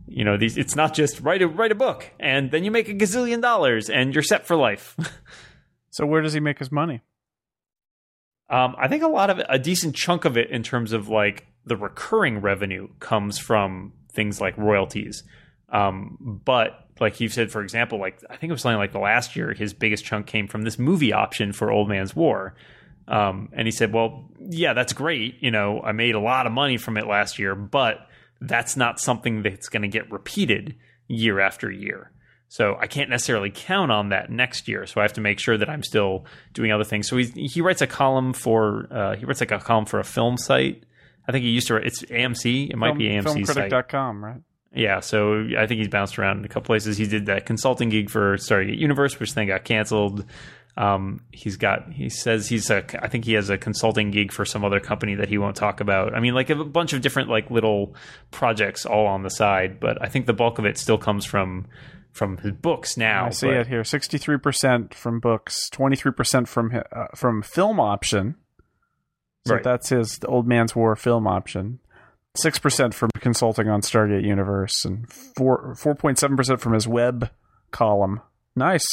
you 0.10 0.24
know 0.24 0.38
these 0.38 0.58
it's 0.58 0.76
not 0.76 0.94
just 0.94 1.22
write 1.22 1.42
a 1.42 1.48
write 1.48 1.72
a 1.72 1.76
book 1.76 2.12
and 2.20 2.52
then 2.52 2.64
you 2.64 2.72
make 2.72 2.90
a 2.90 2.94
gazillion 2.94 3.42
dollars 3.42 3.90
and 3.90 4.14
you're 4.14 4.24
set 4.24 4.46
for 4.46 4.56
life 4.56 4.98
so 5.90 6.06
where 6.06 6.22
does 6.22 6.34
he 6.34 6.40
make 6.40 6.60
his 6.60 6.72
money? 6.72 7.02
um, 8.50 8.76
i 8.78 8.88
think 8.88 9.04
a 9.04 9.08
lot 9.08 9.30
of 9.30 9.40
it, 9.40 9.46
a 9.50 9.60
decent 9.60 9.96
chunk 9.96 10.26
of 10.26 10.36
it 10.36 10.50
in 10.50 10.64
terms 10.64 10.92
of 10.92 11.08
like 11.08 11.46
the 11.66 11.78
recurring 11.78 12.42
revenue 12.42 12.88
comes 13.00 13.38
from 13.38 13.94
things 14.20 14.42
like 14.42 14.58
royalties 14.58 15.24
um, 15.70 16.42
but 16.46 16.88
like 17.00 17.20
you 17.20 17.30
said 17.30 17.52
for 17.52 17.62
example 17.62 18.00
like 18.00 18.22
i 18.30 18.36
think 18.36 18.50
it 18.50 18.54
was 18.54 18.62
something 18.62 18.78
like 18.78 18.92
the 18.92 19.00
last 19.00 19.36
year 19.36 19.54
his 19.54 19.74
biggest 19.74 20.04
chunk 20.04 20.28
came 20.28 20.48
from 20.48 20.64
this 20.64 20.78
movie 20.78 21.14
option 21.14 21.54
for 21.54 21.72
old 21.72 21.88
man's 21.88 22.16
war 22.16 22.56
um, 23.08 23.50
and 23.54 23.68
he 23.68 23.72
said 23.72 23.94
well 23.94 24.30
yeah 24.50 24.74
that's 24.74 24.94
great 24.94 25.42
you 25.42 25.52
know 25.52 25.82
i 25.82 25.92
made 25.92 26.16
a 26.16 26.20
lot 26.20 26.46
of 26.46 26.52
money 26.52 26.78
from 26.78 26.98
it 26.98 27.08
last 27.08 27.40
year 27.40 27.56
but 27.56 28.10
that's 28.42 28.78
not 28.78 29.00
something 29.00 29.42
that's 29.42 29.70
going 29.70 29.82
to 29.82 29.88
get 29.88 30.12
repeated 30.12 30.76
year 31.08 31.40
after 31.40 31.72
year. 31.72 32.12
So 32.48 32.78
I 32.80 32.88
can't 32.88 33.10
necessarily 33.10 33.52
count 33.54 33.92
on 33.92 34.10
that 34.10 34.32
next 34.32 34.68
year. 34.68 34.88
So 34.88 35.02
I 35.02 35.04
have 35.04 35.14
to 35.14 35.22
make 35.22 35.40
sure 35.40 35.58
that 35.58 35.70
I'm 35.70 35.84
still 35.84 36.26
doing 36.54 36.72
other 36.72 36.84
things. 36.84 37.08
So 37.08 37.18
he's, 37.18 37.32
he 37.34 37.62
writes 37.62 37.82
a 37.82 37.88
column 37.88 38.34
for 38.34 38.88
uh, 38.92 39.16
he 39.16 39.26
writes 39.26 39.40
like 39.40 39.52
a 39.52 39.60
column 39.60 39.86
for 39.86 40.00
a 40.00 40.04
film 40.04 40.38
site. 40.38 40.84
I 41.30 41.32
think 41.32 41.46
he 41.46 41.52
used 41.52 41.68
to. 41.68 41.76
write 41.76 41.86
It's 41.86 42.02
AMC. 42.02 42.72
It 42.72 42.76
might 42.76 42.98
be 42.98 43.08
AMC. 43.08 43.46
Filmcritic.com, 43.46 44.26
right? 44.26 44.42
Yeah, 44.74 45.00
so 45.00 45.48
I 45.56 45.68
think 45.68 45.78
he's 45.78 45.88
bounced 45.88 46.18
around 46.18 46.40
in 46.40 46.46
a 46.46 46.48
couple 46.48 46.64
places. 46.64 46.98
He 46.98 47.06
did 47.06 47.28
that 47.28 47.46
consulting 47.46 47.90
gig 47.90 48.10
for 48.10 48.38
Stargate 48.38 48.80
Universe, 48.80 49.20
which 49.20 49.36
then 49.36 49.46
got 49.46 49.64
canceled. 49.64 50.26
Um, 50.76 51.22
he's 51.32 51.58
got. 51.58 51.94
He 51.94 52.10
says 52.10 52.48
he's 52.48 52.72
a. 52.72 52.84
I 53.04 53.10
think 53.10 53.26
he 53.26 53.34
has 53.34 53.52
a 53.52 53.60
consulting 53.60 54.10
gig 54.10 54.32
for 54.32 54.46
some 54.46 54.66
other 54.66 54.80
company 54.80 55.14
that 55.16 55.30
he 55.30 55.38
won't 55.38 55.56
talk 55.56 55.82
about. 55.82 56.16
I 56.16 56.20
mean, 56.20 56.34
like 56.34 56.50
a 56.50 56.64
bunch 56.64 56.94
of 56.94 57.02
different 57.02 57.30
like 57.30 57.52
little 57.52 57.94
projects 58.32 58.88
all 58.88 59.06
on 59.06 59.22
the 59.22 59.30
side. 59.30 59.80
But 59.80 60.02
I 60.02 60.08
think 60.08 60.26
the 60.26 60.34
bulk 60.34 60.58
of 60.58 60.66
it 60.66 60.80
still 60.80 60.98
comes 60.98 61.26
from 61.26 61.68
from 62.12 62.38
his 62.38 62.54
books 62.54 62.98
now. 62.98 63.28
I 63.28 63.30
see 63.30 63.48
but- 63.48 63.58
it 63.58 63.68
here: 63.68 63.84
sixty-three 63.84 64.40
percent 64.40 64.96
from 64.96 65.20
books, 65.20 65.70
twenty-three 65.70 66.14
percent 66.14 66.48
from 66.48 66.72
uh, 66.92 67.08
from 67.16 67.44
film 67.44 67.80
option. 67.80 68.36
So 69.48 69.56
Right. 69.56 69.64
that's 69.64 69.90
his 69.90 70.20
Old 70.26 70.48
Man's 70.48 70.76
War 70.76 70.96
film 70.96 71.28
option. 71.28 71.80
Six 72.38 72.60
percent 72.60 72.94
from 72.94 73.10
consulting 73.20 73.68
on 73.70 73.82
Stargate 73.82 74.24
Universe, 74.24 74.86
and 74.86 75.12
four 75.12 75.74
four 75.76 75.96
point 75.96 76.20
seven 76.20 76.38
percent 76.38 76.62
from 76.62 76.74
his 76.74 76.88
web 76.88 77.32
column. 77.72 78.22
Nice. 78.56 78.86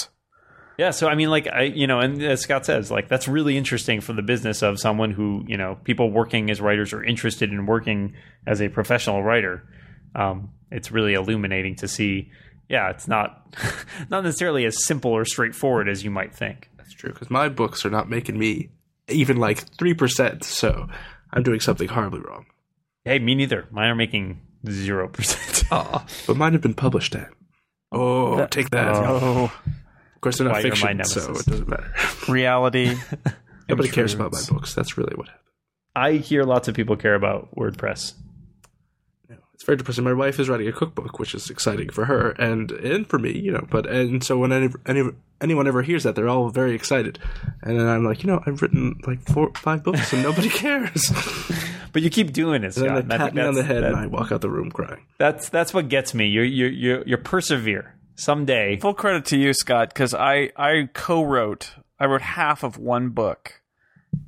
Yeah, 0.79 0.91
so 0.91 1.09
I 1.09 1.15
mean, 1.15 1.29
like 1.31 1.47
I, 1.47 1.63
you 1.63 1.87
know, 1.87 2.01
and 2.01 2.23
as 2.23 2.41
Scott 2.41 2.65
says, 2.67 2.91
like 2.91 3.09
that's 3.09 3.29
really 3.29 3.57
interesting 3.57 4.01
for 4.01 4.13
the 4.15 4.23
business 4.23 4.63
of 4.63 4.79
someone 4.79 5.11
who, 5.11 5.45
you 5.47 5.57
know, 5.57 5.79
people 5.85 6.11
working 6.11 6.51
as 6.51 6.61
writers 6.61 6.93
are 6.93 7.03
interested 7.05 7.51
in 7.51 7.67
working 7.67 8.15
as 8.47 8.61
a 8.63 8.69
professional 8.69 9.23
writer. 9.23 9.63
Um, 10.15 10.51
it's 10.71 10.91
really 10.91 11.15
illuminating 11.15 11.77
to 11.77 11.89
see. 11.89 12.31
Yeah, 12.69 12.91
it's 12.91 13.07
not 13.07 13.55
not 14.11 14.25
necessarily 14.25 14.65
as 14.65 14.85
simple 14.85 15.13
or 15.13 15.25
straightforward 15.25 15.89
as 15.89 16.05
you 16.05 16.11
might 16.11 16.35
think. 16.35 16.71
That's 16.79 16.93
true 16.95 17.13
because 17.13 17.31
my 17.31 17.49
books 17.49 17.85
are 17.85 17.91
not 17.91 18.09
making 18.09 18.39
me 18.39 18.71
even 19.09 19.37
like 19.37 19.69
3%, 19.77 20.45
so 20.45 20.89
I'm 21.33 21.43
doing 21.43 21.61
something 21.61 21.89
horribly 21.89 22.21
wrong. 22.21 22.47
Hey, 23.05 23.19
me 23.19 23.35
neither. 23.35 23.67
Mine 23.71 23.91
are 23.91 23.95
making 23.95 24.41
zero 24.69 25.09
percent. 25.09 25.65
Ah, 25.73 26.07
but 26.29 26.37
mine 26.37 26.53
have 26.53 26.63
been 26.63 26.75
published 26.75 27.17
at. 27.17 27.29
Oh, 27.91 28.37
That- 28.37 28.51
take 28.53 28.71
that. 28.71 28.95
Oh, 28.95 29.51
Of 30.15 30.21
course, 30.21 30.39
they're 30.39 30.47
not 30.47 30.55
Why 30.55 30.63
my 30.63 30.71
fiction, 30.71 31.05
so 31.05 31.33
it 31.33 31.45
doesn't 31.47 31.69
matter. 31.69 31.93
reality. 32.29 32.95
Nobody 33.69 33.89
cares 33.89 34.15
about 34.15 34.33
my 34.33 34.41
books. 34.49 34.75
That's 34.75 34.97
really 34.97 35.15
what 35.17 35.27
happened. 35.27 35.43
I 35.97 36.13
hear 36.13 36.45
lots 36.45 36.69
of 36.69 36.75
people 36.77 36.97
care 36.97 37.15
about 37.17 37.55
WordPress. 37.57 38.15
It's 39.57 39.65
very 39.65 39.77
depressing. 39.77 40.05
My 40.05 40.13
wife 40.13 40.39
is 40.39 40.49
writing 40.49 40.69
a 40.69 40.73
cookbook, 40.73 41.19
which 41.19 41.35
is 41.35 41.51
exciting 41.51 41.89
for 41.89 42.05
her 42.05 42.31
and 42.33 42.71
and 42.71 43.09
for 43.09 43.19
me, 43.19 43.37
you 43.37 43.51
know. 43.51 43.67
But 43.71 43.87
and 43.87 44.23
so 44.23 44.37
when 44.39 44.53
any, 44.53 44.69
any 44.87 45.03
anyone 45.41 45.67
ever 45.67 45.83
hears 45.83 46.05
that, 46.05 46.15
they're 46.15 46.29
all 46.29 46.51
very 46.51 46.73
excited, 46.75 47.19
and 47.63 47.81
then 47.81 47.89
I'm 47.89 48.05
like, 48.05 48.23
you 48.23 48.29
know, 48.29 48.41
I've 48.47 48.61
written 48.63 49.01
like 49.07 49.23
four, 49.23 49.51
five 49.57 49.83
books, 49.83 50.13
and 50.13 50.23
nobody 50.23 50.49
cares. 50.51 51.11
But 51.93 52.03
you 52.03 52.11
keep 52.11 52.33
doing 52.35 52.63
it, 52.63 52.77
and 52.77 52.85
then 52.87 53.09
they 53.09 53.15
I 53.15 53.19
pat 53.19 53.35
me 53.35 53.41
on 53.41 53.55
the 53.55 53.63
head, 53.63 53.83
that- 53.83 53.93
and 53.93 53.97
I 53.97 54.07
walk 54.07 54.31
out 54.31 54.43
the 54.43 54.51
room 54.51 54.71
crying. 54.71 55.07
That's 55.17 55.49
that's 55.49 55.73
what 55.73 55.89
gets 55.89 56.13
me. 56.13 56.27
You 56.27 56.43
you 56.43 56.67
you 56.67 57.03
you 57.07 57.17
persevere. 57.17 57.95
someday. 58.17 58.77
Full 58.77 58.93
credit 58.93 59.25
to 59.27 59.39
you, 59.39 59.55
Scott, 59.55 59.89
because 59.89 60.13
I 60.13 60.51
I 60.57 60.91
co-wrote. 60.93 61.71
I 61.99 62.05
wrote 62.05 62.21
half 62.21 62.63
of 62.63 62.77
one 62.77 63.09
book 63.11 63.63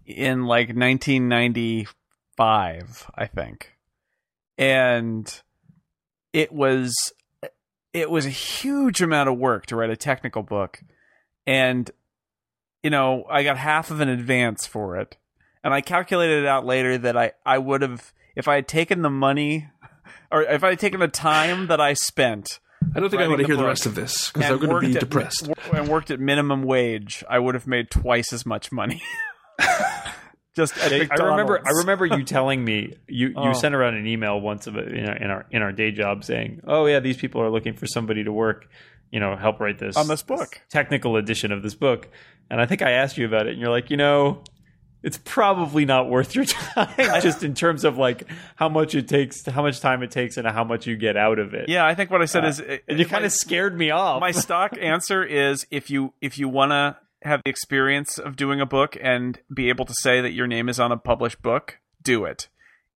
in 0.07 0.45
like 0.47 0.69
1995, 0.75 3.11
I 3.15 3.27
think, 3.27 3.77
and 4.59 5.43
it 6.33 6.53
was 6.53 6.95
it 7.93 8.11
was 8.11 8.27
a 8.27 8.31
huge 8.31 9.01
amount 9.01 9.29
of 9.29 9.39
work 9.39 9.67
to 9.67 9.77
write 9.77 9.91
a 9.91 9.97
technical 9.97 10.43
book, 10.43 10.83
and 11.47 11.91
you 12.83 12.91
know 12.91 13.25
I 13.31 13.45
got 13.45 13.57
half 13.57 13.91
of 13.91 14.01
an 14.01 14.09
advance 14.09 14.67
for 14.67 14.97
it, 14.97 15.17
and 15.65 15.73
I 15.73 15.81
calculated 15.81 16.43
it 16.43 16.47
out 16.47 16.67
later 16.67 16.99
that 16.99 17.17
I 17.17 17.33
I 17.47 17.59
would 17.59 17.83
have 17.83 18.13
if 18.37 18.49
I 18.49 18.57
had 18.57 18.69
taken 18.69 19.03
the 19.03 19.11
money 19.11 19.69
or 20.33 20.43
if 20.43 20.63
I 20.65 20.71
had 20.71 20.79
taken 20.79 21.01
the 21.01 21.09
time 21.09 21.69
that 21.69 21.81
I 21.81 21.95
spent 21.95 22.61
I 22.95 23.01
don't 23.01 23.11
think 23.11 23.23
I 23.23 23.29
want 23.29 23.41
to 23.41 23.47
hear 23.47 23.57
the 23.57 23.65
rest 23.65 23.87
of 23.87 23.95
this 23.95 24.31
because 24.31 24.51
I'm 24.51 24.59
going 24.59 24.83
to 24.83 24.89
be 24.89 24.95
at- 24.95 25.01
depressed. 25.01 25.49
and 25.73 25.89
worked 25.89 26.11
at 26.11 26.21
minimum 26.21 26.63
wage, 26.63 27.25
I 27.29 27.39
would 27.39 27.55
have 27.55 27.67
made 27.67 27.91
twice 27.91 28.33
as 28.33 28.47
much 28.47 28.71
money. 28.73 29.03
Just 30.59 30.77
at 30.79 30.93
I 30.93 31.25
remember. 31.25 31.61
I 31.65 31.71
remember 31.79 32.05
you 32.05 32.25
telling 32.25 32.65
me 32.65 32.95
you, 33.07 33.33
Oh. 33.37 33.47
you 33.49 33.55
sent 33.55 33.75
around 33.75 33.95
an 33.95 34.07
email 34.07 34.41
once 34.41 34.67
of 34.67 34.77
in 34.77 35.07
our, 35.09 35.17
in 35.17 35.31
our 35.31 35.47
in 35.51 35.63
our 35.63 35.73
day 35.73 35.93
job 35.93 36.25
saying, 36.25 36.61
"Oh 36.67 36.85
yeah, 36.87 36.99
these 37.01 37.17
people 37.17 37.41
are 37.41 37.49
looking 37.51 37.75
for 37.75 37.87
somebody 37.87 38.25
to 38.25 38.33
work, 38.33 38.69
you 39.13 39.21
know, 39.21 39.37
help 39.37 39.61
write 39.61 39.79
this 39.79 39.97
On 39.97 40.09
this 40.09 40.23
book. 40.23 40.61
technical 40.69 41.17
edition 41.17 41.53
of 41.53 41.63
this 41.63 41.75
book." 41.75 42.09
And 42.51 42.61
I 42.61 42.67
think 42.67 42.83
I 42.83 42.91
asked 42.91 43.17
you 43.17 43.25
about 43.27 43.47
it, 43.47 43.53
and 43.53 43.61
you're 43.61 43.71
like, 43.71 43.89
you 43.91 43.97
know, 43.97 44.43
it's 45.03 45.19
probably 45.25 45.85
not 45.85 46.09
worth 46.11 46.35
your 46.35 46.45
time, 46.75 46.89
just 47.23 47.45
in 47.45 47.55
terms 47.55 47.85
of 47.85 47.99
like 47.99 48.25
how 48.57 48.69
much 48.69 48.97
it 48.97 49.07
takes, 49.07 49.47
how 49.47 49.63
much 49.63 49.79
time 49.81 50.03
it 50.03 50.11
takes, 50.11 50.37
and 50.37 50.47
how 50.49 50.65
much 50.65 50.87
you 50.89 50.97
get 50.97 51.17
out 51.17 51.39
of 51.39 51.55
it. 51.55 51.69
Yeah, 51.69 51.87
I 51.87 51.95
think 51.95 52.11
what 52.11 52.21
I 52.21 52.25
said 52.25 52.45
uh, 52.45 52.49
is, 52.49 52.61
uh, 52.61 52.79
and 52.89 52.99
you 52.99 53.05
uh, 53.07 53.09
kind 53.09 53.25
of 53.25 53.31
scared 53.33 53.79
me 53.79 53.91
off. 53.93 54.21
my 54.21 54.33
stock 54.33 54.77
answer 54.81 55.23
is 55.23 55.67
if 55.71 55.89
you 55.89 56.15
if 56.21 56.37
you 56.39 56.49
want 56.49 56.73
to 56.73 56.97
have 57.23 57.41
the 57.45 57.51
experience 57.51 58.19
of 58.19 58.37
doing 58.37 58.61
a 58.61 58.67
book 58.67 58.97
and 59.01 59.39
be 59.53 59.69
able 59.69 59.85
to 59.85 59.95
say 60.01 60.21
that 60.21 60.33
your 60.33 60.47
name 60.47 60.69
is 60.69 60.79
on 60.79 60.93
a 60.93 60.97
published 60.97 61.43
book, 61.43 61.79
do 62.03 62.25
it. 62.25 62.49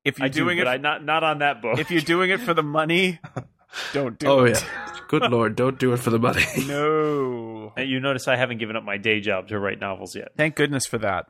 If 0.05 0.18
you're 0.18 0.27
I 0.27 0.29
do, 0.29 0.45
doing 0.45 0.59
but 0.59 0.66
it, 0.66 0.70
I, 0.70 0.77
not 0.79 1.05
not 1.05 1.23
on 1.25 1.39
that 1.39 1.62
book. 1.62 1.79
if 1.79 1.91
you're 1.91 2.01
doing 2.01 2.31
it 2.31 2.41
for 2.41 2.55
the 2.55 2.62
money, 2.62 3.20
don't 3.93 4.18
do 4.18 4.27
it. 4.27 4.31
Oh 4.31 4.45
it. 4.45 4.62
yeah, 4.62 4.97
good 5.09 5.31
lord, 5.31 5.55
don't 5.57 5.79
do 5.79 5.93
it 5.93 5.99
for 5.99 6.11
the 6.11 6.18
money. 6.18 6.45
No. 6.66 7.73
you 7.77 8.01
notice 8.01 8.27
I 8.29 8.37
haven't 8.37 8.59
given 8.59 8.77
up 8.77 8.85
my 8.85 8.97
day 8.97 9.20
job 9.20 9.49
to 9.49 9.59
write 9.59 9.81
novels 9.81 10.14
yet. 10.16 10.33
Thank 10.37 10.57
goodness 10.57 10.87
for 10.87 10.99
that. 10.99 11.27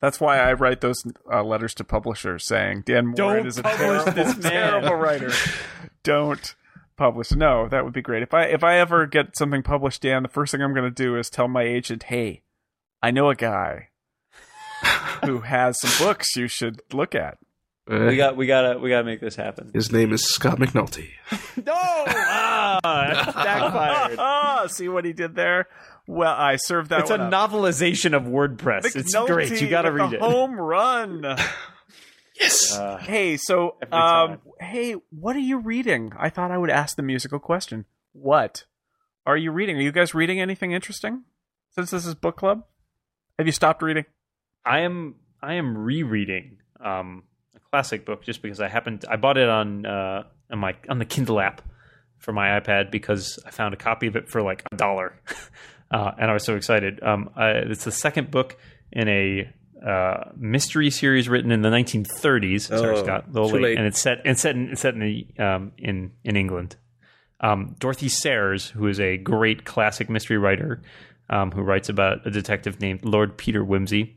That's 0.00 0.20
why 0.20 0.38
I 0.38 0.52
write 0.52 0.80
those 0.82 1.02
uh, 1.32 1.42
letters 1.42 1.74
to 1.74 1.84
publishers 1.84 2.46
saying 2.46 2.82
Dan 2.86 3.06
Moren 3.06 3.14
Don't 3.16 3.46
is 3.46 3.58
a 3.58 3.62
terrible, 3.62 4.12
this 4.12 4.36
terrible 4.38 4.94
writer. 4.94 5.32
Don't 6.02 6.54
publish. 6.96 7.32
No, 7.32 7.68
that 7.68 7.84
would 7.84 7.92
be 7.92 8.02
great. 8.02 8.22
If 8.22 8.34
I 8.34 8.44
if 8.44 8.62
I 8.64 8.78
ever 8.78 9.06
get 9.06 9.36
something 9.36 9.62
published, 9.62 10.02
Dan, 10.02 10.22
the 10.22 10.28
first 10.28 10.52
thing 10.52 10.62
I'm 10.62 10.74
going 10.74 10.92
to 10.92 11.02
do 11.02 11.16
is 11.16 11.30
tell 11.30 11.48
my 11.48 11.62
agent, 11.62 12.04
"Hey, 12.04 12.42
I 13.02 13.10
know 13.10 13.28
a 13.30 13.34
guy 13.34 13.88
who 15.24 15.40
has 15.40 15.80
some 15.80 16.06
books 16.06 16.36
you 16.36 16.48
should 16.48 16.80
look 16.92 17.14
at." 17.14 17.38
Uh, 17.88 18.06
We 18.08 18.16
got 18.16 18.36
we 18.36 18.46
gotta 18.46 18.78
we 18.78 18.90
gotta 18.90 19.04
make 19.04 19.20
this 19.20 19.36
happen. 19.36 19.70
his 19.72 19.92
name 19.92 20.12
is 20.12 20.24
Scott 20.24 20.58
McNulty. 20.58 21.10
No, 21.64 21.72
ah, 21.72 22.78
that's 22.82 23.34
backfired. 23.34 24.18
Ah, 24.18 24.66
see 24.68 24.88
what 24.88 25.04
he 25.04 25.12
did 25.12 25.34
there? 25.34 25.68
Well, 26.06 26.34
I 26.36 26.56
served 26.56 26.90
that 26.90 27.00
It's 27.00 27.10
a 27.10 27.14
up. 27.14 27.32
novelization 27.32 28.14
of 28.14 28.24
WordPress. 28.24 28.94
It's 28.94 29.14
great. 29.26 29.60
You 29.60 29.68
got 29.68 29.82
to 29.82 29.92
read 29.92 30.12
it. 30.12 30.20
Home 30.20 30.54
run. 30.60 31.24
Yes. 32.38 32.76
Uh, 32.76 32.98
Hey, 32.98 33.36
so 33.36 33.76
um, 33.92 34.38
hey, 34.60 34.94
what 35.10 35.36
are 35.36 35.40
you 35.40 35.58
reading? 35.58 36.12
I 36.18 36.30
thought 36.30 36.50
I 36.50 36.58
would 36.58 36.70
ask 36.70 36.96
the 36.96 37.02
musical 37.02 37.38
question. 37.38 37.84
What 38.12 38.64
are 39.24 39.36
you 39.36 39.50
reading? 39.52 39.76
Are 39.76 39.82
you 39.82 39.92
guys 39.92 40.14
reading 40.14 40.40
anything 40.40 40.72
interesting? 40.72 41.24
Since 41.70 41.90
this 41.90 42.06
is 42.06 42.14
book 42.14 42.36
club, 42.36 42.64
have 43.38 43.46
you 43.46 43.52
stopped 43.52 43.82
reading? 43.82 44.06
I 44.64 44.80
am 44.80 45.16
I 45.42 45.54
am 45.54 45.76
rereading 45.76 46.58
um, 46.80 47.24
a 47.54 47.60
classic 47.70 48.06
book 48.06 48.24
just 48.24 48.40
because 48.42 48.60
I 48.60 48.68
happened 48.68 49.04
I 49.08 49.16
bought 49.16 49.36
it 49.36 49.48
on 49.48 49.84
uh, 49.84 50.24
on 50.50 50.58
my 50.58 50.74
on 50.88 50.98
the 50.98 51.04
Kindle 51.04 51.40
app 51.40 51.62
for 52.18 52.32
my 52.32 52.58
iPad 52.58 52.90
because 52.90 53.38
I 53.46 53.50
found 53.50 53.74
a 53.74 53.76
copy 53.76 54.06
of 54.06 54.16
it 54.16 54.28
for 54.28 54.40
like 54.42 54.62
a 54.72 54.76
dollar, 54.76 55.20
uh, 55.90 56.12
and 56.18 56.30
I 56.30 56.32
was 56.32 56.44
so 56.44 56.56
excited. 56.56 57.02
Um, 57.02 57.30
I, 57.36 57.48
it's 57.50 57.84
the 57.84 57.92
second 57.92 58.30
book 58.30 58.56
in 58.90 59.08
a 59.08 59.52
uh, 59.86 60.30
mystery 60.36 60.90
series 60.90 61.28
written 61.28 61.52
in 61.52 61.62
the 61.62 61.68
1930s. 61.70 62.62
Sorry, 62.62 62.96
Oh, 62.96 63.02
Scott, 63.02 63.24
a 63.28 63.32
little 63.32 63.50
late. 63.50 63.62
late. 63.62 63.78
and 63.78 63.86
it's 63.86 64.00
set 64.00 64.18
it's 64.24 64.40
set 64.40 64.56
in, 64.56 64.70
it's 64.70 64.80
set 64.80 64.94
in 64.94 65.00
the, 65.00 65.26
um, 65.42 65.72
in 65.78 66.12
in 66.24 66.36
England. 66.36 66.76
Um, 67.40 67.76
Dorothy 67.78 68.08
Sayers, 68.08 68.70
who 68.70 68.86
is 68.88 68.98
a 68.98 69.18
great 69.18 69.64
classic 69.64 70.08
mystery 70.08 70.38
writer, 70.38 70.80
um, 71.28 71.50
who 71.52 71.60
writes 71.62 71.88
about 71.88 72.26
a 72.26 72.30
detective 72.30 72.80
named 72.80 73.04
Lord 73.04 73.36
Peter 73.36 73.62
Wimsey. 73.64 74.14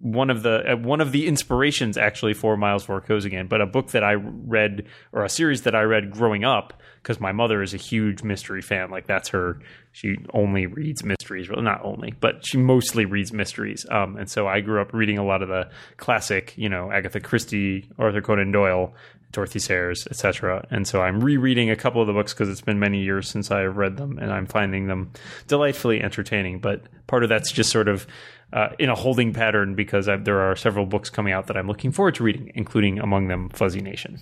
One 0.00 0.30
of 0.30 0.42
the 0.42 0.72
uh, 0.72 0.76
one 0.76 1.00
of 1.00 1.12
the 1.12 1.26
inspirations 1.26 1.96
actually 1.96 2.34
for 2.34 2.56
Miles 2.56 2.86
Vorkosigan, 2.86 3.48
but 3.48 3.60
a 3.60 3.66
book 3.66 3.90
that 3.90 4.04
I 4.04 4.14
read 4.14 4.86
or 5.12 5.24
a 5.24 5.28
series 5.28 5.62
that 5.62 5.74
I 5.74 5.82
read 5.82 6.10
growing 6.10 6.44
up 6.44 6.80
because 7.02 7.20
my 7.20 7.32
mother 7.32 7.62
is 7.62 7.72
a 7.72 7.76
huge 7.76 8.22
mystery 8.22 8.62
fan. 8.62 8.90
Like 8.90 9.06
that's 9.06 9.28
her. 9.28 9.60
She 9.92 10.16
only 10.34 10.66
reads 10.66 11.04
mysteries. 11.04 11.48
Well, 11.48 11.62
not 11.62 11.80
only, 11.84 12.14
but 12.20 12.44
she 12.44 12.58
mostly 12.58 13.04
reads 13.04 13.32
mysteries. 13.32 13.86
Um, 13.90 14.16
and 14.16 14.28
so 14.28 14.46
I 14.46 14.60
grew 14.60 14.80
up 14.80 14.92
reading 14.92 15.16
a 15.16 15.24
lot 15.24 15.42
of 15.42 15.48
the 15.48 15.70
classic, 15.96 16.54
you 16.56 16.68
know, 16.68 16.90
Agatha 16.90 17.20
Christie, 17.20 17.88
Arthur 17.98 18.20
Conan 18.20 18.50
Doyle, 18.50 18.92
Dorothy 19.32 19.58
Sayers, 19.58 20.06
etc. 20.10 20.66
And 20.70 20.86
so 20.86 21.02
I'm 21.02 21.20
rereading 21.20 21.70
a 21.70 21.76
couple 21.76 22.00
of 22.00 22.06
the 22.06 22.12
books 22.12 22.32
because 22.32 22.48
it's 22.48 22.60
been 22.60 22.78
many 22.78 23.02
years 23.02 23.28
since 23.28 23.50
I 23.50 23.60
have 23.60 23.76
read 23.76 23.96
them, 23.98 24.18
and 24.18 24.32
I'm 24.32 24.46
finding 24.46 24.86
them 24.86 25.12
delightfully 25.46 26.00
entertaining. 26.00 26.58
But 26.58 26.82
part 27.06 27.22
of 27.22 27.28
that's 27.28 27.52
just 27.52 27.70
sort 27.70 27.88
of 27.88 28.06
uh, 28.52 28.68
in 28.78 28.88
a 28.88 28.94
holding 28.94 29.32
pattern 29.32 29.74
because 29.74 30.08
I, 30.08 30.16
there 30.16 30.40
are 30.40 30.56
several 30.56 30.86
books 30.86 31.10
coming 31.10 31.32
out 31.32 31.46
that 31.48 31.56
I'm 31.56 31.66
looking 31.66 31.92
forward 31.92 32.14
to 32.16 32.24
reading, 32.24 32.52
including 32.54 32.98
among 32.98 33.28
them 33.28 33.48
Fuzzy 33.50 33.80
Nation. 33.80 34.18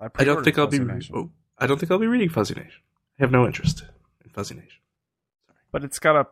I 0.00 0.24
don't 0.24 0.44
think 0.44 0.58
I'll 0.58 0.66
be. 0.66 0.78
Nation. 0.78 1.14
Oh, 1.16 1.30
I 1.58 1.66
don't 1.66 1.78
think 1.78 1.90
I'll 1.90 1.98
be 1.98 2.06
reading 2.06 2.28
Fuzzy 2.28 2.54
Nation. 2.54 2.82
I 3.18 3.22
have 3.22 3.30
no 3.30 3.46
interest 3.46 3.84
in 4.24 4.30
Fuzzy 4.30 4.54
Nation. 4.54 4.80
but 5.70 5.84
it's 5.84 5.98
got 5.98 6.16
a 6.16 6.26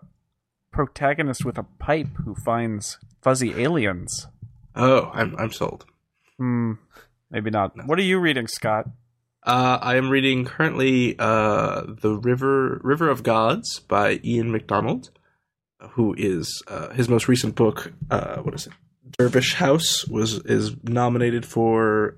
protagonist 0.73 1.45
with 1.45 1.59
a 1.59 1.63
pipe 1.79 2.09
who 2.25 2.35
finds 2.35 2.99
fuzzy 3.23 3.55
aliens. 3.63 4.27
Oh, 4.75 5.11
I'm 5.15 5.37
I'm 5.39 5.53
sold. 5.53 5.85
Hmm, 6.39 6.73
maybe 7.31 7.51
not. 7.51 7.73
What 7.87 7.99
are 7.99 8.03
you 8.03 8.19
reading, 8.19 8.47
Scott? 8.47 8.87
Uh, 9.45 9.79
I 9.81 9.97
am 9.97 10.09
reading 10.11 10.45
currently 10.45 11.17
uh, 11.19 11.83
the 12.01 12.15
River 12.17 12.81
River 12.83 13.09
of 13.11 13.23
Gods 13.23 13.81
by 13.81 14.21
Ian 14.25 14.51
McDonald, 14.53 15.11
who 15.91 16.15
is 16.17 16.63
uh, 16.69 16.91
his 16.91 17.09
most 17.09 17.29
recent 17.29 17.55
book. 17.55 17.93
Uh, 18.11 18.37
what 18.39 18.55
is 18.55 18.67
it? 18.67 18.73
Dervish 19.19 19.55
House 19.55 20.07
was 20.07 20.35
is 20.45 20.75
nominated 20.85 21.45
for 21.45 22.17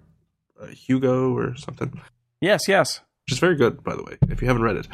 uh, 0.61 0.67
Hugo 0.67 1.33
or 1.37 1.57
something, 1.57 2.01
Yes, 2.41 2.69
yes. 2.69 3.01
which 3.27 3.33
is 3.33 3.39
very 3.39 3.57
good, 3.57 3.83
by 3.83 3.97
the 3.97 4.03
way. 4.03 4.17
If 4.29 4.41
you 4.43 4.49
haven't 4.49 4.62
read 4.62 4.77
it, 4.77 4.87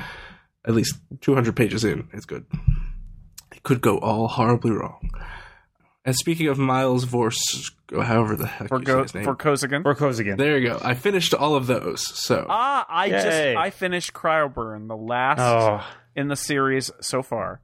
at 0.65 0.75
least 0.75 0.97
200 1.21 1.55
pages 1.57 1.85
in, 1.85 2.09
it's 2.13 2.25
good. 2.27 2.47
It 3.55 3.63
could 3.63 3.81
go 3.81 3.99
all 3.99 4.29
horribly 4.29 4.71
wrong. 4.71 5.11
And 6.05 6.17
speaking 6.17 6.47
of 6.49 6.57
Miles 6.59 7.05
Vorse, 7.05 7.71
however 7.93 8.35
the 8.35 8.47
heck 8.47 8.69
For 8.69 8.79
you 8.79 8.87
say 8.87 8.93
go 8.93 9.03
his 9.03 9.15
name, 9.15 9.25
for 9.25 9.35
Kozigan. 9.37 9.83
Vorkosigan. 9.83 10.39
there 10.39 10.57
you 10.59 10.69
go. 10.69 10.81
I 10.83 10.95
finished 10.95 11.35
all 11.35 11.55
of 11.57 11.67
those. 11.67 12.03
So 12.19 12.47
Ah, 12.49 12.87
I 12.89 13.07
Yay. 13.07 13.11
just 13.13 13.27
I 13.59 13.69
finished 13.71 14.15
Cryoburn, 14.15 14.89
the 14.89 14.97
last 14.97 15.41
Oh, 15.41 15.85
in 16.17 16.29
the 16.29 16.37
series 16.37 16.91
so 17.03 17.23
far. 17.23 17.61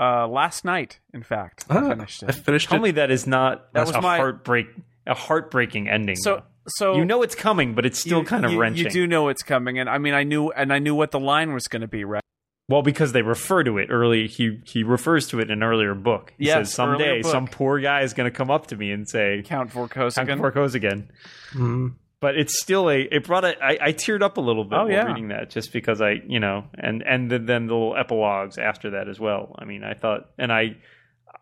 Uh, 0.00 0.26
last 0.26 0.64
night, 0.64 0.98
in 1.12 1.22
fact, 1.22 1.66
I 1.68 1.76
Ah, 1.76 1.88
finished 1.90 2.24
I 2.24 2.28
it. 2.28 2.34
finished 2.36 2.68
tell 2.70 2.78
it. 2.78 2.82
me 2.82 2.90
that 2.92 3.10
is 3.10 3.26
not 3.26 3.72
That 3.74 3.80
that's 3.80 3.88
was 3.90 3.96
a 3.96 4.00
my- 4.00 4.16
heartbreak 4.16 4.66
a 5.06 5.14
heartbreaking 5.14 5.88
ending. 5.88 6.16
So, 6.16 6.36
though. 6.36 6.42
so 6.68 6.96
you 6.96 7.04
know 7.04 7.22
it's 7.22 7.34
coming, 7.34 7.74
but 7.74 7.84
it's 7.84 7.98
still 7.98 8.20
you- 8.20 8.24
kind 8.24 8.44
of 8.46 8.52
you, 8.52 8.60
wrenching. 8.60 8.84
You 8.86 8.90
do 8.90 9.06
know 9.06 9.28
it's 9.28 9.42
coming, 9.42 9.78
and 9.78 9.90
I 9.90 9.98
mean, 9.98 10.14
I 10.14 10.22
knew, 10.22 10.50
and 10.52 10.72
I 10.72 10.78
knew 10.78 10.94
what 10.94 11.10
the 11.10 11.20
line 11.20 11.52
was 11.52 11.68
going 11.68 11.82
to 11.82 11.88
be, 11.88 12.04
right? 12.04 12.22
Well, 12.68 12.82
because 12.82 13.12
they 13.12 13.22
refer 13.22 13.64
to 13.64 13.78
it 13.78 13.88
early, 13.90 14.26
he 14.28 14.60
he 14.64 14.84
refers 14.84 15.26
to 15.28 15.40
it 15.40 15.50
in 15.50 15.50
an 15.50 15.62
earlier 15.62 15.94
book. 15.94 16.32
He 16.38 16.46
Yes, 16.46 16.68
says 16.68 16.74
someday 16.74 17.20
book. 17.22 17.32
some 17.32 17.46
poor 17.48 17.80
guy 17.80 18.02
is 18.02 18.14
going 18.14 18.30
to 18.30 18.34
come 18.36 18.50
up 18.50 18.68
to 18.68 18.76
me 18.76 18.92
and 18.92 19.08
say, 19.08 19.42
Count 19.44 19.72
for 19.72 19.88
"Time 19.88 20.08
Kozigan. 20.08 20.38
for 20.38 20.52
Kozigan." 20.52 21.08
Mhm. 21.52 21.94
But 22.20 22.36
it's 22.36 22.60
still 22.60 22.90
a. 22.90 22.98
It 23.10 23.24
brought 23.24 23.44
a. 23.44 23.56
I, 23.64 23.78
I 23.80 23.92
teared 23.92 24.22
up 24.22 24.36
a 24.36 24.40
little 24.42 24.64
bit 24.64 24.76
Oh, 24.78 24.82
while 24.82 24.90
yeah. 24.90 25.04
reading 25.04 25.28
that, 25.28 25.48
just 25.48 25.72
because 25.72 26.02
I, 26.02 26.20
you 26.26 26.38
know, 26.38 26.64
and 26.74 27.02
and 27.02 27.30
then, 27.30 27.46
then 27.46 27.66
the 27.66 27.72
little 27.72 27.96
epilogues 27.96 28.58
after 28.58 28.90
that 28.90 29.08
as 29.08 29.18
well. 29.18 29.54
I 29.58 29.64
mean, 29.64 29.82
I 29.84 29.94
thought, 29.94 30.28
and 30.36 30.52
I, 30.52 30.76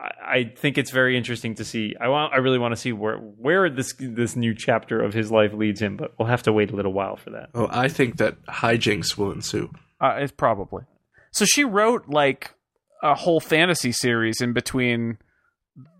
I 0.00 0.10
I 0.24 0.52
think 0.56 0.78
it's 0.78 0.92
very 0.92 1.16
interesting 1.16 1.56
to 1.56 1.64
see. 1.64 1.96
I 2.00 2.06
want. 2.08 2.32
I 2.32 2.36
really 2.36 2.60
want 2.60 2.72
to 2.72 2.76
see 2.80 2.92
where 2.92 3.16
where 3.16 3.68
this 3.68 3.92
this 3.98 4.36
new 4.36 4.54
chapter 4.54 5.02
of 5.02 5.14
his 5.14 5.32
life 5.32 5.52
leads 5.52 5.82
him. 5.82 5.96
But 5.96 6.12
we'll 6.16 6.28
have 6.28 6.44
to 6.44 6.52
wait 6.52 6.70
a 6.70 6.76
little 6.76 6.92
while 6.92 7.16
for 7.16 7.30
that. 7.30 7.50
Oh, 7.54 7.66
I 7.70 7.88
think 7.88 8.18
that 8.18 8.36
hijinks 8.46 9.18
will 9.18 9.32
ensue. 9.32 9.72
Uh, 10.00 10.18
it's 10.18 10.30
probably. 10.32 10.84
So 11.32 11.44
she 11.44 11.64
wrote 11.64 12.08
like 12.08 12.54
a 13.02 13.16
whole 13.16 13.40
fantasy 13.40 13.90
series 13.90 14.40
in 14.40 14.52
between 14.52 15.18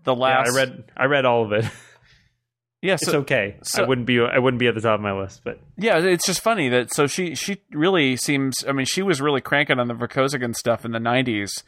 the 0.05 0.13
Yeah, 0.15 0.21
last. 0.21 0.53
I 0.53 0.55
read. 0.55 0.83
I 0.95 1.03
read 1.05 1.25
all 1.25 1.43
of 1.43 1.51
it. 1.51 1.65
Yeah, 2.81 2.93
it's 2.93 3.07
okay. 3.09 3.57
so- 3.63 3.83
I 3.83 3.87
wouldn't 3.87 4.07
be 4.07 4.19
I 4.21 4.39
wouldn't 4.39 4.59
be 4.59 4.67
at 4.67 4.75
the 4.75 4.81
top 4.81 4.95
of 4.95 5.01
my 5.01 5.13
list, 5.13 5.41
but 5.43 5.59
yeah, 5.77 5.97
it's 5.99 6.25
just 6.25 6.41
funny 6.41 6.69
that 6.69 6.93
so 6.93 7.07
she 7.07 7.35
she 7.35 7.61
really 7.71 8.15
seems. 8.15 8.63
I 8.67 8.71
mean, 8.71 8.85
she 8.85 9.01
was 9.01 9.19
really 9.21 9.41
cranking 9.41 9.79
on 9.79 9.87
the 9.87 9.93
Vorkosigan 9.93 10.55
stuff 10.55 10.85
in 10.85 10.91
the 10.91 10.99
'90s, 10.99 11.63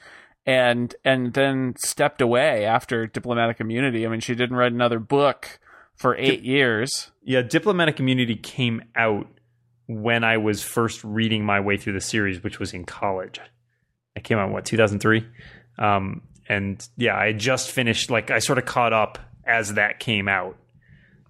and 0.46 0.96
and 1.04 1.34
then 1.34 1.76
stepped 1.84 2.22
away 2.22 2.66
after 2.66 3.08
diplomatic 3.08 3.60
immunity. 3.60 4.06
I 4.06 4.10
mean, 4.10 4.22
she 4.22 4.36
didn't 4.36 4.56
write 4.56 4.72
another 4.72 5.00
book 5.00 5.60
for 5.98 6.16
eight 6.16 6.44
years. 6.44 7.12
yeah, 7.24 7.42
diplomatic 7.42 8.00
immunity 8.00 8.36
came 8.36 8.82
out 8.96 9.28
when 9.88 10.24
I 10.24 10.38
was 10.38 10.64
first 10.64 11.04
reading 11.04 11.44
my 11.46 11.60
way 11.60 11.78
through 11.78 11.94
the 11.94 12.02
series, 12.02 12.42
which 12.44 12.58
was 12.60 12.74
in 12.74 12.86
college. 12.86 13.40
It 14.16 14.24
came 14.24 14.38
out 14.38 14.50
what 14.52 14.66
2003, 14.66 15.28
um, 15.78 16.22
and 16.48 16.88
yeah, 16.98 17.16
I 17.18 17.34
just 17.34 17.70
finished. 17.70 18.10
Like 18.10 18.32
I 18.32 18.40
sort 18.40 18.58
of 18.58 18.66
caught 18.66 18.94
up 18.94 19.20
as 19.46 19.74
that 19.76 20.00
came 20.00 20.28
out, 20.28 20.58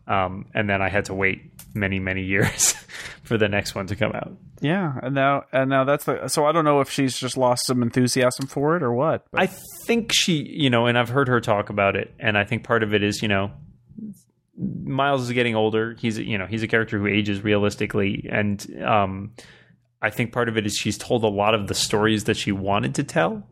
um, 0.07 0.45
and 0.53 0.69
then 0.69 0.81
I 0.81 0.89
had 0.89 1.05
to 1.05 1.13
wait 1.13 1.51
many 1.73 1.99
many 1.99 2.23
years 2.23 2.73
for 3.23 3.37
the 3.37 3.47
next 3.47 3.75
one 3.75 3.87
to 3.87 3.95
come 3.95 4.11
out. 4.13 4.35
Yeah, 4.61 4.93
and 5.01 5.15
now 5.15 5.45
and 5.51 5.69
now 5.69 5.83
that's 5.83 6.05
the. 6.05 6.27
So 6.27 6.45
I 6.45 6.51
don't 6.51 6.65
know 6.65 6.81
if 6.81 6.89
she's 6.89 7.17
just 7.17 7.37
lost 7.37 7.65
some 7.65 7.81
enthusiasm 7.81 8.47
for 8.47 8.75
it 8.75 8.83
or 8.83 8.93
what. 8.93 9.25
But 9.31 9.41
I 9.41 9.49
think 9.85 10.11
she, 10.13 10.43
you 10.43 10.69
know, 10.69 10.85
and 10.85 10.97
I've 10.97 11.09
heard 11.09 11.27
her 11.27 11.41
talk 11.41 11.69
about 11.69 11.95
it, 11.95 12.13
and 12.19 12.37
I 12.37 12.43
think 12.43 12.63
part 12.63 12.83
of 12.83 12.93
it 12.93 13.03
is, 13.03 13.21
you 13.21 13.27
know, 13.27 13.51
Miles 14.57 15.23
is 15.23 15.31
getting 15.31 15.55
older. 15.55 15.95
He's, 15.99 16.19
you 16.19 16.37
know, 16.37 16.45
he's 16.45 16.61
a 16.61 16.67
character 16.67 16.99
who 16.99 17.07
ages 17.07 17.43
realistically, 17.43 18.27
and 18.31 18.83
um, 18.83 19.31
I 20.01 20.09
think 20.09 20.31
part 20.31 20.49
of 20.49 20.57
it 20.57 20.65
is 20.65 20.75
she's 20.75 20.97
told 20.97 21.23
a 21.23 21.27
lot 21.27 21.55
of 21.55 21.67
the 21.67 21.75
stories 21.75 22.25
that 22.25 22.37
she 22.37 22.51
wanted 22.51 22.95
to 22.95 23.03
tell. 23.03 23.47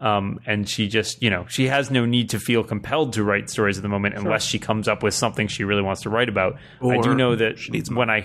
Um, 0.00 0.38
and 0.46 0.68
she 0.68 0.86
just, 0.88 1.22
you 1.22 1.28
know, 1.28 1.46
she 1.48 1.66
has 1.66 1.90
no 1.90 2.06
need 2.06 2.30
to 2.30 2.38
feel 2.38 2.62
compelled 2.62 3.14
to 3.14 3.24
write 3.24 3.50
stories 3.50 3.78
at 3.78 3.82
the 3.82 3.88
moment 3.88 4.14
unless 4.14 4.44
she 4.44 4.58
comes 4.58 4.86
up 4.86 5.02
with 5.02 5.14
something 5.14 5.48
she 5.48 5.64
really 5.64 5.82
wants 5.82 6.02
to 6.02 6.10
write 6.10 6.28
about. 6.28 6.56
I 6.82 6.98
do 6.98 7.14
know 7.14 7.34
that 7.34 7.58
she 7.58 7.72
needs 7.72 7.90
when 7.90 8.08
I, 8.08 8.24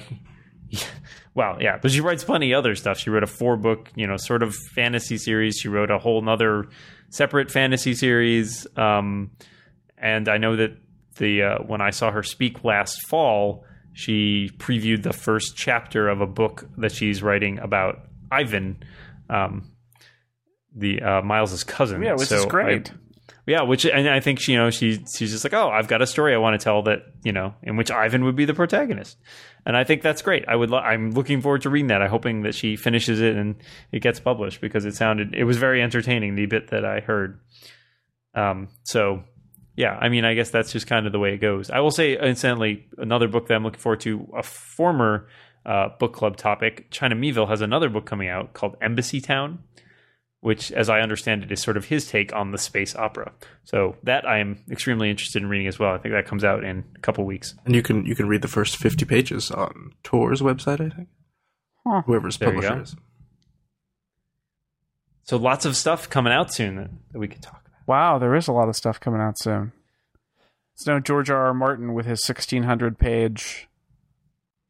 well, 1.34 1.58
yeah, 1.60 1.80
but 1.82 1.92
she 1.92 2.00
writes 2.02 2.24
plenty 2.24 2.54
other 2.54 2.76
stuff. 2.76 3.00
She 3.00 3.10
wrote 3.10 3.24
a 3.24 3.28
four 3.28 3.58
book, 3.58 3.90
you 3.96 4.06
know, 4.06 4.18
sort 4.18 4.44
of 4.44 4.56
fantasy 4.56 5.18
series. 5.18 5.58
She 5.58 5.68
wrote 5.68 5.90
a 5.90 5.98
whole 5.98 6.22
nother 6.22 6.68
separate 7.10 7.50
fantasy 7.50 7.94
series. 7.96 8.68
Um, 8.78 9.32
and 9.98 10.28
I 10.28 10.38
know 10.38 10.56
that 10.56 10.78
the 11.16 11.44
uh, 11.44 11.58
when 11.60 11.82
I 11.82 11.92
saw 11.92 12.12
her 12.12 12.24
speak 12.24 12.64
last 12.64 13.08
fall, 13.08 13.66
she 13.94 14.50
previewed 14.58 15.04
the 15.04 15.14
first 15.14 15.56
chapter 15.56 16.10
of 16.10 16.22
a 16.22 16.28
book 16.28 16.68
that 16.78 16.92
she's 16.92 17.22
writing 17.22 17.60
about 17.60 18.08
Ivan, 18.32 18.84
um, 19.30 19.70
the 20.76 21.02
uh, 21.02 21.22
Miles's 21.22 21.64
cousin. 21.64 22.02
yeah, 22.02 22.14
which 22.14 22.28
So 22.30 22.38
is 22.38 22.46
great. 22.46 22.92
I- 22.92 22.96
yeah, 23.46 23.64
which 23.64 23.86
and 23.86 24.08
I 24.08 24.22
think 24.22 24.40
she, 24.40 24.54
you 24.54 24.58
know 24.58 24.70
she 24.70 25.04
she's 25.18 25.32
just 25.32 25.44
like, 25.44 25.54
oh, 25.54 25.68
I've 25.70 25.90
got 25.90 26.02
a 26.02 26.08
story 26.08 26.34
I 26.34 26.38
want 26.38 26.58
to 26.58 26.64
tell 26.64 26.84
that 26.84 27.00
you 27.26 27.34
know 27.34 27.54
in 27.62 27.76
which 27.76 27.92
Ivan 27.92 28.24
would 28.24 28.38
be 28.38 28.46
the 28.46 28.54
protagonist, 28.54 29.18
and 29.66 29.76
I 29.76 29.84
think 29.84 30.02
that's 30.02 30.22
great. 30.22 30.46
I 30.48 30.56
would 30.56 30.70
lo- 30.70 30.78
I'm 30.80 31.12
looking 31.12 31.42
forward 31.42 31.64
to 31.64 31.70
reading 31.70 31.88
that. 31.88 32.02
I'm 32.02 32.10
hoping 32.10 32.44
that 32.44 32.56
she 32.56 32.78
finishes 32.78 33.20
it 33.20 33.36
and 33.36 33.56
it 33.92 34.00
gets 34.00 34.22
published 34.22 34.62
because 34.62 34.86
it 34.86 34.96
sounded 34.96 35.34
it 35.36 35.44
was 35.44 35.58
very 35.58 35.82
entertaining 35.82 36.36
the 36.36 36.46
bit 36.46 36.70
that 36.70 36.86
I 36.86 37.02
heard. 37.02 37.40
Um, 38.34 38.70
so 38.84 39.24
yeah, 39.76 39.98
I 40.00 40.08
mean, 40.10 40.24
I 40.24 40.36
guess 40.36 40.50
that's 40.52 40.72
just 40.72 40.88
kind 40.88 41.06
of 41.06 41.12
the 41.12 41.20
way 41.20 41.34
it 41.34 41.40
goes. 41.40 41.70
I 41.70 41.80
will 41.80 41.92
say, 41.92 42.18
incidentally, 42.18 42.88
another 42.98 43.28
book 43.28 43.48
that 43.48 43.56
I'm 43.56 43.64
looking 43.64 43.80
forward 43.80 44.02
to, 44.02 44.26
a 44.38 44.44
former 44.44 45.28
uh, 45.66 45.90
book 46.00 46.14
club 46.14 46.38
topic, 46.38 46.92
China 46.92 47.16
Miéville 47.16 47.50
has 47.50 47.62
another 47.62 47.90
book 47.90 48.06
coming 48.06 48.30
out 48.30 48.54
called 48.54 48.78
Embassytown, 48.82 49.58
which, 50.44 50.74
as 50.74 50.90
I 50.90 51.00
understand 51.00 51.42
it, 51.42 51.52
is 51.54 51.62
sort 51.62 51.78
of 51.78 51.86
his 51.86 52.06
take 52.06 52.36
on 52.36 52.52
the 52.52 52.58
space 52.58 52.96
opera. 52.98 53.32
So 53.64 53.96
that 54.04 54.28
I 54.28 54.40
am 54.40 54.62
extremely 54.70 55.10
interested 55.10 55.42
in 55.42 55.48
reading 55.48 55.68
as 55.68 55.80
well. 55.80 55.94
I 55.94 55.98
think 55.98 56.14
that 56.14 56.28
comes 56.28 56.44
out 56.44 56.66
in 56.66 56.84
a 56.96 57.00
couple 57.00 57.24
weeks. 57.24 57.56
And 57.66 57.74
you 57.74 57.82
can 57.82 58.06
you 58.06 58.14
can 58.14 58.28
read 58.28 58.42
the 58.42 58.50
first 58.50 58.76
fifty 58.76 59.06
pages 59.06 59.50
on 59.52 59.94
Tor's 60.04 60.42
website, 60.42 60.82
I 60.82 60.94
think. 60.94 61.08
Huh. 61.88 62.02
Whoever's 62.06 62.38
There 62.38 62.50
you 62.50 62.56
publisher 62.56 62.76
go. 62.76 62.82
is. 62.82 62.96
So 65.24 65.38
lots 65.38 65.66
of 65.66 65.78
stuff 65.78 66.10
coming 66.10 66.34
out 66.34 66.54
soon 66.54 66.76
that, 66.76 66.90
that 67.14 67.20
we 67.20 67.30
could 67.30 67.42
talk 67.42 67.62
about. 67.66 67.88
Wow, 67.88 68.20
there 68.20 68.36
is 68.36 68.50
a 68.50 68.54
lot 68.54 68.68
of 68.68 68.76
stuff 68.76 69.00
coming 69.00 69.22
out 69.22 69.40
soon. 69.40 69.72
It's 70.76 70.86
no 70.86 71.00
George 71.00 71.30
R. 71.30 71.46
R. 71.46 71.54
Martin 71.54 71.94
with 71.94 72.06
his 72.06 72.22
sixteen 72.24 72.64
hundred 72.64 73.00
page. 73.00 73.70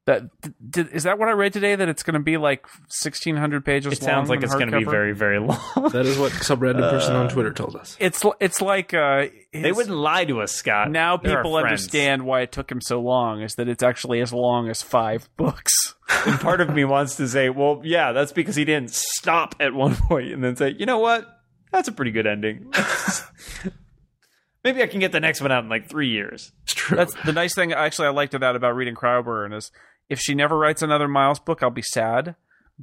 That 0.05 0.23
did, 0.69 0.89
is 0.89 1.03
that 1.03 1.17
what 1.17 1.29
I 1.29 1.31
read 1.31 1.53
today? 1.53 1.75
That 1.75 1.87
it's 1.87 2.03
going 2.03 2.15
to 2.15 2.19
be 2.19 2.35
like 2.35 2.65
sixteen 2.89 3.37
hundred 3.37 3.63
pages. 3.63 3.93
It 3.93 4.03
sounds 4.03 4.27
long 4.27 4.37
like 4.37 4.43
it's 4.43 4.53
going 4.53 4.69
to 4.69 4.77
be 4.77 4.83
very, 4.83 5.13
very 5.13 5.39
long. 5.39 5.59
That 5.93 6.05
is 6.05 6.17
what 6.17 6.31
some 6.33 6.59
random 6.59 6.89
person 6.89 7.15
on 7.15 7.29
Twitter 7.29 7.53
told 7.53 7.77
us. 7.77 7.95
It's 7.99 8.21
it's 8.41 8.61
like 8.61 8.93
uh, 8.93 9.27
they 9.53 9.71
wouldn't 9.71 9.95
lie 9.95 10.25
to 10.25 10.41
us, 10.41 10.51
Scott. 10.51 10.91
now 10.91 11.15
They're 11.15 11.37
people 11.37 11.55
understand 11.55 12.25
why 12.25 12.41
it 12.41 12.51
took 12.51 12.69
him 12.69 12.81
so 12.81 12.99
long. 12.99 13.41
Is 13.41 13.55
that 13.55 13.69
it's 13.69 13.83
actually 13.83 14.19
as 14.19 14.33
long 14.33 14.69
as 14.69 14.81
five 14.81 15.29
books. 15.37 15.73
And 16.25 16.39
part 16.39 16.61
of 16.61 16.69
me 16.69 16.85
wants 16.85 17.15
to 17.15 17.27
say, 17.27 17.49
well, 17.49 17.81
yeah, 17.83 18.11
that's 18.11 18.31
because 18.31 18.55
he 18.55 18.63
didn't 18.63 18.91
stop 18.91 19.55
at 19.59 19.73
one 19.73 19.95
point 19.95 20.31
and 20.31 20.43
then 20.43 20.55
say, 20.55 20.75
you 20.77 20.85
know 20.85 20.99
what? 20.99 21.27
That's 21.71 21.87
a 21.87 21.91
pretty 21.91 22.11
good 22.11 22.27
ending. 22.27 22.71
Maybe 24.63 24.81
I 24.81 24.87
can 24.87 24.99
get 24.99 25.11
the 25.11 25.19
next 25.19 25.41
one 25.41 25.51
out 25.51 25.63
in 25.63 25.69
like 25.69 25.89
three 25.89 26.09
years. 26.09 26.51
It's 26.63 26.73
true. 26.73 26.95
That's 26.95 27.13
the 27.25 27.33
nice 27.33 27.53
thing. 27.53 27.73
Actually, 27.73 28.09
I 28.09 28.11
liked 28.11 28.39
that 28.39 28.55
about 28.55 28.75
reading 28.75 28.95
Cryoburn 28.95 29.53
is 29.53 29.71
if 30.09 30.19
she 30.19 30.35
never 30.35 30.57
writes 30.57 30.81
another 30.81 31.07
Miles 31.07 31.39
book, 31.39 31.63
I'll 31.63 31.69
be 31.69 31.81
sad. 31.81 32.35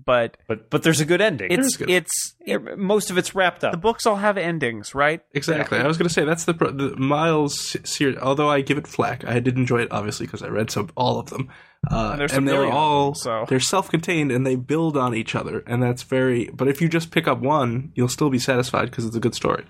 But 0.05 0.37
But 0.47 0.71
but 0.71 0.85
there's 0.85 1.01
a 1.01 1.05
good 1.05 1.21
ending. 1.21 1.51
it's 1.51 1.77
good. 1.77 1.91
it's 1.91 2.35
It- 2.47 2.79
most 2.79 3.11
of 3.11 3.19
it's 3.19 3.35
wrapped 3.35 3.65
up. 3.65 3.73
the 3.73 3.77
books 3.79 4.07
all 4.07 4.17
have 4.17 4.39
endings, 4.39 4.95
right? 4.95 5.21
Exactly. 5.33 5.79
I 5.79 5.87
was 5.89 5.99
going 5.99 6.07
to 6.07 6.15
say 6.15 6.25
that's 6.25 6.45
the, 6.45 6.53
the 6.53 6.95
Miles 6.97 7.77
series. 7.83 8.17
Although 8.19 8.49
I 8.49 8.61
give 8.61 8.79
it 8.79 8.87
flack, 8.87 9.25
I 9.27 9.41
did 9.41 9.57
enjoy 9.57 9.79
it 9.83 9.89
obviously 9.91 10.27
because 10.27 10.43
I 10.45 10.49
read 10.49 10.71
some 10.71 10.91
all 10.97 11.19
of 11.19 11.31
them. 11.31 11.49
Uh, 11.91 12.15
There's 12.17 12.33
and 12.33 12.47
they're 12.47 12.71
all 12.71 13.15
so- 13.17 13.47
they're 13.49 13.59
self-contained 13.59 14.31
and 14.31 14.47
they 14.47 14.55
build 14.55 14.97
on 14.97 15.13
each 15.15 15.35
other, 15.35 15.65
and 15.67 15.83
that's 15.83 16.05
very. 16.05 16.51
But 16.55 16.69
if 16.69 16.81
you 16.81 16.89
just 16.89 17.11
pick 17.11 17.27
up 17.27 17.41
one, 17.41 17.91
you'll 17.97 18.09
still 18.09 18.31
be 18.31 18.39
satisfied 18.39 18.85
because 18.91 19.05
it's 19.07 19.17
a 19.17 19.21
good 19.21 19.35
story. 19.35 19.65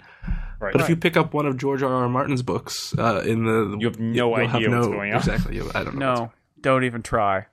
Right. 0.60 0.72
But 0.74 0.82
if 0.82 0.90
you 0.90 0.96
pick 0.96 1.16
up 1.16 1.32
one 1.32 1.46
of 1.46 1.56
George 1.56 1.82
R. 1.82 1.90
R. 1.90 2.08
Martin's 2.10 2.42
books 2.42 2.92
uh, 2.98 3.22
in 3.24 3.46
the, 3.46 3.76
You 3.80 3.86
have 3.86 3.98
no 3.98 4.12
you'll 4.12 4.34
idea 4.34 4.70
what's 4.70 4.86
going 4.88 5.12
on. 5.12 5.16
Exactly. 5.16 5.58
I 5.74 5.82
don't 5.84 5.96
know. 5.96 6.10
what's- 6.10 6.20
No, 6.20 6.32
don't 6.60 6.84
even 6.84 7.02
try. 7.02 7.46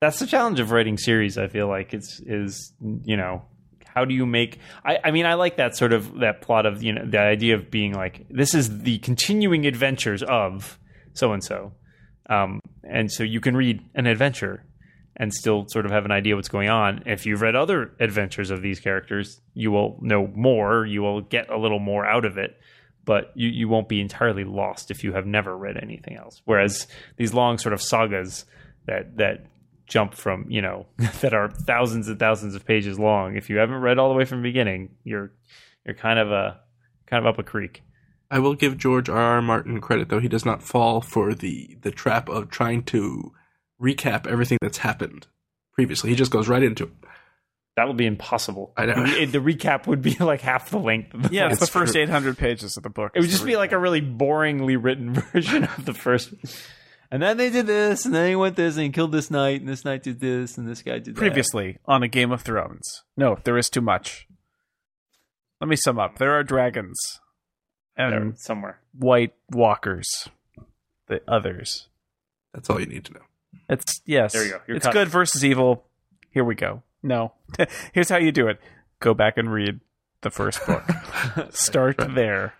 that's 0.00 0.18
the 0.18 0.26
challenge 0.26 0.60
of 0.60 0.70
writing 0.70 0.96
series 0.96 1.36
i 1.36 1.46
feel 1.46 1.68
like 1.68 1.92
it's 1.92 2.20
is 2.20 2.72
you 3.04 3.16
know 3.16 3.42
how 3.86 4.04
do 4.04 4.14
you 4.14 4.24
make 4.24 4.58
I, 4.84 4.98
I 5.04 5.10
mean 5.10 5.26
i 5.26 5.34
like 5.34 5.56
that 5.56 5.76
sort 5.76 5.92
of 5.92 6.20
that 6.20 6.40
plot 6.42 6.66
of 6.66 6.82
you 6.82 6.92
know 6.92 7.04
the 7.04 7.18
idea 7.18 7.54
of 7.54 7.70
being 7.70 7.92
like 7.92 8.26
this 8.30 8.54
is 8.54 8.80
the 8.82 8.98
continuing 8.98 9.66
adventures 9.66 10.22
of 10.22 10.78
so 11.12 11.32
and 11.32 11.44
so 11.44 11.72
um 12.28 12.60
and 12.84 13.10
so 13.10 13.22
you 13.22 13.40
can 13.40 13.56
read 13.56 13.82
an 13.94 14.06
adventure 14.06 14.64
and 15.16 15.34
still 15.34 15.66
sort 15.68 15.84
of 15.84 15.92
have 15.92 16.06
an 16.06 16.10
idea 16.10 16.34
what's 16.34 16.48
going 16.48 16.70
on. 16.70 17.02
If 17.04 17.26
you've 17.26 17.42
read 17.42 17.54
other 17.54 17.92
adventures 18.00 18.50
of 18.50 18.62
these 18.62 18.80
characters 18.80 19.40
you 19.54 19.70
will 19.70 19.98
know 20.00 20.26
more 20.34 20.86
you 20.86 21.02
will 21.02 21.20
get 21.20 21.50
a 21.50 21.58
little 21.58 21.78
more 21.78 22.06
out 22.06 22.24
of 22.24 22.38
it 22.38 22.58
but 23.10 23.32
you, 23.34 23.48
you 23.48 23.68
won't 23.68 23.88
be 23.88 24.00
entirely 24.00 24.44
lost 24.44 24.92
if 24.92 25.02
you 25.02 25.12
have 25.12 25.26
never 25.26 25.56
read 25.58 25.76
anything 25.76 26.16
else 26.16 26.40
whereas 26.44 26.86
these 27.16 27.34
long 27.34 27.58
sort 27.58 27.72
of 27.72 27.82
sagas 27.82 28.44
that 28.86 29.16
that 29.16 29.46
jump 29.88 30.14
from 30.14 30.46
you 30.48 30.62
know 30.62 30.86
that 31.20 31.34
are 31.34 31.50
thousands 31.50 32.06
and 32.06 32.20
thousands 32.20 32.54
of 32.54 32.64
pages 32.64 33.00
long 33.00 33.36
if 33.36 33.50
you 33.50 33.56
haven't 33.56 33.80
read 33.80 33.98
all 33.98 34.08
the 34.08 34.14
way 34.14 34.24
from 34.24 34.38
the 34.38 34.48
beginning 34.48 34.90
you're 35.02 35.32
you're 35.84 35.96
kind 35.96 36.20
of 36.20 36.30
a 36.30 36.60
kind 37.06 37.20
of 37.20 37.26
up 37.26 37.40
a 37.40 37.42
creek 37.42 37.82
I 38.30 38.38
will 38.38 38.54
give 38.54 38.78
George 38.78 39.08
R. 39.08 39.18
R. 39.18 39.42
Martin 39.42 39.80
credit 39.80 40.08
though; 40.08 40.20
he 40.20 40.28
does 40.28 40.44
not 40.44 40.62
fall 40.62 41.00
for 41.00 41.34
the 41.34 41.76
the 41.82 41.90
trap 41.90 42.28
of 42.28 42.48
trying 42.48 42.84
to 42.84 43.32
recap 43.82 44.24
everything 44.24 44.58
that's 44.62 44.78
happened 44.78 45.26
previously. 45.72 46.10
He 46.10 46.16
just 46.16 46.30
goes 46.30 46.46
right 46.46 46.62
into 46.62 46.84
it. 46.84 46.92
That 47.80 47.88
would 47.88 47.96
be 47.96 48.04
impossible 48.04 48.74
I 48.76 48.84
know. 48.84 49.06
the, 49.06 49.24
the 49.24 49.38
recap 49.38 49.86
would 49.86 50.02
be 50.02 50.14
like 50.20 50.42
half 50.42 50.68
the 50.68 50.78
length 50.78 51.14
of 51.14 51.22
the 51.22 51.28
Yeah, 51.32 51.48
it's 51.48 51.60
the 51.60 51.66
first 51.66 51.94
true. 51.94 52.02
800 52.02 52.36
pages 52.36 52.76
of 52.76 52.82
the 52.82 52.90
book. 52.90 53.12
it 53.14 53.20
would 53.20 53.30
just 53.30 53.46
be 53.46 53.56
like 53.56 53.72
a 53.72 53.78
really 53.78 54.02
boringly 54.02 54.76
written 54.82 55.14
version 55.32 55.64
of 55.64 55.86
the 55.86 55.94
first 55.94 56.34
and 57.10 57.22
then 57.22 57.38
they 57.38 57.48
did 57.48 57.66
this 57.66 58.04
and 58.04 58.14
then 58.14 58.28
he 58.28 58.36
went 58.36 58.56
this 58.56 58.76
and 58.76 58.84
he 58.84 58.90
killed 58.90 59.12
this 59.12 59.30
knight 59.30 59.60
and 59.60 59.68
this 59.68 59.82
knight 59.84 60.02
did 60.02 60.20
this 60.20 60.58
and 60.58 60.68
this 60.68 60.82
guy 60.82 60.98
did 60.98 61.14
that. 61.14 61.16
previously 61.16 61.78
on 61.86 62.02
a 62.02 62.08
Game 62.08 62.32
of 62.32 62.42
Thrones. 62.42 63.02
No, 63.16 63.38
there 63.44 63.56
is 63.56 63.70
too 63.70 63.80
much. 63.80 64.28
Let 65.60 65.68
me 65.68 65.76
sum 65.76 65.98
up. 65.98 66.18
There 66.18 66.32
are 66.32 66.44
dragons 66.44 66.98
and 67.96 68.12
there 68.12 68.32
somewhere 68.36 68.80
white 68.92 69.34
walkers. 69.50 70.28
The 71.06 71.22
others. 71.26 71.88
That's 72.52 72.68
all 72.68 72.78
you 72.78 72.86
need 72.86 73.04
to 73.06 73.14
know. 73.14 73.20
It's 73.68 74.00
yes. 74.04 74.32
There 74.32 74.44
you 74.44 74.50
go. 74.50 74.60
You're 74.66 74.76
it's 74.76 74.86
cut. 74.86 74.92
good 74.92 75.08
versus 75.08 75.44
evil. 75.44 75.84
Here 76.30 76.44
we 76.44 76.54
go. 76.54 76.82
No. 77.02 77.32
Here's 77.92 78.08
how 78.08 78.18
you 78.18 78.32
do 78.32 78.48
it. 78.48 78.60
Go 79.00 79.14
back 79.14 79.36
and 79.38 79.52
read 79.52 79.80
the 80.22 80.30
first 80.30 80.64
book. 80.66 80.84
Start 81.50 81.96
there. 82.14 82.54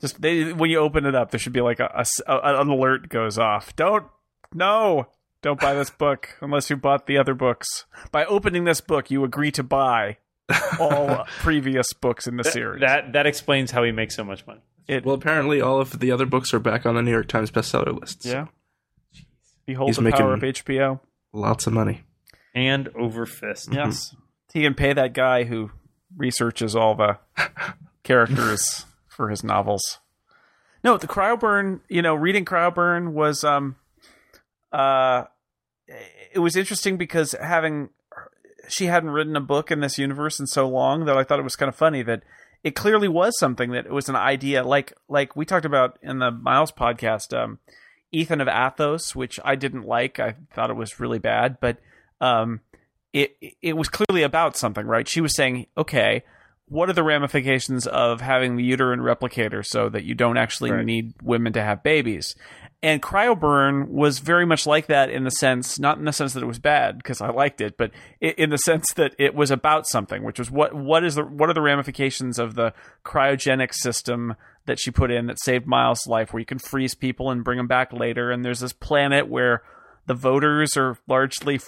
Just 0.00 0.20
they, 0.20 0.52
when 0.52 0.68
you 0.70 0.78
open 0.78 1.06
it 1.06 1.14
up, 1.14 1.30
there 1.30 1.38
should 1.38 1.52
be 1.52 1.60
like 1.60 1.80
a, 1.80 1.86
a 1.94 2.00
s- 2.00 2.20
a- 2.26 2.40
an 2.60 2.68
alert 2.68 3.08
goes 3.08 3.38
off. 3.38 3.74
Don't 3.76 4.04
no, 4.52 5.06
don't 5.42 5.60
buy 5.60 5.74
this 5.74 5.90
book 5.90 6.36
unless 6.40 6.68
you 6.68 6.76
bought 6.76 7.06
the 7.06 7.16
other 7.18 7.34
books. 7.34 7.86
By 8.12 8.24
opening 8.26 8.64
this 8.64 8.80
book, 8.80 9.10
you 9.10 9.24
agree 9.24 9.50
to 9.52 9.62
buy 9.62 10.18
all 10.78 11.24
previous 11.38 11.92
books 11.94 12.26
in 12.26 12.36
the 12.36 12.44
series. 12.44 12.80
that 12.80 13.12
that 13.14 13.26
explains 13.26 13.70
how 13.70 13.82
he 13.84 13.92
makes 13.92 14.14
so 14.14 14.22
much 14.24 14.46
money 14.46 14.60
It, 14.86 15.04
Well, 15.06 15.14
apparently 15.14 15.60
all 15.60 15.80
of 15.80 15.98
the 15.98 16.10
other 16.12 16.26
books 16.26 16.52
are 16.52 16.58
back 16.60 16.84
on 16.84 16.94
the 16.94 17.02
New 17.02 17.10
York 17.12 17.28
Times 17.28 17.50
bestseller 17.50 17.98
lists. 17.98 18.26
yeah. 18.26 18.46
Behold 19.64 19.88
He's 19.88 19.96
the 19.96 20.10
power 20.12 20.34
of 20.34 20.42
making- 20.42 20.62
HBO. 20.64 21.00
Lots 21.32 21.66
of 21.66 21.72
money. 21.72 22.02
And 22.56 22.88
over 22.96 23.26
fist. 23.26 23.68
Yes. 23.70 24.16
He 24.52 24.62
can 24.62 24.72
pay 24.74 24.94
that 24.94 25.12
guy 25.12 25.44
who 25.44 25.70
researches 26.16 26.74
all 26.74 26.94
the 26.94 27.18
characters 28.02 28.86
for 29.06 29.28
his 29.28 29.44
novels. 29.44 29.98
No, 30.82 30.96
the 30.96 31.06
Cryoburn, 31.06 31.80
you 31.88 32.00
know, 32.00 32.14
reading 32.14 32.46
Cryoburn 32.46 33.12
was 33.12 33.44
um 33.44 33.76
uh 34.72 35.24
it 36.32 36.38
was 36.38 36.56
interesting 36.56 36.96
because 36.96 37.32
having 37.32 37.90
she 38.68 38.86
hadn't 38.86 39.10
written 39.10 39.36
a 39.36 39.40
book 39.40 39.70
in 39.70 39.80
this 39.80 39.98
universe 39.98 40.40
in 40.40 40.46
so 40.46 40.66
long 40.66 41.04
that 41.04 41.16
I 41.16 41.24
thought 41.24 41.38
it 41.38 41.44
was 41.44 41.56
kind 41.56 41.68
of 41.68 41.76
funny 41.76 42.02
that 42.04 42.22
it 42.64 42.74
clearly 42.74 43.08
was 43.08 43.38
something 43.38 43.70
that 43.72 43.86
it 43.86 43.92
was 43.92 44.08
an 44.08 44.16
idea 44.16 44.64
like 44.64 44.94
like 45.08 45.36
we 45.36 45.44
talked 45.44 45.66
about 45.66 45.98
in 46.02 46.20
the 46.20 46.30
Miles 46.30 46.72
podcast 46.72 47.36
um 47.36 47.58
Ethan 48.12 48.40
of 48.40 48.48
Athos 48.48 49.14
which 49.14 49.38
I 49.44 49.56
didn't 49.56 49.86
like 49.86 50.18
I 50.18 50.36
thought 50.54 50.70
it 50.70 50.76
was 50.76 50.98
really 50.98 51.18
bad 51.18 51.58
but 51.60 51.78
um 52.20 52.60
it 53.12 53.36
it 53.62 53.76
was 53.76 53.88
clearly 53.88 54.22
about 54.22 54.56
something 54.56 54.86
right? 54.86 55.08
She 55.08 55.20
was 55.20 55.34
saying 55.34 55.66
okay 55.76 56.22
what 56.68 56.90
are 56.90 56.94
the 56.94 57.04
ramifications 57.04 57.86
of 57.86 58.20
having 58.20 58.56
the 58.56 58.64
uterine 58.64 58.98
replicator 58.98 59.64
so 59.64 59.88
that 59.88 60.02
you 60.02 60.16
don't 60.16 60.36
actually 60.36 60.72
Right. 60.72 60.84
need 60.84 61.14
women 61.22 61.52
to 61.52 61.62
have 61.62 61.84
babies? 61.84 62.34
And 62.82 63.00
cryoburn 63.00 63.86
was 63.88 64.18
very 64.18 64.44
much 64.44 64.66
like 64.66 64.88
that 64.88 65.08
in 65.08 65.22
the 65.24 65.30
sense 65.30 65.78
not 65.78 65.98
in 65.98 66.04
the 66.04 66.12
sense 66.12 66.32
that 66.34 66.42
it 66.42 66.46
was 66.46 66.58
bad 66.58 66.98
because 66.98 67.20
i 67.20 67.30
liked 67.30 67.60
it 67.60 67.76
but 67.78 67.90
in 68.20 68.50
the 68.50 68.58
sense 68.58 68.92
that 68.94 69.14
it 69.18 69.34
was 69.34 69.50
about 69.50 69.86
something 69.86 70.22
which 70.24 70.38
was 70.38 70.50
what 70.50 70.74
what 70.74 71.02
is 71.04 71.14
the 71.14 71.22
what 71.24 71.48
are 71.48 71.54
the 71.54 71.62
ramifications 71.62 72.38
of 72.38 72.54
the 72.54 72.72
cryogenic 73.04 73.72
system 73.72 74.34
that 74.66 74.78
she 74.78 74.90
put 74.90 75.10
in 75.10 75.26
that 75.26 75.40
saved 75.40 75.66
miles 75.66 76.06
life 76.06 76.32
where 76.32 76.40
you 76.40 76.46
can 76.46 76.58
freeze 76.58 76.94
people 76.94 77.30
and 77.30 77.44
bring 77.44 77.56
them 77.56 77.68
back 77.68 77.92
later? 77.92 78.30
And 78.32 78.44
there's 78.44 78.60
this 78.60 78.72
planet 78.72 79.28
where 79.28 79.62
the 80.06 80.14
voters 80.14 80.76
are 80.76 80.98
largely 81.08 81.60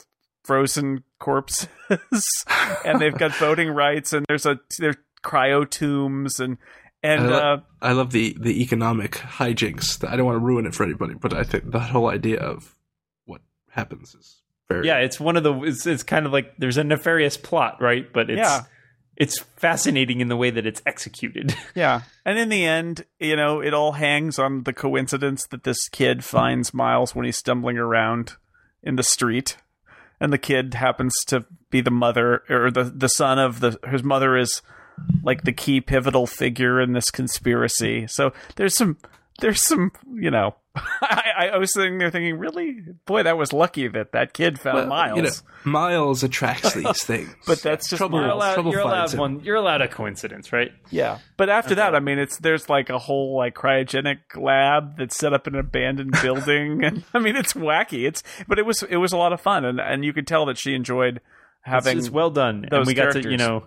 frozen 0.45 1.03
corpses 1.19 1.69
and 2.85 3.01
they've 3.01 3.17
got 3.19 3.35
voting 3.37 3.69
rights 3.69 4.13
and 4.13 4.25
there's 4.29 4.47
a 4.47 4.59
there's 4.79 4.97
cryo 5.23 5.69
tombs 5.69 6.41
and 6.41 6.57
and 7.03 7.23
I, 7.23 7.27
lo- 7.29 7.39
uh, 7.55 7.61
I 7.81 7.93
love 7.93 8.11
the, 8.11 8.37
the 8.41 8.61
economic 8.63 9.13
hijinks. 9.13 10.07
I 10.09 10.17
don't 10.17 10.27
want 10.27 10.35
to 10.37 10.45
ruin 10.45 10.67
it 10.67 10.75
for 10.75 10.83
anybody, 10.83 11.15
but 11.15 11.33
I 11.33 11.45
think 11.45 11.71
that 11.71 11.91
whole 11.91 12.09
idea 12.09 12.41
of 12.41 12.75
what 13.25 13.41
happens 13.71 14.17
is 14.17 14.43
very 14.69 14.85
Yeah, 14.87 14.97
it's 14.99 15.21
one 15.21 15.37
of 15.37 15.45
the. 15.45 15.55
It's, 15.63 15.87
it's 15.87 16.03
kind 16.03 16.27
of 16.27 16.33
like 16.33 16.57
there's 16.59 16.77
a 16.77 16.83
nefarious 16.83 17.37
plot, 17.37 17.81
right? 17.81 18.13
But 18.13 18.31
it's 18.31 18.39
Yeah. 18.41 18.63
it's 19.17 19.39
fascinating 19.39 20.21
in 20.21 20.27
the 20.27 20.37
way 20.37 20.51
that 20.51 20.67
it's 20.67 20.83
executed. 20.87 21.55
Yeah. 21.77 22.01
And 22.25 22.37
in 22.37 22.49
the 22.49 22.65
end, 22.67 23.05
you 23.21 23.37
know, 23.37 23.61
it 23.61 23.73
all 23.75 23.93
hangs 23.93 24.39
on 24.41 24.65
the 24.65 24.73
coincidence 24.73 25.47
that 25.47 25.63
this 25.63 25.89
kid 25.89 26.25
finds 26.25 26.75
Miles 26.75 27.15
when 27.15 27.25
he's 27.27 27.39
stumbling 27.39 27.79
around 27.79 28.33
in 28.83 28.97
the 28.97 29.05
street. 29.05 29.57
And 30.21 30.33
the 30.33 30.39
kid 30.39 30.75
happens 30.75 31.13
to 31.27 31.45
be 31.71 31.81
the 31.81 31.91
mother 31.91 32.43
or 32.49 32.71
the, 32.71 32.85
the 32.85 33.09
son 33.09 33.39
of 33.39 33.61
the 33.61 33.79
his 33.89 34.03
mother 34.03 34.37
is 34.37 34.63
like 35.23 35.43
the 35.43 35.53
key 35.53 35.81
pivotal 35.81 36.27
figure 36.27 36.81
in 36.81 36.93
this 36.93 37.11
conspiracy. 37.11 38.07
So 38.09 38.33
there's 38.57 38.75
some 38.75 38.97
there's 39.41 39.63
some 39.63 39.93
you 40.15 40.31
know 40.31 40.57
I, 41.03 41.51
I 41.55 41.57
was 41.59 41.73
sitting 41.73 41.99
there 41.99 42.11
thinking, 42.11 42.39
really? 42.39 42.79
Boy, 43.07 43.23
that 43.23 43.37
was 43.37 43.53
lucky 43.53 43.89
that 43.89 44.13
that 44.13 44.33
kid 44.33 44.59
found 44.59 44.77
Well, 44.77 44.87
Miles. 44.87 45.17
You 45.17 45.23
know, 45.23 45.31
Miles 45.65 46.23
attracts 46.23 46.75
these 46.75 47.03
things. 47.05 47.35
But 47.47 47.61
that's 47.63 47.89
just 47.89 47.99
trouble. 47.99 48.21
you're 48.21 48.29
allowed, 48.31 48.55
trouble 48.55 48.73
you're 48.73 48.81
allowed 48.81 48.97
finds 48.97 49.15
him. 49.15 49.21
one. 49.21 49.41
You're 49.45 49.57
allowed 49.57 49.83
a 49.83 49.89
coincidence, 49.89 50.53
right? 50.53 50.73
Yeah, 50.91 51.19
but 51.37 51.49
after 51.49 51.75
that, 51.77 51.95
I 51.95 52.01
mean, 52.01 52.19
it's 52.19 52.39
there's 52.39 52.69
like 52.69 52.91
a 52.91 52.99
whole 52.99 53.37
like 53.37 53.55
cryogenic 53.55 54.19
lab 54.37 54.97
that's 54.99 55.17
set 55.17 55.33
up 55.33 55.47
in 55.47 55.55
an 55.55 55.61
abandoned 55.61 56.13
building, 56.23 56.85
and 56.85 57.05
I 57.15 57.19
mean, 57.19 57.37
it's 57.37 57.53
wacky. 57.53 58.07
It's 58.07 58.23
but 58.47 58.59
it 58.59 58.67
was 58.67 58.83
it 58.83 58.97
was 58.97 59.13
a 59.13 59.17
lot 59.17 59.33
of 59.33 59.41
fun, 59.41 59.65
and 59.65 59.81
and 59.81 60.05
you 60.05 60.13
could 60.13 60.27
tell 60.27 60.47
that 60.47 60.59
she 60.59 60.75
enjoyed 60.75 61.21
having. 61.63 61.99
it's 61.99 62.11
well 62.11 62.31
done, 62.31 62.63
and 62.65 62.71
those 62.71 62.87
we 62.87 62.95
got 62.95 63.13
to 63.13 63.31
you 63.31 63.37
know, 63.37 63.65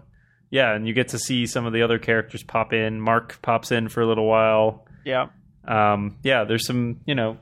yeah, 0.49 0.73
and 0.75 0.87
you 0.87 0.93
get 0.93 1.09
to 1.09 1.19
see 1.19 1.45
some 1.45 1.65
of 1.65 1.73
the 1.73 1.81
other 1.81 1.99
characters 1.99 2.43
pop 2.43 2.73
in. 2.73 2.99
Mark 2.99 3.39
pops 3.41 3.71
in 3.71 3.89
for 3.89 4.01
a 4.01 4.07
little 4.07 4.27
while. 4.27 4.85
yeah, 5.05 5.27
Um, 5.65 6.17
yeah, 6.23 6.43
there's 6.43 6.65
some 6.65 6.99
you 7.05 7.15
know. 7.15 7.37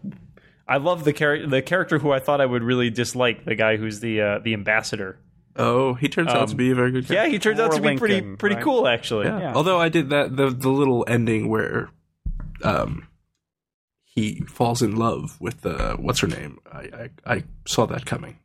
I 0.68 0.78
love 0.78 1.04
the 1.04 1.14
character, 1.14 1.48
the 1.48 1.62
character 1.64 1.98
who 1.98 2.12
I 2.12 2.20
thought 2.20 2.42
I 2.42 2.46
would 2.46 2.62
really 2.64 2.90
dislike, 2.92 3.44
the 3.46 3.56
guy 3.56 3.78
who's 3.78 4.00
the 4.02 4.22
uh, 4.22 4.40
the 4.40 4.54
ambassador. 4.54 5.18
Oh, 5.56 5.96
he 5.96 6.08
turns 6.08 6.30
out 6.30 6.48
to 6.48 6.52
Um, 6.52 6.58
be 6.58 6.72
a 6.72 6.76
very 6.76 6.92
good 6.92 7.08
Character. 7.08 7.26
Yeah, 7.28 7.32
he 7.32 7.40
turns 7.40 7.60
out 7.60 7.72
to 7.72 7.78
Or 7.80 7.82
be 7.82 7.98
pretty 7.98 8.14
Lincoln, 8.16 8.38
pretty 8.38 8.56
right? 8.56 8.64
cool, 8.64 8.88
actually. 8.88 9.26
Yeah. 9.26 9.40
Yeah. 9.40 9.54
Although 9.56 9.80
I 9.80 9.90
did 9.90 10.10
that 10.12 10.36
the 10.38 10.50
the 10.52 10.70
little 10.70 11.04
ending 11.08 11.50
where 11.50 11.90
um 12.64 13.08
he 14.06 14.42
falls 14.48 14.82
in 14.82 14.96
love 14.96 15.40
with 15.42 15.62
the 15.62 15.96
what's 16.00 16.20
her 16.20 16.28
name. 16.28 16.60
I 16.72 17.10
I, 17.26 17.34
I 17.36 17.44
saw 17.66 17.86
that 17.88 18.06
coming. 18.06 18.38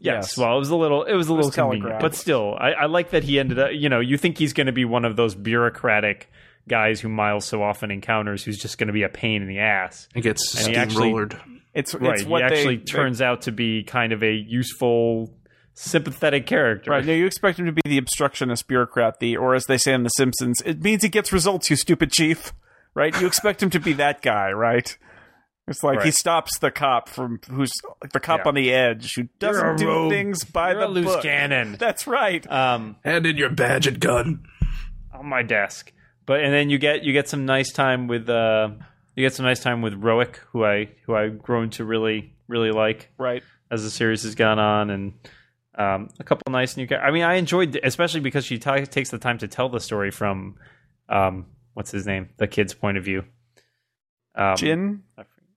Yes. 0.00 0.30
Yes. 0.30 0.38
Well, 0.38 0.54
it 0.54 0.58
was 0.58 0.70
a 0.70 0.76
little, 0.76 1.02
it 1.04 1.14
was 1.14 1.28
a 1.28 1.32
little 1.32 1.48
was 1.48 1.54
convenient, 1.54 1.82
telegraphed. 1.82 2.02
but 2.02 2.14
still, 2.14 2.54
I, 2.58 2.70
I 2.72 2.86
like 2.86 3.10
that 3.10 3.24
he 3.24 3.38
ended 3.40 3.58
up. 3.58 3.70
You 3.72 3.88
know, 3.88 3.98
you 4.00 4.16
think 4.16 4.38
he's 4.38 4.52
going 4.52 4.68
to 4.68 4.72
be 4.72 4.84
one 4.84 5.04
of 5.04 5.16
those 5.16 5.34
bureaucratic 5.34 6.30
guys 6.68 7.00
who 7.00 7.08
Miles 7.08 7.44
so 7.46 7.62
often 7.62 7.90
encounters, 7.90 8.44
who's 8.44 8.58
just 8.58 8.78
going 8.78 8.86
to 8.88 8.92
be 8.92 9.02
a 9.02 9.08
pain 9.08 9.42
in 9.42 9.48
the 9.48 9.58
ass. 9.58 10.08
It 10.14 10.20
gets 10.22 10.54
And 10.58 10.68
he 10.68 10.76
actually- 10.76 11.10
steamrollered. 11.12 11.40
it's 11.74 11.94
Right. 11.94 12.12
it's 12.20 12.22
He 12.22 12.34
actually 12.42 12.76
they, 12.76 12.84
turns 12.84 13.20
out 13.22 13.42
to 13.42 13.52
be 13.52 13.82
kind 13.82 14.12
of 14.12 14.22
a 14.22 14.32
useful, 14.32 15.34
sympathetic 15.74 16.46
character. 16.46 16.90
Right. 16.90 17.04
Now 17.04 17.12
you 17.12 17.26
expect 17.26 17.58
him 17.58 17.66
to 17.66 17.72
be 17.72 17.82
the 17.84 17.98
obstructionist 17.98 18.66
bureaucrat, 18.68 19.20
the 19.20 19.36
or 19.36 19.54
as 19.54 19.64
they 19.66 19.78
say 19.78 19.92
in 19.94 20.02
The 20.02 20.08
Simpsons, 20.10 20.60
it 20.64 20.82
means 20.82 21.02
he 21.02 21.08
gets 21.08 21.32
results. 21.32 21.70
You 21.70 21.76
stupid 21.76 22.12
chief. 22.12 22.52
Right. 22.94 23.18
You 23.20 23.26
expect 23.26 23.62
him 23.62 23.70
to 23.70 23.78
be 23.80 23.92
that 23.94 24.22
guy, 24.22 24.50
right? 24.50 24.96
It's 25.68 25.82
like 25.84 26.02
he 26.02 26.10
stops 26.10 26.58
the 26.58 26.70
cop 26.70 27.08
from 27.10 27.40
who's 27.50 27.70
like 28.02 28.12
the 28.12 28.20
cop 28.20 28.40
Yeah. 28.40 28.48
on 28.48 28.54
the 28.54 28.72
edge 28.72 29.14
who 29.14 29.24
doesn't 29.38 29.76
do 29.76 29.86
rogue. 29.86 30.10
things 30.10 30.42
by 30.42 30.70
You're 30.72 30.80
the 30.80 30.86
a 30.86 30.88
loose 30.88 31.04
book. 31.06 31.22
cannon. 31.22 31.76
That's 31.78 32.06
right. 32.06 32.50
Um, 32.50 32.96
Hand 33.04 33.26
in 33.26 33.36
your 33.36 33.50
badge 33.50 33.86
and 33.86 34.00
gun. 34.00 34.44
on 35.12 35.26
my 35.26 35.42
desk. 35.42 35.92
But 36.28 36.44
and 36.44 36.52
then 36.52 36.68
you 36.70 36.78
get 36.78 37.02
you 37.04 37.12
get 37.12 37.26
some 37.28 37.44
nice 37.46 37.72
time 37.72 38.06
with 38.06 38.28
uh 38.28 38.68
you 39.16 39.24
get 39.24 39.34
some 39.34 39.46
nice 39.46 39.60
time 39.60 39.82
with 39.82 39.94
Roic, 40.00 40.36
who 40.52 40.64
I 40.64 40.90
who 41.06 41.14
I've 41.16 41.42
grown 41.42 41.70
to 41.70 41.84
really 41.84 42.34
really 42.46 42.70
like. 42.70 43.10
right. 43.18 43.42
as 43.70 43.82
the 43.82 43.90
series 43.90 44.22
has 44.24 44.34
gone 44.34 44.58
on, 44.58 44.90
and 44.90 45.12
um, 45.74 46.08
a 46.20 46.24
couple 46.24 46.52
nice 46.52 46.76
new. 46.76 46.86
I 46.94 47.10
mean, 47.10 47.22
I 47.24 47.34
enjoyed, 47.34 47.80
especially 47.82 48.20
because 48.20 48.44
she 48.44 48.58
ta 48.58 48.76
takes 48.76 49.10
the 49.10 49.18
time 49.18 49.38
to 49.38 49.48
tell 49.48 49.68
the 49.70 49.80
story 49.80 50.10
from 50.10 50.56
um, 51.08 51.46
what's 51.74 51.90
his 51.90 52.06
name, 52.06 52.28
the 52.36 52.46
kid's 52.46 52.74
point 52.74 52.98
of 52.98 53.04
view. 53.04 53.24
Um, 54.34 54.56
Jin. 54.56 55.02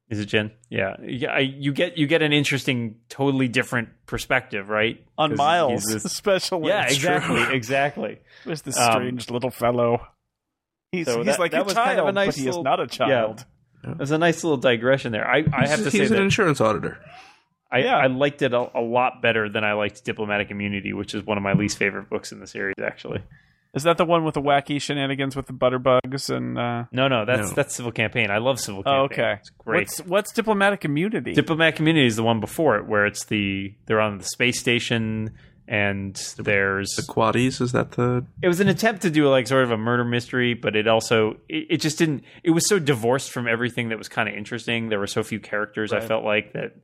is 0.09 0.19
it 0.19 0.25
Jin? 0.27 0.51
Yeah, 0.69 0.95
yeah. 1.03 1.31
I, 1.31 1.39
you 1.39 1.73
get 1.73 1.97
you 1.97 2.07
get 2.07 2.21
an 2.21 2.31
interesting, 2.33 2.95
totally 3.09 3.47
different 3.47 3.89
perspective, 4.05 4.69
right? 4.69 5.03
On 5.17 5.35
Miles, 5.35 5.83
this- 5.83 6.05
especially. 6.13 6.69
yeah, 6.69 6.85
exactly, 6.87 7.43
exactly. 7.55 8.19
Who's 8.45 8.61
this 8.61 8.77
Um, 8.77 8.91
strange 8.93 9.29
little 9.29 9.51
fellow? 9.51 10.07
He's, 10.91 11.05
so 11.05 11.17
he's 11.19 11.25
that- 11.27 11.39
like 11.39 11.51
that 11.51 11.61
a 11.61 11.63
was 11.63 11.73
child, 11.73 11.87
kind 11.87 11.99
of 11.99 12.07
a 12.07 12.11
nice 12.11 12.27
but 12.27 12.35
he 12.35 12.47
is 12.49 12.57
not 12.57 12.79
a 12.81 12.87
child. 12.87 13.45
Yeah. 13.83 13.93
There's 13.97 14.11
a 14.11 14.17
nice 14.17 14.43
little 14.43 14.57
digression 14.57 15.11
there. 15.11 15.25
I, 15.27 15.43
I 15.53 15.67
have 15.67 15.79
to 15.79 15.83
he's 15.85 15.91
say 15.93 15.99
he's 15.99 16.11
an 16.11 16.17
that 16.17 16.23
insurance 16.23 16.59
auditor. 16.61 16.99
I, 17.71 17.79
Yeah. 17.79 17.95
I 17.95 18.07
liked 18.07 18.41
it 18.41 18.53
a, 18.53 18.69
a 18.77 18.81
lot 18.81 19.21
better 19.21 19.47
than 19.49 19.63
I 19.63 19.73
liked 19.73 20.03
Diplomatic 20.03 20.51
Immunity, 20.51 20.91
which 20.93 21.15
is 21.15 21.23
one 21.25 21.37
of 21.37 21.43
my 21.43 21.53
least 21.53 21.77
favorite 21.77 22.09
books 22.09 22.31
in 22.33 22.39
the 22.41 22.45
series, 22.47 22.75
actually. 22.83 23.21
Is 23.73 23.83
that 23.83 23.97
the 23.97 24.03
one 24.03 24.25
with 24.25 24.33
the 24.33 24.41
wacky 24.41 24.81
shenanigans 24.81 25.33
with 25.33 25.47
the 25.47 25.53
butterbugs 25.53 26.29
and? 26.29 26.59
Uh... 26.59 26.83
No, 26.91 27.07
no, 27.07 27.23
that's 27.23 27.49
No. 27.49 27.55
that's 27.55 27.73
Civil 27.73 27.93
Campaign. 27.93 28.29
I 28.29 28.39
love 28.39 28.59
Civil 28.59 28.83
Oh, 28.85 29.07
Campaign. 29.07 29.19
okay. 29.25 29.33
It's 29.39 29.49
great. 29.51 29.87
What's 29.87 29.99
what's 30.01 30.33
diplomatic 30.33 30.83
immunity? 30.83 31.33
Diplomatic 31.33 31.79
Immunity 31.79 32.05
is 32.05 32.17
the 32.17 32.23
one 32.23 32.41
before 32.41 32.75
it, 32.77 32.85
where 32.85 33.05
it's 33.05 33.23
the 33.27 33.73
they're 33.85 34.01
on 34.01 34.17
the 34.17 34.25
space 34.25 34.59
station 34.59 35.31
and 35.67 36.15
there's 36.37 36.89
The 36.95 37.03
Quaddies, 37.03 37.61
is 37.61 37.71
that 37.71 37.91
the 37.91 38.25
it 38.41 38.47
was 38.47 38.59
an 38.59 38.67
attempt 38.67 39.01
to 39.03 39.09
do 39.09 39.27
like 39.29 39.47
sort 39.47 39.63
of 39.63 39.71
a 39.71 39.77
murder 39.77 40.03
mystery, 40.03 40.53
but 40.53 40.75
it 40.75 40.87
also 40.87 41.37
it, 41.47 41.67
it 41.69 41.77
just 41.77 41.97
didn't. 41.97 42.23
It 42.43 42.51
was 42.51 42.67
so 42.67 42.79
divorced 42.79 43.31
from 43.31 43.47
everything 43.47 43.89
that 43.89 43.97
was 43.97 44.07
kind 44.09 44.27
of 44.27 44.35
interesting. 44.35 44.89
There 44.89 44.99
were 44.99 45.07
so 45.07 45.23
few 45.23 45.39
characters. 45.39 45.93
I 45.93 45.99
felt 46.01 46.23
like 46.25 46.53
that 46.53 46.75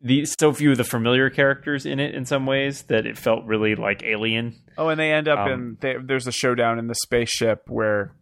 the 0.00 0.24
so 0.26 0.52
few 0.52 0.70
of 0.72 0.76
the 0.76 0.84
familiar 0.84 1.28
characters 1.30 1.84
in 1.84 1.98
it 1.98 2.14
in 2.14 2.24
some 2.24 2.46
ways 2.46 2.82
that 2.82 3.04
it 3.06 3.18
felt 3.18 3.44
really 3.44 3.74
like 3.74 4.02
alien. 4.04 4.54
oh, 4.76 4.88
and 4.88 5.00
they 5.00 5.10
end 5.12 5.26
up 5.26 5.40
Um, 5.40 5.50
in 5.52 5.76
they, 5.80 5.96
there's 6.00 6.26
a 6.26 6.32
showdown 6.32 6.78
in 6.78 6.86
the 6.86 6.94
spaceship 6.94 7.64
where, 7.68 8.12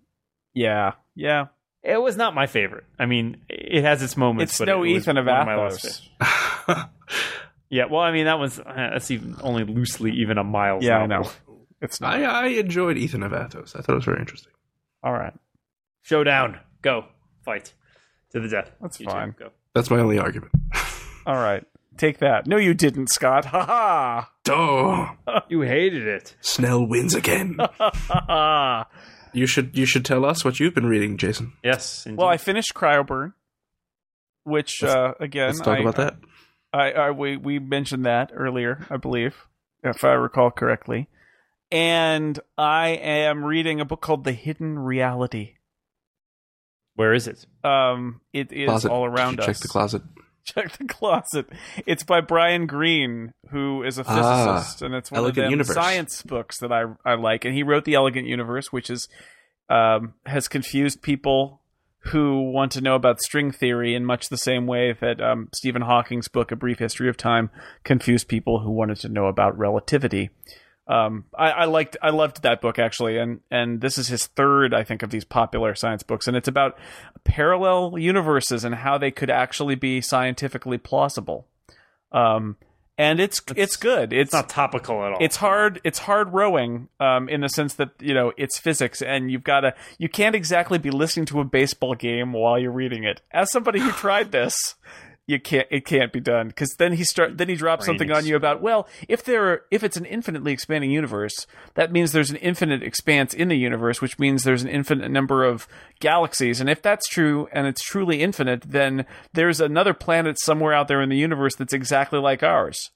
yeah, 0.54 0.92
yeah, 1.14 1.46
It 1.82 2.00
was 2.00 2.16
not 2.16 2.34
my 2.34 2.46
favorite. 2.46 2.84
I 2.98 3.04
mean, 3.04 3.42
it 3.50 3.84
has 3.84 4.02
its 4.02 4.16
moments. 4.16 4.54
it's 4.58 4.66
no 4.66 4.84
it 4.84 4.88
Ethan 4.88 5.18
of 5.18 5.26
one 5.26 5.44
my 5.46 5.56
last 5.56 5.84
Athos. 5.84 6.84
favorite. 7.70 7.76
Yeah, 7.76 7.84
well, 7.92 8.02
I 8.02 8.12
mean, 8.12 8.24
that 8.26 8.38
was 8.38 8.58
uh, 8.58 8.64
that's 8.74 9.10
even 9.10 9.36
only 9.42 9.64
loosely 9.64 10.12
even 10.12 10.38
a 10.38 10.44
mile. 10.44 10.78
Yeah, 10.82 10.98
I 10.98 11.06
know. 11.06 11.28
It's 11.82 12.00
not 12.00 12.14
I, 12.14 12.24
I 12.24 12.46
enjoyed 12.46 12.96
Ethan 12.96 13.22
of 13.22 13.34
Athos. 13.34 13.76
I 13.76 13.82
thought 13.82 13.92
it 13.92 13.96
was 13.96 14.04
very 14.06 14.18
interesting. 14.18 14.50
all 15.02 15.12
right. 15.12 15.34
Showdown, 16.00 16.58
go 16.80 17.04
fight 17.44 17.74
to 18.32 18.40
the 18.40 18.48
death. 18.48 18.70
That's 18.80 18.98
You 18.98 19.04
two, 19.06 19.12
fine. 19.12 19.34
Go. 19.38 19.50
That's 19.74 19.90
my 19.90 19.98
only 19.98 20.18
argument. 20.18 20.52
All 21.26 21.34
right, 21.36 21.64
take 21.98 22.18
that. 22.20 22.46
No, 22.46 22.56
you 22.56 22.72
didn't, 22.72 23.08
Scott. 23.08 23.44
Ha 23.46 23.62
ha. 23.66 24.30
Oh, 24.48 25.42
You 25.50 25.60
hated 25.62 26.06
it. 26.06 26.34
Snell 26.40 26.86
wins 26.86 27.14
again. 27.14 27.56
Ha 27.58 27.68
ha. 28.08 28.86
You 29.34 29.46
should 29.46 29.76
you 29.76 29.84
should 29.84 30.04
tell 30.06 30.24
us 30.24 30.46
what 30.46 30.58
you've 30.58 30.74
been 30.74 30.86
reading, 30.86 31.18
Jason. 31.18 31.52
Yes. 31.62 32.06
Well, 32.08 32.28
I 32.28 32.38
finished 32.38 32.72
Cryoburn, 32.74 33.34
which 34.44 34.82
Let's- 34.82 34.94
uh, 34.94 35.12
again, 35.20 35.48
Let's 35.48 35.60
talk 35.60 35.76
I, 35.78 35.80
about 35.82 35.96
that. 35.96 36.16
I, 36.76 36.90
I 36.92 37.10
we 37.10 37.36
we 37.36 37.58
mentioned 37.58 38.04
that 38.06 38.30
earlier, 38.34 38.86
I 38.90 38.96
believe, 38.96 39.34
if 39.82 40.04
I 40.04 40.12
recall 40.12 40.50
correctly. 40.50 41.08
And 41.72 42.38
I 42.56 42.88
am 42.90 43.44
reading 43.44 43.80
a 43.80 43.84
book 43.84 44.00
called 44.00 44.24
The 44.24 44.32
Hidden 44.32 44.78
Reality. 44.78 45.54
where 46.94 47.12
is 47.12 47.26
it? 47.26 47.44
Um, 47.64 48.20
it 48.32 48.52
is 48.52 48.66
Closet. 48.68 48.90
all 48.90 49.04
around 49.04 49.40
us. 49.40 49.46
Check 49.46 49.56
the 49.58 49.68
closet. 49.68 50.02
Check 50.44 50.78
the 50.78 50.84
closet. 50.84 51.46
It's 51.86 52.04
by 52.04 52.20
Brian 52.20 52.66
Greene, 52.68 53.32
who 53.50 53.82
is 53.82 53.98
a 53.98 54.04
Ah, 54.06 54.14
physicist, 54.54 54.82
and 54.82 54.94
it's 54.94 55.10
one 55.10 55.18
Elegant 55.18 55.46
of 55.46 55.48
the 55.48 55.50
Universe. 55.50 55.74
science 55.74 56.22
books 56.22 56.58
that 56.60 56.70
I 56.72 56.84
I 57.04 57.14
like. 57.16 57.44
And 57.44 57.52
he 57.54 57.64
wrote 57.64 57.84
the 57.84 57.94
Elegant 57.94 58.28
Universe, 58.28 58.72
which 58.72 58.88
is 58.88 59.08
um, 59.68 60.14
has 60.24 60.46
confused 60.46 61.02
people 61.02 61.62
who 62.08 62.50
want 62.50 62.72
to 62.72 62.80
know 62.80 62.94
about 62.94 63.20
string 63.20 63.50
theory 63.50 63.94
in 63.94 64.04
much 64.04 64.28
the 64.28 64.36
same 64.36 64.66
way 64.66 64.92
that 65.00 65.20
um, 65.20 65.48
Stephen 65.54 65.82
Hawking's 65.82 66.28
book, 66.28 66.52
A 66.52 66.56
Brief 66.56 66.78
History 66.78 67.08
of 67.08 67.16
Time, 67.16 67.50
confused 67.84 68.28
people 68.28 68.60
who 68.60 68.70
wanted 68.70 68.98
to 68.98 69.08
know 69.08 69.26
about 69.26 69.58
relativity. 69.58 70.30
Um, 70.88 71.24
I, 71.36 71.50
I 71.50 71.64
liked, 71.64 71.96
I 72.00 72.10
loved 72.10 72.42
that 72.42 72.60
book 72.60 72.78
actually, 72.78 73.18
and 73.18 73.40
and 73.50 73.80
this 73.80 73.98
is 73.98 74.06
his 74.06 74.26
third, 74.26 74.72
I 74.72 74.84
think, 74.84 75.02
of 75.02 75.10
these 75.10 75.24
popular 75.24 75.74
science 75.74 76.04
books, 76.04 76.28
and 76.28 76.36
it's 76.36 76.46
about 76.46 76.78
parallel 77.24 77.98
universes 77.98 78.64
and 78.64 78.74
how 78.74 78.96
they 78.96 79.10
could 79.10 79.30
actually 79.30 79.74
be 79.74 80.00
scientifically 80.00 80.78
plausible. 80.78 81.48
Um, 82.12 82.56
and 82.98 83.20
it's 83.20 83.40
it's 83.56 83.76
good. 83.76 84.12
It's 84.12 84.28
It's 84.28 84.32
not 84.32 84.48
topical 84.48 85.04
at 85.04 85.12
all. 85.12 85.18
it's 85.20 85.36
hard 85.36 85.80
it's 85.84 85.98
hard 86.00 86.32
rowing 86.32 86.88
um, 87.00 87.28
in 87.28 87.40
the 87.42 87.48
sense 87.48 87.74
that 87.74 87.90
you 88.00 88.14
know 88.14 88.32
it's 88.36 88.58
physics 88.58 89.02
and 89.02 89.30
you've 89.30 89.44
got 89.44 89.60
to 89.60 89.74
you 89.98 90.08
can't 90.08 90.34
exactly 90.34 90.78
be 90.78 90.90
listening 90.90 91.26
to 91.26 91.40
a 91.40 91.44
baseball 91.44 91.94
game 91.94 92.32
while 92.32 92.58
you're 92.58 92.70
reading 92.72 93.04
it 93.04 93.20
as 93.30 93.50
somebody 93.52 93.80
who 93.80 93.90
tried 93.92 94.32
this 94.32 94.74
you 95.28 95.40
can't 95.40 95.66
it 95.70 95.84
can't 95.84 96.12
be 96.12 96.20
done 96.20 96.48
because 96.48 96.74
then 96.78 96.92
he 96.92 97.02
start 97.04 97.36
then 97.36 97.48
he 97.48 97.56
drops 97.56 97.84
Brain 97.84 97.98
something 97.98 98.12
on 98.16 98.24
you 98.26 98.36
about 98.36 98.62
well 98.62 98.86
if 99.08 99.24
there 99.24 99.62
if 99.72 99.82
it's 99.82 99.96
an 99.96 100.04
infinitely 100.04 100.52
expanding 100.52 100.90
universe 100.92 101.46
that 101.74 101.90
means 101.90 102.12
there's 102.12 102.30
an 102.30 102.36
infinite 102.36 102.82
expanse 102.82 103.34
in 103.34 103.48
the 103.48 103.56
universe 103.56 104.00
which 104.00 104.18
means 104.20 104.44
there's 104.44 104.62
an 104.62 104.68
infinite 104.68 105.10
number 105.10 105.42
of 105.42 105.66
galaxies 105.98 106.60
and 106.60 106.70
if 106.70 106.80
that's 106.80 107.08
true 107.08 107.48
and 107.52 107.66
it's 107.66 107.82
truly 107.82 108.22
infinite 108.22 108.62
then 108.62 109.04
there's 109.32 109.60
another 109.60 109.92
planet 109.94 110.38
somewhere 110.40 110.72
out 110.72 110.86
there 110.86 111.02
in 111.02 111.08
the 111.08 111.16
universe 111.16 111.56
that's 111.56 111.72
exactly 111.72 112.20
like 112.20 112.44
ours 112.44 112.90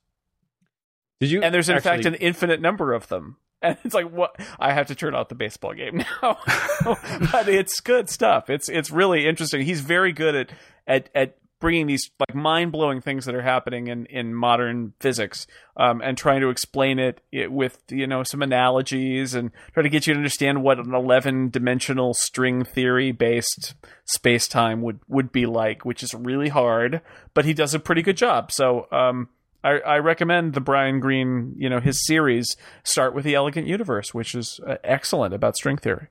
Did 1.18 1.32
you? 1.32 1.42
and 1.42 1.52
there's 1.52 1.68
in 1.68 1.76
actually- 1.76 1.90
fact 1.90 2.06
an 2.06 2.14
infinite 2.14 2.60
number 2.60 2.92
of 2.92 3.08
them. 3.08 3.36
And 3.62 3.76
it's 3.84 3.94
like 3.94 4.10
what 4.10 4.36
I 4.58 4.72
have 4.72 4.86
to 4.86 4.94
turn 4.94 5.14
off 5.14 5.28
the 5.28 5.34
baseball 5.34 5.74
game 5.74 5.98
now, 6.22 6.38
but 7.30 7.46
it's 7.46 7.80
good 7.80 8.08
stuff. 8.08 8.48
It's 8.48 8.70
it's 8.70 8.90
really 8.90 9.26
interesting. 9.26 9.60
He's 9.66 9.82
very 9.82 10.14
good 10.14 10.34
at 10.34 10.50
at 10.86 11.10
at 11.14 11.36
bringing 11.60 11.86
these 11.86 12.10
like 12.18 12.34
mind 12.34 12.72
blowing 12.72 13.00
things 13.00 13.26
that 13.26 13.34
are 13.34 13.42
happening 13.42 13.86
in 13.86 14.06
in 14.06 14.34
modern 14.34 14.94
physics, 14.98 15.46
um, 15.76 16.00
and 16.00 16.18
trying 16.18 16.40
to 16.40 16.48
explain 16.48 16.98
it, 16.98 17.20
it 17.30 17.52
with 17.52 17.82
you 17.90 18.06
know 18.06 18.24
some 18.24 18.42
analogies 18.42 19.34
and 19.34 19.50
try 19.72 19.82
to 19.82 19.88
get 19.88 20.06
you 20.06 20.14
to 20.14 20.18
understand 20.18 20.62
what 20.62 20.78
an 20.78 20.94
eleven 20.94 21.50
dimensional 21.50 22.14
string 22.14 22.64
theory 22.64 23.12
based 23.12 23.74
space 24.04 24.48
time 24.48 24.82
would 24.82 25.00
would 25.06 25.30
be 25.30 25.46
like, 25.46 25.84
which 25.84 26.02
is 26.02 26.14
really 26.14 26.48
hard, 26.48 27.00
but 27.34 27.44
he 27.44 27.54
does 27.54 27.74
a 27.74 27.80
pretty 27.80 28.02
good 28.02 28.16
job. 28.16 28.50
So. 28.50 28.86
Um, 28.90 29.28
I, 29.62 29.72
I 29.80 29.98
recommend 29.98 30.54
the 30.54 30.60
Brian 30.62 31.00
Greene, 31.00 31.54
you 31.58 31.68
know, 31.68 31.80
his 31.80 32.06
series 32.06 32.56
start 32.82 33.14
with 33.14 33.26
the 33.26 33.34
Elegant 33.34 33.66
Universe, 33.66 34.14
which 34.14 34.34
is 34.34 34.58
uh, 34.66 34.76
excellent 34.82 35.34
about 35.34 35.54
string 35.54 35.76
theory. 35.76 36.08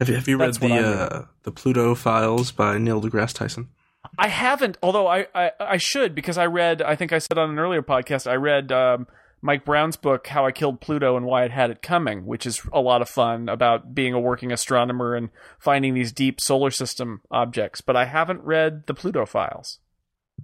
Have 0.00 0.08
you 0.08 0.14
have 0.16 0.26
you 0.26 0.36
read 0.38 0.54
the 0.54 0.74
uh, 0.74 1.24
the 1.44 1.52
Pluto 1.52 1.94
Files 1.94 2.50
by 2.50 2.78
Neil 2.78 3.00
deGrasse 3.00 3.34
Tyson? 3.34 3.68
I 4.18 4.28
haven't, 4.28 4.78
although 4.82 5.06
I, 5.06 5.26
I, 5.34 5.52
I 5.58 5.76
should 5.76 6.14
because 6.14 6.38
I 6.38 6.46
read. 6.46 6.82
I 6.82 6.96
think 6.96 7.12
I 7.12 7.18
said 7.18 7.38
on 7.38 7.50
an 7.50 7.58
earlier 7.58 7.82
podcast 7.82 8.30
I 8.30 8.34
read 8.34 8.70
um, 8.70 9.06
Mike 9.42 9.64
Brown's 9.64 9.96
book 9.96 10.26
"How 10.26 10.46
I 10.46 10.52
Killed 10.52 10.80
Pluto 10.80 11.16
and 11.16 11.26
Why 11.26 11.44
It 11.44 11.50
Had 11.50 11.70
It 11.70 11.82
Coming," 11.82 12.26
which 12.26 12.46
is 12.46 12.60
a 12.72 12.80
lot 12.80 13.02
of 13.02 13.08
fun 13.08 13.48
about 13.48 13.94
being 13.94 14.14
a 14.14 14.20
working 14.20 14.52
astronomer 14.52 15.14
and 15.14 15.30
finding 15.58 15.94
these 15.94 16.12
deep 16.12 16.40
solar 16.40 16.70
system 16.70 17.22
objects. 17.30 17.80
But 17.80 17.96
I 17.96 18.04
haven't 18.04 18.42
read 18.42 18.86
the 18.86 18.94
Pluto 18.94 19.26
Files. 19.26 19.78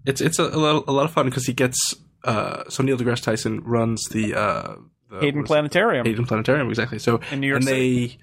It's 0.07 0.21
it's 0.21 0.39
a, 0.39 0.45
a, 0.45 0.59
lot, 0.59 0.85
a 0.87 0.93
lot 0.93 1.05
of 1.05 1.13
fun 1.13 1.27
because 1.27 1.47
he 1.47 1.53
gets 1.53 1.95
uh, 2.25 2.65
so 2.69 2.83
Neil 2.83 2.97
deGrasse 2.97 3.23
Tyson 3.23 3.61
runs 3.65 4.05
the, 4.09 4.35
uh, 4.35 4.75
the 5.11 5.21
Hayden 5.21 5.41
what 5.41 5.45
is 5.45 5.45
it? 5.45 5.47
Planetarium 5.47 6.07
Hayden 6.07 6.27
Planetarium 6.27 6.69
exactly. 6.69 6.99
So 6.99 7.21
in 7.31 7.41
New 7.41 7.49
York 7.49 7.61
and 7.61 7.65
City. 7.65 8.07
they 8.07 8.19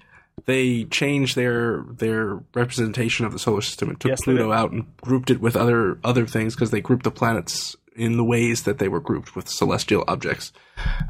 they 0.46 0.84
changed 0.84 1.36
their 1.36 1.82
their 1.90 2.40
representation 2.54 3.26
of 3.26 3.32
the 3.32 3.38
solar 3.38 3.60
system 3.62 3.88
and 3.90 4.00
took 4.00 4.10
Yes, 4.10 4.20
Pluto 4.24 4.52
out 4.52 4.70
and 4.72 4.86
grouped 5.00 5.30
it 5.30 5.40
with 5.40 5.56
other 5.56 5.98
other 6.04 6.26
things 6.26 6.54
because 6.54 6.70
they 6.70 6.80
grouped 6.80 7.04
the 7.04 7.10
planets 7.10 7.76
in 7.96 8.16
the 8.16 8.24
ways 8.24 8.62
that 8.62 8.78
they 8.78 8.86
were 8.88 9.00
grouped 9.00 9.34
with 9.34 9.48
celestial 9.48 10.04
objects. 10.06 10.52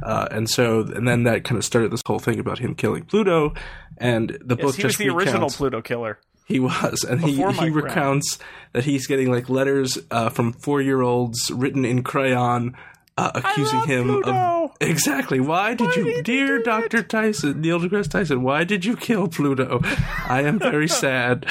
Uh, 0.03 0.27
and 0.31 0.49
so 0.49 0.81
and 0.81 1.07
then 1.07 1.25
that 1.25 1.45
kind 1.45 1.59
of 1.59 1.65
started 1.65 1.91
this 1.91 2.03
whole 2.07 2.19
thing 2.19 2.39
about 2.39 2.59
him 2.59 2.75
killing 2.75 3.05
Pluto 3.05 3.53
and 3.99 4.31
the 4.41 4.57
Yes, 4.57 4.65
book 4.67 4.75
he 4.77 4.83
was 4.85 4.93
just 4.95 4.99
the 4.99 5.09
original 5.11 5.51
Pluto 5.51 5.83
killer. 5.83 6.19
he 6.47 6.59
was, 6.61 7.05
and 7.05 7.21
he, 7.23 7.33
Before 7.37 7.53
he 7.53 7.69
recounts 7.69 8.39
that 8.73 8.85
he's 8.85 9.07
getting 9.07 9.31
like 9.31 9.51
letters 9.51 9.99
uh, 10.11 10.31
from 10.31 10.53
four 10.55 10.81
year 10.81 11.03
olds 11.03 11.51
written 11.51 11.85
in 11.85 12.03
crayon 12.03 12.75
uh, 13.19 13.31
accusing 13.35 13.79
love 13.81 13.89
him 13.89 14.05
Pluto. 14.07 14.31
of 14.65 14.77
exactly 14.81 15.41
why 15.41 15.75
did 15.75 15.95
you, 15.97 16.05
did 16.05 16.17
you 16.17 16.23
dear 16.23 16.59
do 16.59 16.65
Doctor 16.65 17.03
Tyson, 17.03 17.61
Neil 17.61 17.81
deGrasse 17.81 18.09
Tyson, 18.11 18.43
why 18.43 18.65
did 18.65 18.85
you 18.85 18.97
kill 18.97 19.29
Pluto? 19.29 19.81
I 20.29 20.43
am 20.43 20.59
very 20.59 20.89
sad. 21.03 21.47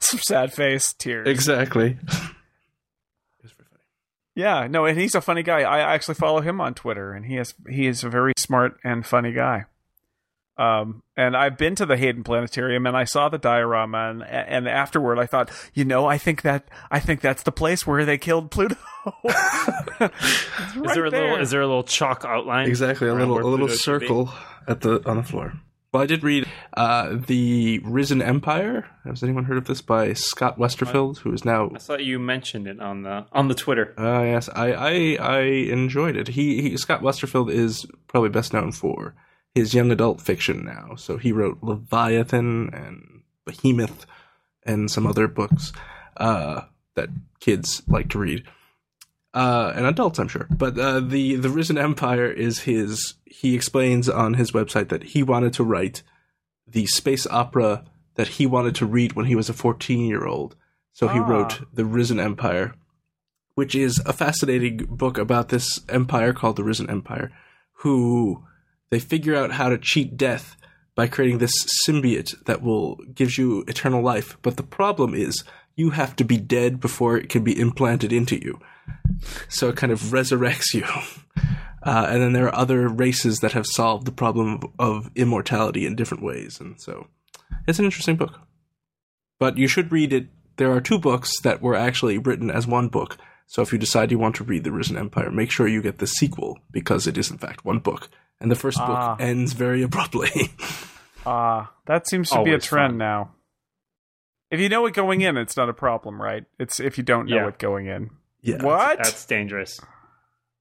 Some 0.00 0.20
sad 0.20 0.52
face, 0.52 0.92
tears. 0.94 1.28
exactly. 1.28 1.96
Yeah, 4.36 4.66
no, 4.68 4.84
and 4.84 4.98
he's 4.98 5.14
a 5.14 5.20
funny 5.20 5.44
guy. 5.44 5.60
I 5.60 5.78
actually 5.94 6.16
follow 6.16 6.40
him 6.40 6.60
on 6.60 6.74
Twitter, 6.74 7.12
and 7.12 7.24
he 7.24 7.36
is 7.36 7.54
he 7.68 7.86
is 7.86 8.02
a 8.02 8.08
very 8.08 8.32
smart 8.36 8.76
and 8.82 9.06
funny 9.06 9.32
guy. 9.32 9.66
Um, 10.56 11.02
and 11.16 11.36
I've 11.36 11.58
been 11.58 11.74
to 11.76 11.86
the 11.86 11.96
Hayden 11.96 12.22
Planetarium, 12.22 12.86
and 12.86 12.96
I 12.96 13.04
saw 13.04 13.28
the 13.28 13.38
diorama, 13.38 14.10
and 14.10 14.22
and 14.22 14.68
afterward, 14.68 15.18
I 15.18 15.26
thought, 15.26 15.50
you 15.74 15.84
know, 15.84 16.06
I 16.06 16.16
think 16.16 16.42
that 16.42 16.68
I 16.90 17.00
think 17.00 17.20
that's 17.20 17.42
the 17.42 17.52
place 17.52 17.86
where 17.86 18.04
they 18.04 18.18
killed 18.18 18.50
Pluto. 18.50 18.76
It's 20.00 20.76
is 20.76 20.94
there 20.94 21.04
a 21.04 21.10
little? 21.10 21.10
there. 21.10 21.40
Is 21.40 21.50
there 21.50 21.60
a 21.60 21.66
little 21.66 21.84
chalk 21.84 22.24
outline? 22.24 22.68
Exactly, 22.68 23.08
a 23.08 23.14
little 23.14 23.36
a 23.38 23.44
little 23.44 23.66
Pluto 23.66 23.74
circle 23.74 24.30
at 24.66 24.80
the 24.80 25.02
on 25.08 25.16
the 25.16 25.22
floor. 25.22 25.54
Well, 25.92 26.02
I 26.02 26.06
did 26.06 26.24
read 26.24 26.48
uh, 26.76 27.16
the 27.26 27.78
Risen 27.84 28.20
Empire. 28.20 28.84
Has 29.04 29.22
anyone 29.22 29.44
heard 29.44 29.58
of 29.58 29.66
this 29.66 29.80
by 29.80 30.12
Scott 30.14 30.58
Westerfeld, 30.58 31.18
who 31.18 31.32
is 31.32 31.44
now 31.44 31.70
I 31.72 31.78
thought 31.78 32.02
you 32.02 32.18
mentioned 32.18 32.66
it 32.66 32.80
on 32.80 33.02
the 33.02 33.26
on 33.30 33.46
the 33.46 33.54
Twitter. 33.54 33.94
Uh, 33.96 34.22
yes, 34.22 34.48
I, 34.54 34.72
I 34.72 35.16
I 35.20 35.40
enjoyed 35.40 36.16
it. 36.16 36.28
He, 36.28 36.62
he 36.62 36.76
Scott 36.76 37.02
Westerfeld 37.02 37.52
is 37.52 37.86
probably 38.08 38.30
best 38.30 38.52
known 38.52 38.72
for 38.72 39.14
his 39.54 39.74
young 39.74 39.90
adult 39.90 40.20
fiction 40.20 40.64
now. 40.64 40.94
So 40.96 41.16
he 41.16 41.32
wrote 41.32 41.58
Leviathan 41.62 42.70
and 42.72 43.22
Behemoth 43.44 44.06
and 44.64 44.90
some 44.90 45.06
other 45.06 45.28
books 45.28 45.72
uh, 46.16 46.62
that 46.94 47.08
kids 47.40 47.82
like 47.86 48.08
to 48.10 48.18
read. 48.18 48.44
Uh, 49.32 49.72
and 49.74 49.84
adults, 49.86 50.18
I'm 50.18 50.28
sure. 50.28 50.46
But 50.50 50.78
uh, 50.78 51.00
the 51.00 51.34
the 51.36 51.48
Risen 51.50 51.76
Empire 51.76 52.30
is 52.30 52.60
his. 52.60 53.14
He 53.26 53.54
explains 53.56 54.08
on 54.08 54.34
his 54.34 54.52
website 54.52 54.90
that 54.90 55.02
he 55.02 55.22
wanted 55.24 55.52
to 55.54 55.64
write 55.64 56.02
the 56.68 56.86
space 56.86 57.26
opera 57.26 57.84
that 58.14 58.28
he 58.28 58.46
wanted 58.46 58.76
to 58.76 58.86
read 58.86 59.14
when 59.14 59.26
he 59.26 59.34
was 59.34 59.48
a 59.48 59.52
14 59.52 60.06
year 60.06 60.24
old. 60.24 60.54
So 60.92 61.08
he 61.08 61.18
Ah. 61.18 61.26
wrote 61.28 61.62
the 61.74 61.84
Risen 61.84 62.20
Empire, 62.20 62.74
which 63.56 63.74
is 63.74 64.00
a 64.06 64.12
fascinating 64.12 64.86
book 64.88 65.18
about 65.18 65.48
this 65.48 65.80
empire 65.88 66.32
called 66.32 66.54
the 66.54 66.62
Risen 66.62 66.88
Empire, 66.88 67.32
who 67.82 68.44
they 68.90 68.98
figure 68.98 69.34
out 69.34 69.52
how 69.52 69.68
to 69.68 69.78
cheat 69.78 70.16
death 70.16 70.56
by 70.94 71.06
creating 71.06 71.38
this 71.38 71.54
symbiote 71.86 72.34
that 72.44 72.62
will 72.62 72.96
gives 73.14 73.36
you 73.38 73.64
eternal 73.66 74.02
life. 74.02 74.38
But 74.42 74.56
the 74.56 74.62
problem 74.62 75.14
is 75.14 75.44
you 75.76 75.90
have 75.90 76.14
to 76.16 76.24
be 76.24 76.36
dead 76.36 76.80
before 76.80 77.16
it 77.16 77.28
can 77.28 77.42
be 77.42 77.58
implanted 77.58 78.12
into 78.12 78.36
you. 78.36 78.60
So 79.48 79.68
it 79.68 79.76
kind 79.76 79.92
of 79.92 80.00
resurrects 80.00 80.74
you. 80.74 80.84
Uh, 81.84 82.06
and 82.08 82.22
then 82.22 82.32
there 82.32 82.46
are 82.46 82.54
other 82.54 82.88
races 82.88 83.40
that 83.40 83.52
have 83.52 83.66
solved 83.66 84.06
the 84.06 84.10
problem 84.10 84.54
of, 84.54 84.64
of 84.78 85.10
immortality 85.14 85.84
in 85.84 85.94
different 85.94 86.24
ways. 86.24 86.58
And 86.58 86.80
so 86.80 87.08
it's 87.68 87.78
an 87.78 87.84
interesting 87.84 88.16
book. 88.16 88.40
But 89.38 89.58
you 89.58 89.68
should 89.68 89.92
read 89.92 90.10
it. 90.12 90.28
There 90.56 90.72
are 90.72 90.80
two 90.80 90.98
books 90.98 91.38
that 91.42 91.60
were 91.60 91.74
actually 91.74 92.16
written 92.16 92.50
as 92.50 92.66
one 92.66 92.88
book. 92.88 93.18
So 93.46 93.60
if 93.60 93.70
you 93.70 93.78
decide 93.78 94.10
you 94.10 94.18
want 94.18 94.36
to 94.36 94.44
read 94.44 94.64
The 94.64 94.72
Risen 94.72 94.96
Empire, 94.96 95.30
make 95.30 95.50
sure 95.50 95.68
you 95.68 95.82
get 95.82 95.98
the 95.98 96.06
sequel 96.06 96.58
because 96.70 97.06
it 97.06 97.18
is, 97.18 97.30
in 97.30 97.36
fact, 97.36 97.66
one 97.66 97.80
book. 97.80 98.08
And 98.40 98.50
the 98.50 98.56
first 98.56 98.78
Ah. 98.80 99.14
book 99.16 99.20
ends 99.20 99.52
very 99.52 99.82
abruptly. 99.82 100.30
Ah, 101.26 101.72
that 101.86 102.06
seems 102.06 102.28
to 102.28 102.42
be 102.42 102.52
a 102.52 102.58
trend 102.58 102.90
fun. 102.92 102.98
now. 102.98 103.30
If 104.50 104.60
you 104.60 104.68
know 104.68 104.84
it 104.84 104.92
going 104.92 105.22
in, 105.22 105.38
it's 105.38 105.56
not 105.56 105.70
a 105.70 105.72
problem, 105.72 106.20
right? 106.20 106.44
It's 106.58 106.80
if 106.80 106.98
you 106.98 107.02
don't 107.04 107.30
know 107.30 107.36
Yeah. 107.36 107.48
it 107.48 107.58
going 107.58 107.86
in. 107.86 108.10
yeah. 108.42 108.62
what? 108.62 108.98
That's 108.98 109.24
dangerous. 109.24 109.80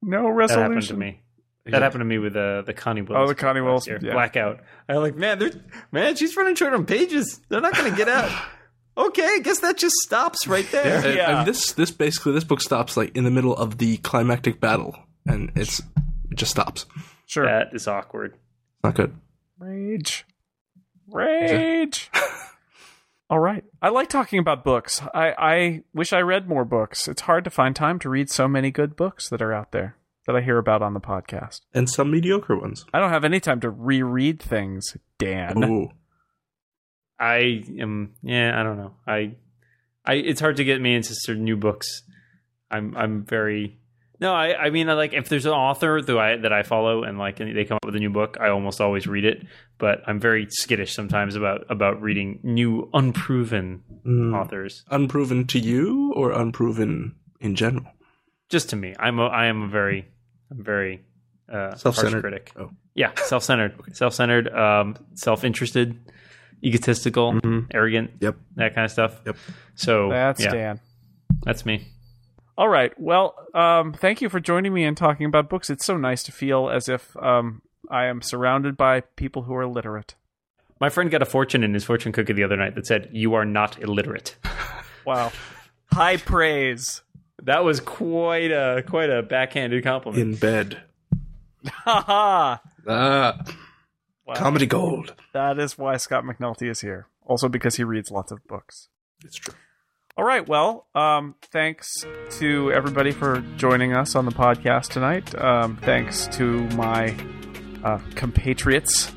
no 0.02 0.30
resolution. 0.30 0.48
That 0.48 0.62
happened 0.62 0.72
to 0.72 0.76
resolution. 0.94 1.00
me. 1.00 1.22
That 1.66 1.82
happened 1.82 2.00
to 2.00 2.06
me 2.06 2.18
with 2.18 2.38
uh, 2.38 2.62
the 2.62 2.74
Connie 2.74 3.02
Wills. 3.02 3.18
Oh, 3.22 3.28
the 3.28 3.36
Connie 3.36 3.60
book 3.60 3.68
Wills, 3.68 3.88
yeah. 3.90 3.98
Blackout. 3.98 4.62
I'm 4.88 4.98
like, 4.98 5.18
man, 5.18 5.40
they're 5.40 5.52
man, 5.92 6.16
she's 6.16 6.34
running 6.38 6.56
short 6.56 6.74
on 6.74 6.86
pages. 6.86 7.42
They're 7.50 7.60
not 7.60 7.76
going 7.76 7.92
to 7.92 7.98
get 7.98 8.08
out. 8.08 8.32
okay, 8.98 9.26
I 9.26 9.40
guess 9.44 9.60
that 9.60 9.78
just 9.78 9.96
stops 9.98 10.48
right 10.48 10.70
there. 10.72 11.06
And, 11.06 11.16
Yeah. 11.18 11.40
and 11.40 11.48
this 11.48 11.74
this 11.74 11.92
basically 11.92 12.32
this 12.32 12.46
book 12.46 12.62
stops 12.62 12.96
like 12.96 13.16
in 13.18 13.26
the 13.26 13.32
middle 13.32 13.54
of 13.56 13.80
the 13.80 13.98
climactic 13.98 14.62
battle, 14.62 14.96
and 15.26 15.52
it's 15.56 15.80
it 16.32 16.38
just 16.38 16.52
stops. 16.52 16.86
Sure. 17.26 17.46
That 17.46 17.70
is 17.74 17.88
awkward. 17.88 18.38
Not 18.84 18.96
good. 18.96 19.16
Rage. 19.60 20.26
Rage. 21.12 22.12
All 23.30 23.40
right. 23.40 23.64
I 23.82 23.90
like 23.90 24.10
talking 24.10 24.40
about 24.40 24.64
books. 24.64 25.02
I, 25.14 25.34
I 25.38 25.84
wish 25.94 26.14
I 26.14 26.20
read 26.20 26.48
more 26.48 26.66
books. 26.66 27.08
It's 27.08 27.22
hard 27.22 27.44
to 27.46 27.50
find 27.50 27.76
time 27.76 27.98
to 28.00 28.10
read 28.10 28.30
so 28.30 28.48
many 28.48 28.70
good 28.70 28.96
books 28.96 29.30
that 29.30 29.42
are 29.42 29.54
out 29.54 29.72
there 29.72 29.96
that 30.28 30.36
I 30.36 30.42
hear 30.42 30.58
about 30.58 30.82
on 30.82 30.94
the 30.94 31.02
podcast. 31.02 31.62
And 31.74 31.90
some 31.90 32.12
mediocre 32.12 32.58
ones. 32.58 32.86
I 32.94 33.00
don't 33.00 33.10
have 33.10 33.26
any 33.26 33.40
time 33.40 33.60
to 33.62 33.70
reread 33.70 34.42
things, 34.42 34.98
Dan. 35.18 35.64
Ooh. 35.64 35.90
I 37.20 37.64
am. 37.80 38.16
Yeah, 38.22 38.60
I 38.60 38.64
don't 38.64 38.78
know. 38.78 38.96
I, 39.08 39.36
I. 40.06 40.16
It's 40.16 40.42
hard 40.42 40.58
to 40.58 40.64
get 40.64 40.82
me 40.82 40.96
into 40.96 41.14
certain 41.16 41.44
new 41.44 41.56
books. 41.56 42.04
I'm. 42.70 42.96
I'm 42.98 43.24
very. 43.24 43.80
No, 44.24 44.34
I. 44.34 44.56
I 44.66 44.70
mean, 44.70 44.88
I 44.90 44.94
like 44.94 45.12
if 45.14 45.28
there's 45.30 45.46
an 45.46 45.52
author 45.52 46.02
that 46.02 46.18
I 46.18 46.38
that 46.38 46.54
I 46.54 46.64
follow 46.64 47.04
and 47.04 47.18
like 47.20 47.40
and 47.42 47.56
they 47.56 47.66
come 47.66 47.76
up 47.76 47.86
with 47.86 47.96
a 47.96 48.00
new 48.00 48.10
book, 48.10 48.38
I 48.40 48.48
almost 48.50 48.80
always 48.80 49.06
read 49.06 49.26
it. 49.26 49.46
But 49.78 50.02
I'm 50.08 50.20
very 50.20 50.48
skittish 50.50 50.94
sometimes 50.94 51.36
about 51.36 51.66
about 51.70 52.02
reading 52.02 52.40
new 52.42 52.90
unproven 52.94 53.84
Mm. 54.06 54.34
authors. 54.36 54.84
Unproven 54.90 55.46
to 55.48 55.60
you 55.60 56.14
or 56.16 56.32
unproven 56.32 57.16
in 57.40 57.56
general? 57.56 57.86
Just 58.50 58.70
to 58.72 58.76
me, 58.76 58.96
I'm. 59.00 59.20
A, 59.20 59.28
I 59.28 59.46
am 59.48 59.62
a 59.64 59.68
very. 59.68 60.08
I'm 60.52 60.64
very. 60.64 61.04
Uh, 61.52 61.76
Self-centered. 61.76 62.22
critic. 62.22 62.52
Oh. 62.58 62.72
Yeah, 62.96 63.12
self-centered, 63.16 63.74
okay. 63.80 63.92
self-centered, 63.94 64.48
um, 64.56 64.96
self-interested, 65.16 66.00
egotistical, 66.64 67.40
arrogant. 67.74 68.12
Yep. 68.22 68.38
that 68.56 68.74
kind 68.76 68.86
of 68.86 68.92
stuff. 68.92 69.22
Yep. 69.26 69.36
So 69.76 70.10
That's 70.10 70.42
yeah, 70.44 70.52
Dan. 70.52 70.80
that's 71.44 71.66
me. 71.66 71.88
All 72.58 72.70
right. 72.70 72.94
Well, 73.00 73.36
um, 73.54 73.94
thank 73.94 74.22
you 74.22 74.30
for 74.30 74.40
joining 74.40 74.74
me 74.74 74.84
and 74.84 74.96
talking 74.96 75.26
about 75.26 75.50
books. 75.50 75.70
It's 75.70 75.86
so 75.86 75.98
nice 75.98 76.22
to 76.24 76.32
feel 76.32 76.70
as 76.70 76.88
if 76.88 77.16
um, 77.18 77.62
I 77.90 78.06
am 78.06 78.22
surrounded 78.22 78.78
by 78.78 79.02
people 79.02 79.44
who 79.44 79.56
are 79.56 79.66
literate. 79.68 80.16
My 80.80 80.90
friend 80.90 81.10
got 81.10 81.22
a 81.22 81.26
fortune 81.26 81.64
in 81.64 81.74
his 81.74 81.84
fortune 81.84 82.12
cookie 82.12 82.34
the 82.34 82.44
other 82.44 82.58
night 82.58 82.76
that 82.76 82.86
said, 82.86 83.10
"You 83.12 83.34
are 83.36 83.46
not 83.46 83.82
illiterate." 83.82 84.36
Wow. 85.06 85.34
High 85.92 86.16
praise. 86.16 87.02
That 87.42 87.66
was 87.66 87.82
quite 87.82 88.52
a 88.52 88.84
quite 88.88 89.10
a 89.10 89.22
backhanded 89.22 89.84
compliment. 89.84 90.22
In 90.22 90.36
bed. 90.36 90.82
Ha 91.68 92.02
ha. 92.08 92.62
Ah, 92.88 93.44
Wow. 94.26 94.34
comedy 94.36 94.66
gold. 94.66 95.14
That 95.34 95.60
is 95.60 95.78
why 95.78 95.98
Scott 95.98 96.24
McNulty 96.24 96.70
is 96.70 96.80
here. 96.80 97.08
Also 97.26 97.50
because 97.50 97.76
he 97.76 97.84
reads 97.84 98.12
lots 98.12 98.32
of 98.32 98.48
books. 98.48 98.88
It's 99.26 99.36
true. 99.36 99.56
All 100.16 100.24
right. 100.24 100.48
Well, 100.48 100.86
um, 100.94 101.34
thanks 101.52 101.90
to 102.38 102.72
everybody 102.72 103.12
for 103.12 103.42
joining 103.58 103.94
us 103.94 104.16
on 104.16 104.26
the 104.26 104.32
podcast 104.32 104.90
tonight. 104.90 105.34
Um, 105.40 105.78
thanks 105.78 106.28
to 106.34 106.62
my 106.76 107.16
uh, 107.84 107.98
compatriots. 108.16 109.12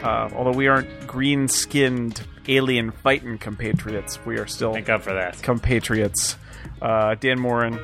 Uh, 0.00 0.30
although 0.36 0.52
we 0.56 0.68
aren't 0.68 1.06
green 1.08 1.48
skinned 1.48 2.22
alien 2.46 2.92
fighting 2.92 3.38
compatriots, 3.38 4.24
we 4.24 4.38
are 4.38 4.46
still 4.46 4.72
Thank 4.72 4.86
God 4.86 5.02
for 5.02 5.12
that. 5.14 5.42
compatriots. 5.42 6.36
Uh, 6.80 7.16
Dan 7.16 7.40
Moren, 7.40 7.76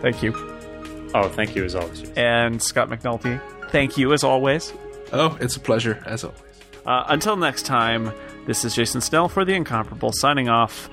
thank 0.00 0.22
you. 0.22 0.32
Oh, 1.14 1.28
thank 1.28 1.56
you 1.56 1.64
as 1.64 1.74
always. 1.74 2.08
And 2.10 2.62
Scott 2.62 2.88
McNulty, 2.90 3.40
thank 3.70 3.98
you 3.98 4.12
as 4.12 4.22
always. 4.22 4.72
Oh, 5.12 5.36
it's 5.40 5.56
a 5.56 5.60
pleasure 5.60 6.00
as 6.06 6.22
always. 6.22 6.40
Uh, 6.86 7.04
until 7.08 7.34
next 7.36 7.62
time, 7.66 8.12
this 8.46 8.64
is 8.64 8.74
Jason 8.76 9.00
Snell 9.00 9.28
for 9.28 9.44
The 9.44 9.54
Incomparable, 9.54 10.12
signing 10.12 10.48
off. 10.48 10.88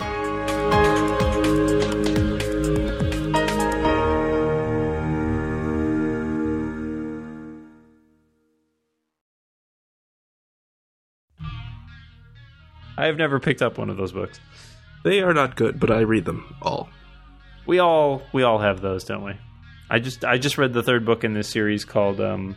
I 13.01 13.07
have 13.07 13.17
never 13.17 13.39
picked 13.39 13.61
up 13.61 13.77
one 13.77 13.89
of 13.89 13.97
those 13.97 14.11
books. 14.11 14.39
They 15.03 15.21
are 15.21 15.33
not 15.33 15.55
good, 15.55 15.79
but 15.79 15.89
I 15.89 16.01
read 16.01 16.25
them 16.25 16.55
all. 16.61 16.89
We 17.65 17.79
all 17.79 18.21
we 18.31 18.43
all 18.43 18.59
have 18.59 18.81
those, 18.81 19.03
don't 19.03 19.23
we? 19.23 19.33
I 19.89 19.99
just 19.99 20.23
I 20.23 20.37
just 20.37 20.57
read 20.57 20.73
the 20.73 20.83
third 20.83 21.05
book 21.05 21.23
in 21.23 21.33
this 21.33 21.49
series 21.49 21.83
called 21.83 22.21
um 22.21 22.55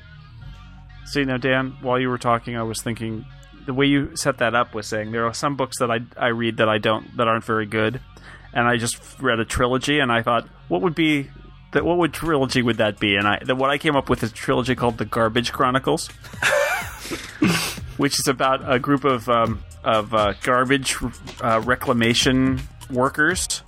See, 1.06 1.24
now, 1.24 1.36
Dan, 1.36 1.76
while 1.82 1.98
you 1.98 2.08
were 2.08 2.18
talking, 2.18 2.56
I 2.56 2.62
was 2.62 2.82
thinking 2.82 3.26
the 3.66 3.74
way 3.74 3.86
you 3.86 4.16
set 4.16 4.38
that 4.38 4.54
up 4.54 4.74
was 4.74 4.86
saying 4.86 5.12
there 5.12 5.26
are 5.26 5.34
some 5.34 5.56
books 5.56 5.78
that 5.78 5.90
I, 5.90 6.00
I 6.16 6.28
read 6.28 6.58
that 6.58 6.68
I 6.68 6.78
don't 6.78 7.16
that 7.16 7.28
aren't 7.28 7.44
very 7.44 7.66
good, 7.66 8.00
and 8.52 8.66
I 8.66 8.76
just 8.76 8.98
read 9.20 9.38
a 9.38 9.44
trilogy, 9.44 9.98
and 9.98 10.10
I 10.10 10.22
thought, 10.22 10.48
what 10.68 10.82
would 10.82 10.94
be 10.94 11.30
that? 11.72 11.84
What 11.84 11.98
would 11.98 12.12
trilogy 12.12 12.62
would 12.62 12.78
that 12.78 12.98
be? 12.98 13.16
And 13.16 13.26
I 13.26 13.38
the, 13.44 13.54
what 13.54 13.70
I 13.70 13.78
came 13.78 13.96
up 13.96 14.08
with 14.08 14.22
is 14.22 14.30
a 14.30 14.34
trilogy 14.34 14.74
called 14.74 14.98
the 14.98 15.04
Garbage 15.04 15.52
Chronicles, 15.52 16.08
which 17.96 18.18
is 18.18 18.28
about 18.28 18.70
a 18.70 18.78
group 18.78 19.04
of 19.04 19.28
um, 19.28 19.62
of 19.82 20.12
uh, 20.14 20.34
garbage 20.42 20.96
uh, 21.42 21.60
reclamation 21.64 22.60
workers. 22.90 23.62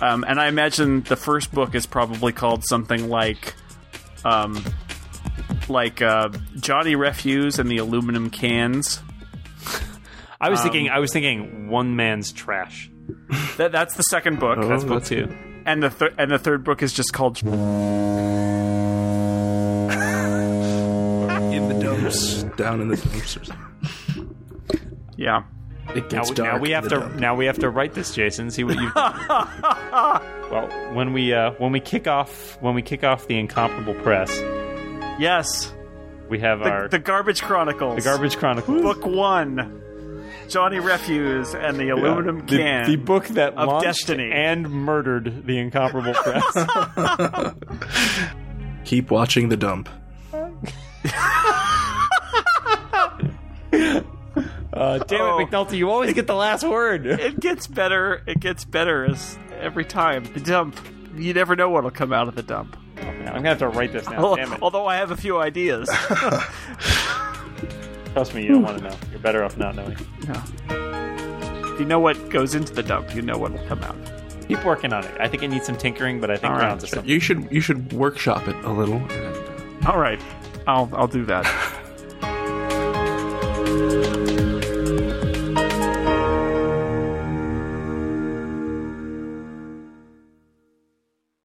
Um, 0.00 0.24
and 0.26 0.40
I 0.40 0.48
imagine 0.48 1.02
the 1.02 1.16
first 1.16 1.52
book 1.52 1.74
is 1.74 1.86
probably 1.86 2.32
called 2.32 2.64
something 2.64 3.08
like 3.08 3.54
um, 4.24 4.62
like 5.68 6.00
uh, 6.02 6.30
Johnny 6.56 6.94
Refuse 6.96 7.58
and 7.58 7.70
the 7.70 7.78
aluminum 7.78 8.30
cans. 8.30 9.00
I 10.40 10.48
was 10.48 10.60
Um, 10.60 10.64
thinking 10.64 10.88
I 10.90 10.98
was 11.00 11.12
thinking 11.12 11.68
one 11.68 11.96
man's 11.96 12.32
trash. 12.32 12.90
That, 13.58 13.72
that's 13.72 13.94
the 13.96 14.02
second 14.04 14.38
book. 14.40 14.58
Oh, 14.60 14.68
That's 14.68 14.84
book 14.84 14.98
that's 15.00 15.08
two. 15.10 15.26
good. 15.26 15.36
and 15.66 15.82
the 15.82 15.90
thir- 15.90 16.14
and 16.16 16.30
the 16.30 16.38
third 16.38 16.64
book 16.64 16.82
is 16.82 16.92
just 16.92 17.12
called 17.12 17.42
down 22.60 22.80
in 22.80 22.88
the 22.88 22.96
dumpsters. 22.96 23.50
yeah. 25.16 25.42
It 25.94 26.04
Now, 26.04 26.08
gets 26.08 26.28
we- 26.30 26.34
dark. 26.36 26.52
now 26.54 26.58
we 26.60 26.70
have 26.70 26.84
to 26.84 26.88
dump. 27.00 27.14
now 27.16 27.34
we 27.34 27.46
have 27.46 27.58
to 27.60 27.68
write 27.70 27.94
this, 27.94 28.14
Jason. 28.14 28.50
See 28.50 28.62
what 28.64 28.76
you've 28.78 28.94
done. 28.94 29.26
well, 30.50 30.68
when 30.94 31.12
we 31.12 31.32
uh, 31.34 31.52
when 31.58 31.72
we 31.72 31.80
kick 31.80 32.06
off 32.06 32.56
when 32.60 32.74
we 32.74 32.82
kick 32.82 33.02
off 33.02 33.26
the 33.26 33.36
incomparable 33.38 33.94
press, 34.02 34.30
Yes. 35.18 35.72
we 36.28 36.38
have 36.40 36.60
The, 36.60 36.70
our 36.70 36.88
the 36.88 36.98
Garbage 37.00 37.42
Chronicles. 37.42 37.96
the 37.96 38.02
garbage 38.02 38.36
chronicles. 38.36 38.82
book 38.82 39.04
one. 39.04 39.78
Johnny 40.48 40.78
Refuse 40.80 41.54
and 41.54 41.76
the 41.78 41.90
aluminum 41.90 42.40
the, 42.46 42.56
can. 42.58 42.86
the 42.90 42.96
book 42.96 43.26
that 43.28 43.54
of 43.54 43.68
launched 43.68 43.84
destiny. 43.84 44.30
and 44.32 44.68
murdered 44.70 45.44
the 45.46 45.58
incomparable 45.58 46.12
press. 46.14 47.54
Keep 48.84 49.10
watching 49.12 49.48
the 49.48 49.56
dump. 49.56 49.88
Uh, 54.72 54.98
damn 54.98 55.20
Oh. 55.20 55.38
it, 55.40 55.48
McNulty! 55.50 55.76
You 55.78 55.90
always 55.90 56.12
get 56.14 56.26
the 56.28 56.34
last 56.34 56.62
word. 56.64 57.04
it 57.06 57.40
gets 57.40 57.66
better. 57.66 58.22
It 58.26 58.38
gets 58.40 58.64
better 58.64 59.04
as 59.04 59.36
every 59.58 59.84
time. 59.84 60.24
The 60.32 60.40
dump. 60.40 60.78
You 61.16 61.34
never 61.34 61.56
know 61.56 61.68
what'll 61.70 61.90
come 61.90 62.12
out 62.12 62.28
of 62.28 62.36
the 62.36 62.42
dump. 62.42 62.76
Man, 62.96 63.26
I'm 63.28 63.34
gonna 63.36 63.48
have 63.48 63.58
to 63.58 63.68
write 63.68 63.92
this 63.92 64.08
now. 64.08 64.36
Damn 64.36 64.52
it! 64.52 64.62
Although 64.62 64.86
I 64.86 64.96
have 64.96 65.10
a 65.10 65.16
few 65.16 65.38
ideas. 65.38 65.88
Trust 68.12 68.34
me, 68.34 68.42
you 68.42 68.48
don't 68.50 68.62
want 68.62 68.78
to 68.78 68.84
know. 68.84 68.96
You're 69.10 69.20
better 69.20 69.44
off 69.44 69.56
not 69.56 69.74
knowing. 69.76 69.96
No. 70.28 70.42
If 71.72 71.80
you 71.80 71.86
know 71.86 72.00
what 72.00 72.28
goes 72.30 72.54
into 72.54 72.72
the 72.72 72.82
dump, 72.82 73.14
you 73.14 73.22
know 73.22 73.38
what'll 73.38 73.58
come 73.66 73.82
out. 73.82 73.96
Keep 74.48 74.64
working 74.64 74.92
on 74.92 75.04
it. 75.04 75.12
I 75.20 75.28
think 75.28 75.42
it 75.44 75.48
needs 75.48 75.66
some 75.66 75.76
tinkering, 75.76 76.20
but 76.20 76.28
I 76.30 76.34
think 76.36 76.50
All 76.50 76.56
we're 76.56 76.62
right. 76.62 76.72
onto 76.72 76.86
something. 76.86 77.08
You 77.08 77.20
should 77.20 77.50
you 77.52 77.60
should 77.60 77.92
workshop 77.92 78.48
it 78.48 78.56
a 78.64 78.72
little. 78.72 79.00
All 79.86 79.98
right, 79.98 80.20
I'll 80.66 80.88
I'll 80.92 81.06
do 81.08 81.24
that. 81.26 81.44
Thank 83.80 84.30
you. 84.30 84.49